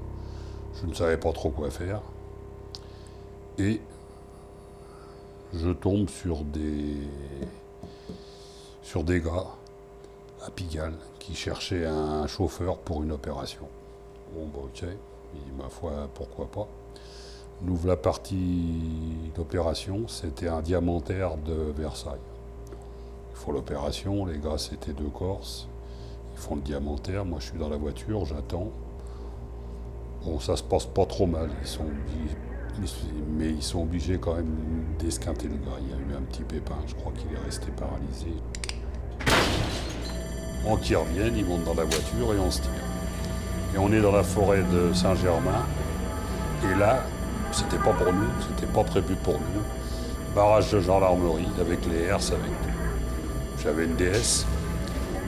Je 0.81 0.87
ne 0.87 0.95
savais 0.95 1.17
pas 1.19 1.33
trop 1.33 1.51
quoi 1.51 1.71
faire. 1.71 2.01
Et 3.59 3.81
je 5.55 5.71
tombe 5.71 6.09
sur 6.09 6.45
des, 6.45 6.97
sur 8.83 9.05
des 9.05 9.21
gars 9.21 9.47
à 10.45 10.51
Pigalle 10.51 10.95
qui 11.19 11.35
cherchaient 11.35 11.87
un 11.87 12.27
chauffeur 12.27 12.79
pour 12.79 13.03
une 13.03 13.13
opération. 13.13 13.69
Bon, 14.35 14.47
bah 14.47 14.61
ok, 14.65 14.83
et 14.85 15.63
ma 15.63 15.69
foi, 15.69 16.09
pourquoi 16.15 16.47
pas. 16.47 16.69
Nous 17.63 17.75
voilà 17.75 17.97
partie 17.97 18.75
d'opération, 19.35 20.09
c'était 20.09 20.49
un 20.49 20.61
diamantaire 20.61 21.37
de 21.39 21.73
Versailles. 21.77 22.19
Ils 23.31 23.37
font 23.37 23.53
l'opération, 23.53 24.27
les 24.27 24.39
gars 24.39 24.59
c'était 24.59 24.93
deux 24.93 25.09
Corses, 25.09 25.67
ils 26.35 26.39
font 26.39 26.57
le 26.57 26.61
diamantaire, 26.61 27.25
moi 27.25 27.39
je 27.41 27.47
suis 27.47 27.59
dans 27.59 27.69
la 27.69 27.79
voiture, 27.79 28.27
j'attends. 28.27 28.69
Bon, 30.25 30.39
ça 30.39 30.57
se 30.57 30.63
passe 30.63 30.87
pas 30.87 31.07
trop 31.07 31.27
mal, 31.27 31.51
ils 31.63 31.67
sont 31.67 31.85
mais 33.37 33.51
ils 33.51 33.63
sont 33.63 33.83
obligés 33.83 34.19
quand 34.19 34.35
même 34.35 34.55
d'esquinter 34.99 35.49
le 35.49 35.55
gars. 35.55 35.79
Il 35.81 35.89
y 35.89 35.93
a 35.93 35.97
eu 35.97 36.17
un 36.17 36.23
petit 36.23 36.43
pépin, 36.43 36.77
je 36.87 36.95
crois 36.95 37.13
qu'il 37.13 37.33
est 37.33 37.45
resté 37.45 37.67
paralysé. 37.73 38.33
On 40.67 40.77
qui 40.77 40.95
reviennent, 40.95 41.37
ils 41.37 41.45
montent 41.45 41.65
dans 41.65 41.75
la 41.75 41.85
voiture 41.85 42.35
et 42.35 42.39
on 42.39 42.51
se 42.51 42.63
tire. 42.63 42.71
Et 43.75 43.79
on 43.79 43.93
est 43.93 44.01
dans 44.01 44.13
la 44.13 44.23
forêt 44.23 44.63
de 44.73 44.93
Saint-Germain. 44.93 45.65
Et 46.65 46.79
là, 46.79 47.05
c'était 47.53 47.79
pas 47.79 47.93
pour 47.93 48.13
nous, 48.13 48.29
c'était 48.49 48.73
pas 48.73 48.85
prévu 48.85 49.15
pour 49.23 49.35
nous. 49.35 50.35
Barrage 50.35 50.73
de 50.73 50.81
gendarmerie 50.81 51.49
avec 51.61 51.87
les 51.87 52.05
herses, 52.05 52.33
avec. 52.33 52.51
J'avais 53.63 53.85
une 53.85 53.97
DS, 53.97 54.47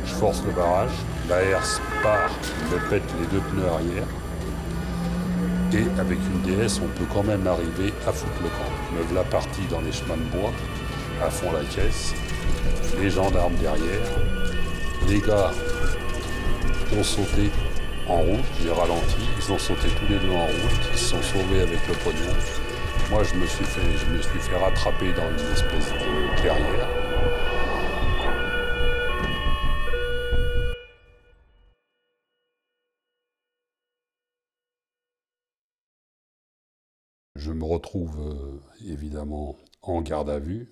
je 0.05 0.14
force 0.14 0.42
le 0.44 0.53
barrage, 0.53 0.90
la 1.28 1.42
herse 1.42 1.80
part, 2.03 2.30
me 2.70 2.90
pète 2.90 3.03
les 3.20 3.26
deux 3.26 3.40
pneus 3.40 3.66
arrière. 3.66 4.07
Et 5.73 6.01
avec 6.01 6.19
une 6.19 6.41
DS, 6.43 6.81
on 6.83 6.89
peut 6.99 7.05
quand 7.12 7.23
même 7.23 7.47
arriver 7.47 7.93
à 8.07 8.12
foutre 8.12 8.41
le 8.43 8.49
camp. 8.49 8.97
Me 8.97 9.03
voilà 9.03 9.23
parti 9.25 9.61
dans 9.71 9.81
les 9.83 9.93
chemins 9.93 10.16
de 10.16 10.39
bois, 10.39 10.53
à 11.23 11.29
fond 11.29 11.53
la 11.53 11.62
caisse, 11.64 12.14
les 12.99 13.11
gendarmes 13.11 13.55
derrière. 13.57 14.09
Les 15.09 15.21
gars 15.21 15.51
ont 16.99 17.03
sauté 17.03 17.51
en 18.09 18.21
route, 18.23 18.45
j'ai 18.62 18.71
ralenti, 18.71 19.29
ils 19.37 19.53
ont 19.53 19.59
sauté 19.59 19.89
tous 19.89 20.11
les 20.11 20.19
deux 20.19 20.33
en 20.33 20.47
route, 20.47 20.81
ils 20.93 20.99
se 20.99 21.11
sont 21.11 21.23
sauvés 21.23 21.61
avec 21.61 21.87
le 21.87 21.95
pognon. 22.03 22.35
Moi, 23.11 23.23
je 23.25 23.35
me 23.35 23.47
suis 23.47 23.64
fait, 23.64 23.81
je 23.99 24.07
me 24.12 24.23
suis 24.23 24.39
fait 24.39 24.57
rattraper 24.57 25.12
dans 25.12 25.29
une 25.29 25.53
espèce 25.53 25.93
de 25.93 26.41
clairière. 26.41 26.89
Je 37.49 37.55
me 37.55 37.64
retrouve 37.64 38.14
euh, 38.20 38.61
évidemment 38.92 39.57
en 39.80 40.03
garde 40.03 40.28
à 40.28 40.38
vue, 40.38 40.68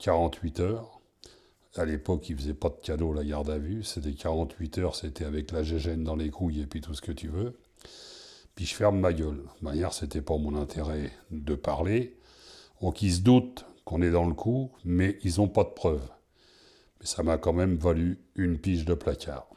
48 0.00 0.60
heures. 0.60 1.00
À 1.76 1.86
l'époque, 1.86 2.28
ils 2.28 2.36
faisaient 2.36 2.52
pas 2.52 2.68
de 2.68 2.76
cadeau 2.82 3.14
la 3.14 3.24
garde 3.24 3.48
à 3.48 3.56
vue. 3.56 3.82
C'était 3.84 4.12
48 4.12 4.78
heures, 4.78 4.96
c'était 4.96 5.24
avec 5.24 5.50
la 5.50 5.62
gégène 5.62 6.04
dans 6.04 6.14
les 6.14 6.28
couilles 6.28 6.60
et 6.60 6.66
puis 6.66 6.82
tout 6.82 6.92
ce 6.92 7.00
que 7.00 7.10
tu 7.10 7.28
veux. 7.28 7.58
Puis 8.54 8.66
je 8.66 8.74
ferme 8.74 9.00
ma 9.00 9.14
gueule. 9.14 9.44
De 9.60 9.64
manière, 9.64 9.94
c'était 9.94 10.20
pas 10.20 10.36
mon 10.36 10.54
intérêt 10.56 11.10
de 11.30 11.54
parler. 11.54 12.18
Donc 12.82 13.00
ils 13.00 13.14
se 13.14 13.20
doutent 13.22 13.64
qu'on 13.86 14.02
est 14.02 14.10
dans 14.10 14.26
le 14.26 14.34
coup, 14.34 14.72
mais 14.84 15.18
ils 15.22 15.38
n'ont 15.38 15.48
pas 15.48 15.64
de 15.64 15.70
preuves. 15.70 16.06
Mais 17.00 17.06
ça 17.06 17.22
m'a 17.22 17.38
quand 17.38 17.54
même 17.54 17.76
valu 17.76 18.18
une 18.36 18.58
pige 18.58 18.84
de 18.84 18.92
placard. 18.92 19.48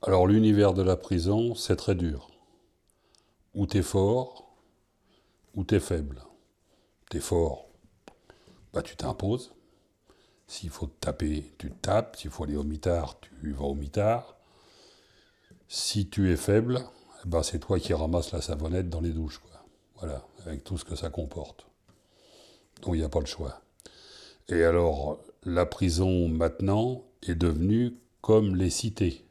Alors 0.00 0.26
l'univers 0.26 0.72
de 0.72 0.82
la 0.82 0.96
prison, 0.96 1.54
c'est 1.54 1.76
très 1.76 1.94
dur. 1.94 2.30
Ou 3.52 3.66
t'es 3.66 3.82
fort, 3.82 4.47
ou 5.58 5.64
t'es 5.64 5.80
faible. 5.80 6.22
T'es 7.10 7.18
fort, 7.18 7.66
bah 8.72 8.80
tu 8.80 8.94
t'imposes. 8.94 9.52
S'il 10.46 10.70
faut 10.70 10.86
te 10.86 11.00
taper, 11.00 11.52
tu 11.58 11.70
te 11.70 11.76
tapes. 11.80 12.16
S'il 12.16 12.30
faut 12.30 12.44
aller 12.44 12.56
au 12.56 12.62
mitard, 12.62 13.18
tu 13.20 13.52
vas 13.52 13.64
au 13.64 13.74
mitard. 13.74 14.36
Si 15.66 16.08
tu 16.08 16.30
es 16.32 16.36
faible, 16.36 16.80
ben 17.24 17.42
c'est 17.42 17.58
toi 17.58 17.80
qui 17.80 17.92
ramasses 17.92 18.30
la 18.30 18.40
savonnette 18.40 18.88
dans 18.88 19.00
les 19.00 19.10
douches. 19.10 19.40
Voilà, 19.96 20.24
avec 20.46 20.62
tout 20.62 20.78
ce 20.78 20.84
que 20.84 20.94
ça 20.94 21.10
comporte. 21.10 21.66
Donc 22.82 22.94
il 22.94 23.00
n'y 23.00 23.04
a 23.04 23.08
pas 23.08 23.18
le 23.18 23.26
choix. 23.26 23.60
Et 24.48 24.62
alors, 24.62 25.18
la 25.42 25.66
prison 25.66 26.28
maintenant 26.28 27.02
est 27.26 27.34
devenue 27.34 27.98
comme 28.20 28.54
les 28.54 28.70
cités. 28.70 29.26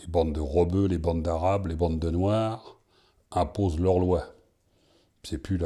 Les 0.00 0.06
bandes 0.06 0.32
de 0.32 0.40
robeux, 0.40 0.86
les 0.86 0.96
bandes 0.96 1.22
d'arabes, 1.22 1.66
les 1.66 1.76
bandes 1.76 1.98
de 1.98 2.10
noirs 2.10 2.78
imposent 3.30 3.78
leurs 3.78 3.98
lois. 3.98 4.24
C'est 5.28 5.36
plus 5.36 5.58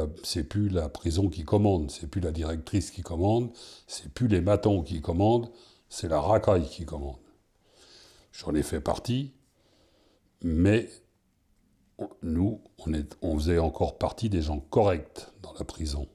la, 0.67 0.89
prison 0.89 1.29
qui 1.29 1.45
commande, 1.45 1.89
c'est 1.89 2.07
plus 2.07 2.19
la 2.19 2.33
directrice 2.33 2.91
qui 2.91 3.01
commande, 3.01 3.49
c'est 3.87 4.13
plus 4.13 4.27
les 4.27 4.41
matons 4.41 4.83
qui 4.83 4.99
commandent, 4.99 5.49
c'est 5.87 6.09
la 6.09 6.19
racaille 6.19 6.67
qui 6.67 6.83
commande. 6.83 7.15
J'en 8.33 8.53
ai 8.55 8.61
fait 8.61 8.81
partie, 8.81 9.31
mais 10.41 10.89
nous, 12.23 12.59
on, 13.21 13.37
faisait 13.39 13.57
encore 13.57 13.97
partie 13.97 14.29
des 14.29 14.41
gens 14.41 14.59
corrects 14.59 15.29
dans 15.41 15.53
la 15.53 15.63
prison. 15.63 16.09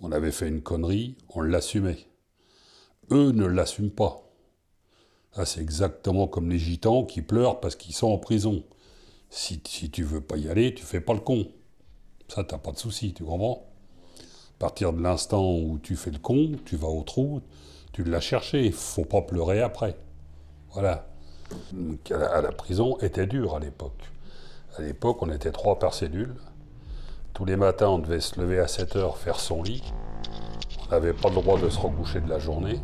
On 0.00 0.10
avait 0.10 0.32
fait 0.32 0.48
une 0.48 0.62
connerie, 0.62 1.16
on 1.28 1.42
l'assumait. 1.42 2.08
Eux 3.12 3.30
ne 3.30 3.46
l'assument 3.46 3.94
pas. 3.94 4.28
Là, 5.36 5.44
c'est 5.44 5.60
exactement 5.60 6.26
comme 6.26 6.50
les 6.50 6.58
gitans 6.58 7.04
qui 7.04 7.22
pleurent 7.22 7.60
parce 7.60 7.76
qu'ils 7.76 7.94
sont 7.94 8.08
en 8.08 8.18
prison. 8.18 8.64
Si, 9.30 9.62
si 9.68 9.88
tu 9.88 10.02
veux 10.02 10.20
pas 10.20 10.36
y 10.36 10.48
aller, 10.48 10.74
tu 10.74 10.82
fais 10.82 11.00
pas 11.00 11.14
le 11.14 11.20
con. 11.20 11.46
Ça, 12.28 12.44
t'as 12.44 12.58
pas 12.58 12.72
de 12.72 12.78
souci, 12.78 13.14
tu 13.14 13.24
comprends? 13.24 13.64
À 14.18 14.58
partir 14.58 14.92
de 14.92 15.02
l'instant 15.02 15.54
où 15.54 15.78
tu 15.82 15.96
fais 15.96 16.10
le 16.10 16.18
con, 16.18 16.52
tu 16.66 16.76
vas 16.76 16.88
au 16.88 17.02
trou, 17.02 17.40
tu 17.92 18.04
l'as 18.04 18.20
cherché, 18.20 18.70
faut 18.70 19.04
pas 19.04 19.22
pleurer 19.22 19.62
après. 19.62 19.96
Voilà. 20.72 21.06
À 22.10 22.42
la, 22.42 22.52
prison 22.52 22.98
était 23.00 23.26
dur 23.26 23.56
à 23.56 23.60
l'époque. 23.60 24.10
À 24.76 24.82
l'époque, 24.82 25.22
on 25.22 25.30
était 25.30 25.52
trois 25.52 25.78
par 25.78 25.94
cellule. 25.94 26.34
Tous 27.32 27.46
les 27.46 27.56
matins, 27.56 27.88
on 27.88 27.98
devait 27.98 28.20
se 28.20 28.38
lever 28.38 28.58
à 28.58 28.68
7 28.68 28.96
heures, 28.96 29.16
faire 29.16 29.40
son 29.40 29.62
lit. 29.62 29.82
On 30.86 30.90
n'avait 30.90 31.14
pas 31.14 31.30
le 31.30 31.36
droit 31.36 31.58
de 31.58 31.70
se 31.70 31.78
recoucher 31.78 32.20
de 32.20 32.28
la 32.28 32.38
journée. 32.38 32.78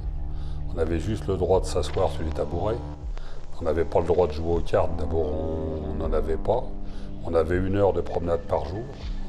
On 0.74 0.78
avait 0.78 1.00
juste 1.00 1.26
le 1.26 1.36
droit 1.36 1.60
de 1.60 1.66
s'asseoir 1.66 2.10
sur 2.12 2.22
les 2.22 2.30
tabourets. 2.30 2.78
On 3.60 3.64
n'avait 3.64 3.84
pas 3.84 4.00
le 4.00 4.06
droit 4.06 4.26
de 4.26 4.32
jouer 4.32 4.54
aux 4.54 4.60
cartes. 4.60 4.96
D'abord, 4.96 5.26
on 5.26 5.94
n'en 5.94 6.12
avait 6.12 6.38
pas. 6.38 6.64
On 7.24 7.34
avait 7.34 7.58
une 7.58 7.76
heure 7.76 7.92
de 7.92 8.00
promenade 8.00 8.42
par 8.42 8.64
jour. 8.64 8.84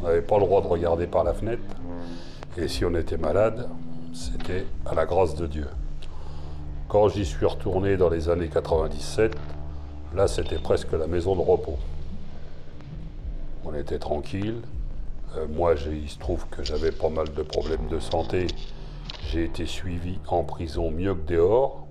On 0.05 0.09
n'avait 0.09 0.21
pas 0.21 0.37
le 0.37 0.45
droit 0.45 0.61
de 0.61 0.67
regarder 0.67 1.07
par 1.07 1.23
la 1.23 1.33
fenêtre. 1.33 1.63
Et 2.57 2.67
si 2.67 2.85
on 2.85 2.93
était 2.93 3.17
malade, 3.17 3.67
c'était 4.13 4.67
à 4.85 4.93
la 4.93 5.07
grâce 5.07 5.33
de 5.33 5.47
Dieu. 5.47 5.65
Quand 6.87 7.09
j'y 7.09 7.25
suis 7.25 7.47
retourné 7.47 7.97
dans 7.97 8.09
les 8.09 8.29
années 8.29 8.49
97, 8.49 9.35
là 10.15 10.27
c'était 10.27 10.59
presque 10.59 10.91
la 10.91 11.07
maison 11.07 11.35
de 11.35 11.41
repos. 11.41 11.79
On 13.65 13.73
était 13.73 13.97
tranquille. 13.97 14.61
Euh, 15.37 15.47
moi, 15.49 15.73
il 15.91 16.07
se 16.07 16.19
trouve 16.19 16.45
que 16.51 16.63
j'avais 16.63 16.91
pas 16.91 17.09
mal 17.09 17.33
de 17.33 17.41
problèmes 17.41 17.87
de 17.89 17.99
santé. 17.99 18.45
J'ai 19.31 19.45
été 19.45 19.65
suivi 19.65 20.19
en 20.27 20.43
prison 20.43 20.91
mieux 20.91 21.15
que 21.15 21.33
dehors. 21.33 21.87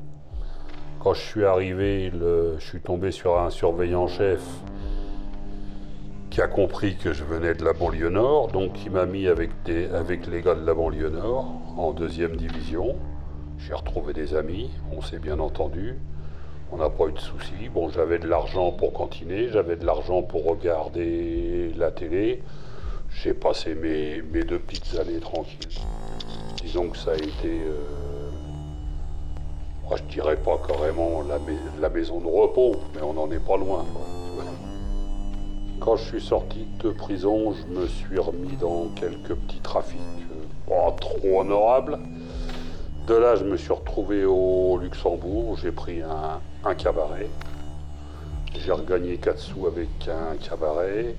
Quand 1.01 1.15
je 1.15 1.21
suis 1.21 1.45
arrivé, 1.45 2.12
je 2.12 2.65
suis 2.65 2.81
tombé 2.81 3.11
sur 3.11 3.41
un 3.41 3.51
surveillant 3.51 4.07
chef 4.07 4.41
qui 6.35 6.43
a 6.43 6.49
compris 6.49 6.97
que 6.97 7.12
je 7.12 7.22
venais 7.22 7.55
de 7.55 7.64
la 7.64 7.72
banlieue 7.72 8.09
nord, 8.09 8.49
donc 8.49 8.85
il 8.85 8.91
m'a 8.91 9.07
mis 9.07 9.28
avec, 9.28 9.51
des, 9.64 9.87
avec 9.87 10.26
les 10.26 10.43
gars 10.43 10.57
de 10.57 10.66
la 10.66 10.74
banlieue 10.74 11.09
nord 11.09 11.47
en 11.76 11.93
deuxième 11.93 12.35
division. 12.35 12.97
J'ai 13.59 13.72
retrouvé 13.72 14.14
des 14.14 14.35
amis, 14.35 14.68
on 14.91 15.01
s'est 15.01 15.20
bien 15.20 15.39
entendu, 15.39 15.97
on 16.72 16.78
n'a 16.78 16.91
pas 16.91 17.07
eu 17.07 17.12
de 17.12 17.20
soucis. 17.20 17.68
Bon, 17.72 17.89
j'avais 17.89 18.18
de 18.18 18.26
l'argent 18.26 18.72
pour 18.72 18.93
cantiner, 18.93 19.47
j'avais 19.47 19.76
de 19.76 19.87
l'argent 19.87 20.22
pour 20.22 20.45
regarder 20.45 21.72
la 21.76 21.93
télé. 21.93 22.43
J'ai 23.11 23.32
passé 23.32 23.76
mes, 23.76 24.20
mes, 24.20 24.43
deux 24.43 24.59
petites 24.59 24.99
années 24.99 25.20
tranquilles. 25.20 25.78
Disons 26.61 26.89
que 26.89 26.99
ça 26.99 27.12
a 27.12 27.14
été, 27.14 27.47
euh, 27.47 28.30
moi 29.85 29.99
je 29.99 30.12
dirais 30.12 30.37
pas 30.37 30.59
carrément 30.66 31.22
la, 31.80 31.89
maison 31.91 32.18
de 32.18 32.26
repos, 32.26 32.74
mais 32.93 33.03
on 33.03 33.12
n'en 33.12 33.30
est 33.30 33.47
pas 33.47 33.57
loin. 33.57 33.85
Quand 35.81 35.97
je 35.97 36.05
suis 36.05 36.20
sorti 36.20 36.66
de 36.83 36.91
prison, 36.91 37.53
je 37.53 37.79
me 37.79 37.87
suis 37.87 38.18
remis 38.18 38.57
dans 38.57 38.87
quelques 38.95 39.35
petits 39.35 39.61
trafics 39.61 40.01
euh, 40.01 40.45
pas 40.68 40.93
trop 40.93 41.41
honorables. 41.41 41.99
De 43.07 43.14
là, 43.14 43.37
je 43.37 43.45
me 43.45 43.57
suis 43.57 43.72
retrouvé 43.72 44.25
au 44.25 44.79
Luxembourg, 44.79 45.59
j'ai 45.61 45.72
pris 45.72 46.01
un, 46.01 46.75
cabaret. 46.75 47.29
J'ai 48.59 48.72
regagné 48.72 49.18
4 49.18 49.39
sous 49.39 49.66
avec 49.66 49.89
un 50.09 50.37
cabaret. 50.37 51.16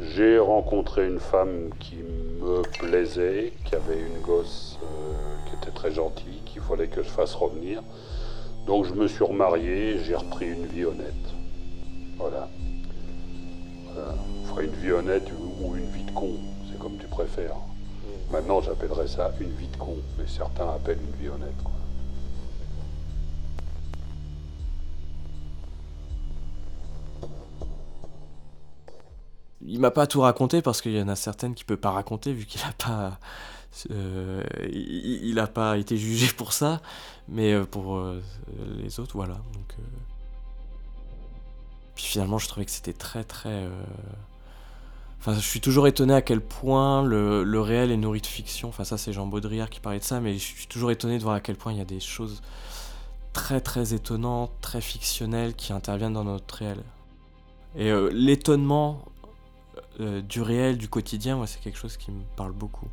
J'ai 0.00 0.38
rencontré 0.38 1.06
une 1.06 1.20
femme 1.20 1.70
qui 1.78 1.96
me 1.96 2.62
plaisait, 2.80 3.52
qui 3.64 3.74
avait 3.76 4.00
une 4.00 4.22
gosse 4.22 4.78
euh, 4.82 5.48
qui 5.48 5.56
était 5.56 5.70
très 5.70 5.92
gentille, 5.92 6.40
qu'il 6.46 6.62
fallait 6.62 6.88
que 6.88 7.02
je 7.02 7.08
fasse 7.08 7.34
revenir. 7.34 7.82
Donc 8.66 8.86
je 8.86 8.94
me 8.94 9.06
suis 9.06 9.22
remarié, 9.22 9.98
j'ai 10.00 10.16
repris 10.16 10.48
une 10.48 10.66
vie 10.66 10.84
honnête. 10.84 11.14
Voilà. 12.16 12.48
Une 14.62 14.70
vie 14.76 14.92
honnête 14.92 15.28
ou 15.60 15.74
une 15.74 15.90
vie 15.90 16.04
de 16.04 16.10
con, 16.12 16.38
c'est 16.70 16.78
comme 16.78 16.96
tu 16.96 17.06
préfères. 17.08 17.56
Maintenant, 18.30 18.60
j'appellerais 18.60 19.08
ça 19.08 19.32
une 19.40 19.50
vie 19.56 19.66
de 19.66 19.76
con, 19.76 19.96
mais 20.16 20.26
certains 20.28 20.68
appellent 20.68 21.00
une 21.00 21.20
vie 21.20 21.28
honnête. 21.28 21.52
Il 29.64 29.80
m'a 29.80 29.90
pas 29.90 30.06
tout 30.06 30.20
raconté 30.20 30.62
parce 30.62 30.80
qu'il 30.80 30.92
y 30.92 31.02
en 31.02 31.08
a 31.08 31.16
certaines 31.16 31.54
qui 31.54 31.64
peut 31.64 31.76
pas 31.76 31.90
raconter 31.90 32.32
vu 32.32 32.46
qu'il 32.46 32.60
a 32.62 32.72
pas 32.72 33.18
euh, 33.90 34.42
il, 34.70 35.38
a 35.38 35.46
pas 35.46 35.78
été 35.78 35.96
jugé 35.96 36.28
pour 36.36 36.52
ça, 36.52 36.80
mais 37.28 37.52
euh, 37.52 37.64
pour 37.64 37.96
euh, 37.96 38.22
les 38.76 39.00
autres, 39.00 39.16
voilà. 39.16 39.34
Donc, 39.54 39.74
puis 41.94 42.04
finalement, 42.04 42.38
je 42.38 42.48
trouvais 42.48 42.66
que 42.66 42.70
c'était 42.70 42.92
très 42.92 43.24
très. 43.24 43.66
Enfin, 45.24 45.34
je 45.34 45.46
suis 45.46 45.60
toujours 45.60 45.86
étonné 45.86 46.14
à 46.14 46.20
quel 46.20 46.40
point 46.40 47.04
le, 47.04 47.60
réel 47.60 47.92
est 47.92 47.96
nourri 47.96 48.20
de 48.20 48.26
fiction. 48.26 48.70
Enfin, 48.70 48.82
ça, 48.82 48.98
c'est 48.98 49.12
Jean 49.12 49.28
Baudrillard 49.28 49.70
qui 49.70 49.78
parlait 49.78 50.00
de 50.00 50.04
ça, 50.04 50.18
mais 50.18 50.34
je 50.34 50.40
suis 50.40 50.66
toujours 50.66 50.90
étonné 50.90 51.16
de 51.16 51.22
voir 51.22 51.36
à 51.36 51.40
quel 51.40 51.54
point 51.54 51.72
il 51.72 51.78
y 51.78 51.80
a 51.80 51.84
des 51.84 52.00
choses 52.00 52.42
très 53.32 53.60
très 53.60 53.94
étonnantes, 53.94 54.50
très 54.60 54.80
fictionnelles 54.80 55.54
qui 55.54 55.72
interviennent 55.72 56.14
dans 56.14 56.24
notre 56.24 56.52
réel. 56.56 56.82
Et 57.76 57.92
euh, 57.92 58.10
l'étonnement 58.12 59.04
euh, 60.00 60.22
du 60.22 60.42
réel, 60.42 60.76
du 60.76 60.88
quotidien, 60.88 61.36
moi, 61.36 61.46
c'est 61.46 61.60
quelque 61.60 61.78
chose 61.78 61.96
qui 61.96 62.10
me 62.10 62.24
parle 62.34 62.50
beaucoup. 62.50 62.88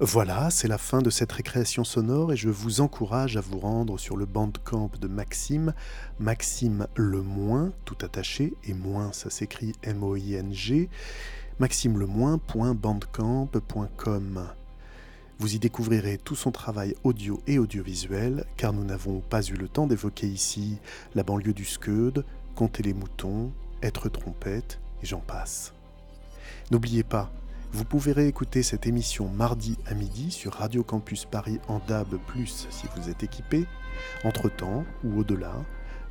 Voilà, 0.00 0.50
c'est 0.50 0.66
la 0.66 0.76
fin 0.76 1.02
de 1.02 1.10
cette 1.10 1.30
récréation 1.30 1.84
sonore 1.84 2.32
et 2.32 2.36
je 2.36 2.48
vous 2.48 2.80
encourage 2.80 3.36
à 3.36 3.40
vous 3.40 3.60
rendre 3.60 3.96
sur 3.96 4.16
le 4.16 4.26
bandcamp 4.26 4.90
de 5.00 5.06
Maxime, 5.06 5.72
Maxime 6.18 6.88
le 6.96 7.22
moins, 7.22 7.70
tout 7.84 7.98
attaché, 8.02 8.54
et 8.64 8.74
moins 8.74 9.12
ça 9.12 9.30
s'écrit 9.30 9.72
M-O-I-N-G, 9.84 10.88
maximelemoin.bandcamp.com. 11.60 14.48
Vous 15.38 15.54
y 15.54 15.60
découvrirez 15.60 16.18
tout 16.18 16.34
son 16.34 16.50
travail 16.50 16.96
audio 17.04 17.40
et 17.46 17.60
audiovisuel, 17.60 18.46
car 18.56 18.72
nous 18.72 18.84
n'avons 18.84 19.20
pas 19.20 19.42
eu 19.42 19.54
le 19.54 19.68
temps 19.68 19.86
d'évoquer 19.86 20.26
ici 20.26 20.78
la 21.14 21.22
banlieue 21.22 21.54
du 21.54 21.64
Skeude, 21.64 22.24
compter 22.56 22.82
les 22.82 22.94
moutons, 22.94 23.52
être 23.80 24.08
trompette, 24.08 24.80
et 25.04 25.06
j'en 25.06 25.20
passe. 25.20 25.72
N'oubliez 26.72 27.04
pas, 27.04 27.30
vous 27.74 27.84
pouvez 27.84 28.12
réécouter 28.12 28.62
cette 28.62 28.86
émission 28.86 29.28
mardi 29.28 29.76
à 29.86 29.94
midi 29.94 30.30
sur 30.30 30.52
Radio 30.52 30.84
Campus 30.84 31.24
Paris 31.24 31.58
en 31.66 31.80
DAB+, 31.80 32.20
si 32.46 32.86
vous 32.94 33.10
êtes 33.10 33.24
équipé. 33.24 33.66
Entre-temps, 34.22 34.84
ou 35.02 35.18
au-delà, 35.18 35.56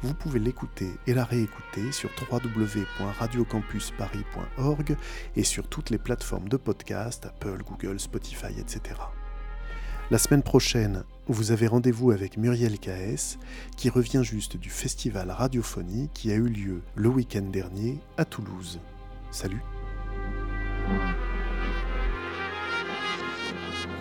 vous 0.01 0.13
pouvez 0.13 0.39
l'écouter 0.39 0.89
et 1.07 1.13
la 1.13 1.23
réécouter 1.23 1.93
sur 1.93 2.09
www.radiocampusparis.org 2.29 4.97
et 5.37 5.43
sur 5.45 5.69
toutes 5.69 5.89
les 5.89 5.99
plateformes 5.99 6.49
de 6.49 6.57
podcast, 6.57 7.27
Apple, 7.27 7.63
Google, 7.65 7.97
Spotify, 7.97 8.59
etc. 8.59 8.99
La 10.11 10.17
semaine 10.17 10.43
prochaine, 10.43 11.05
vous 11.27 11.53
avez 11.53 11.67
rendez-vous 11.67 12.11
avec 12.11 12.35
Muriel 12.35 12.77
K.S., 12.77 13.39
qui 13.77 13.89
revient 13.89 14.25
juste 14.25 14.57
du 14.57 14.69
festival 14.69 15.31
Radiophonie 15.31 16.09
qui 16.13 16.33
a 16.33 16.35
eu 16.35 16.49
lieu 16.49 16.81
le 16.95 17.07
week-end 17.07 17.43
dernier 17.43 18.01
à 18.17 18.25
Toulouse. 18.25 18.81
Salut 19.31 19.61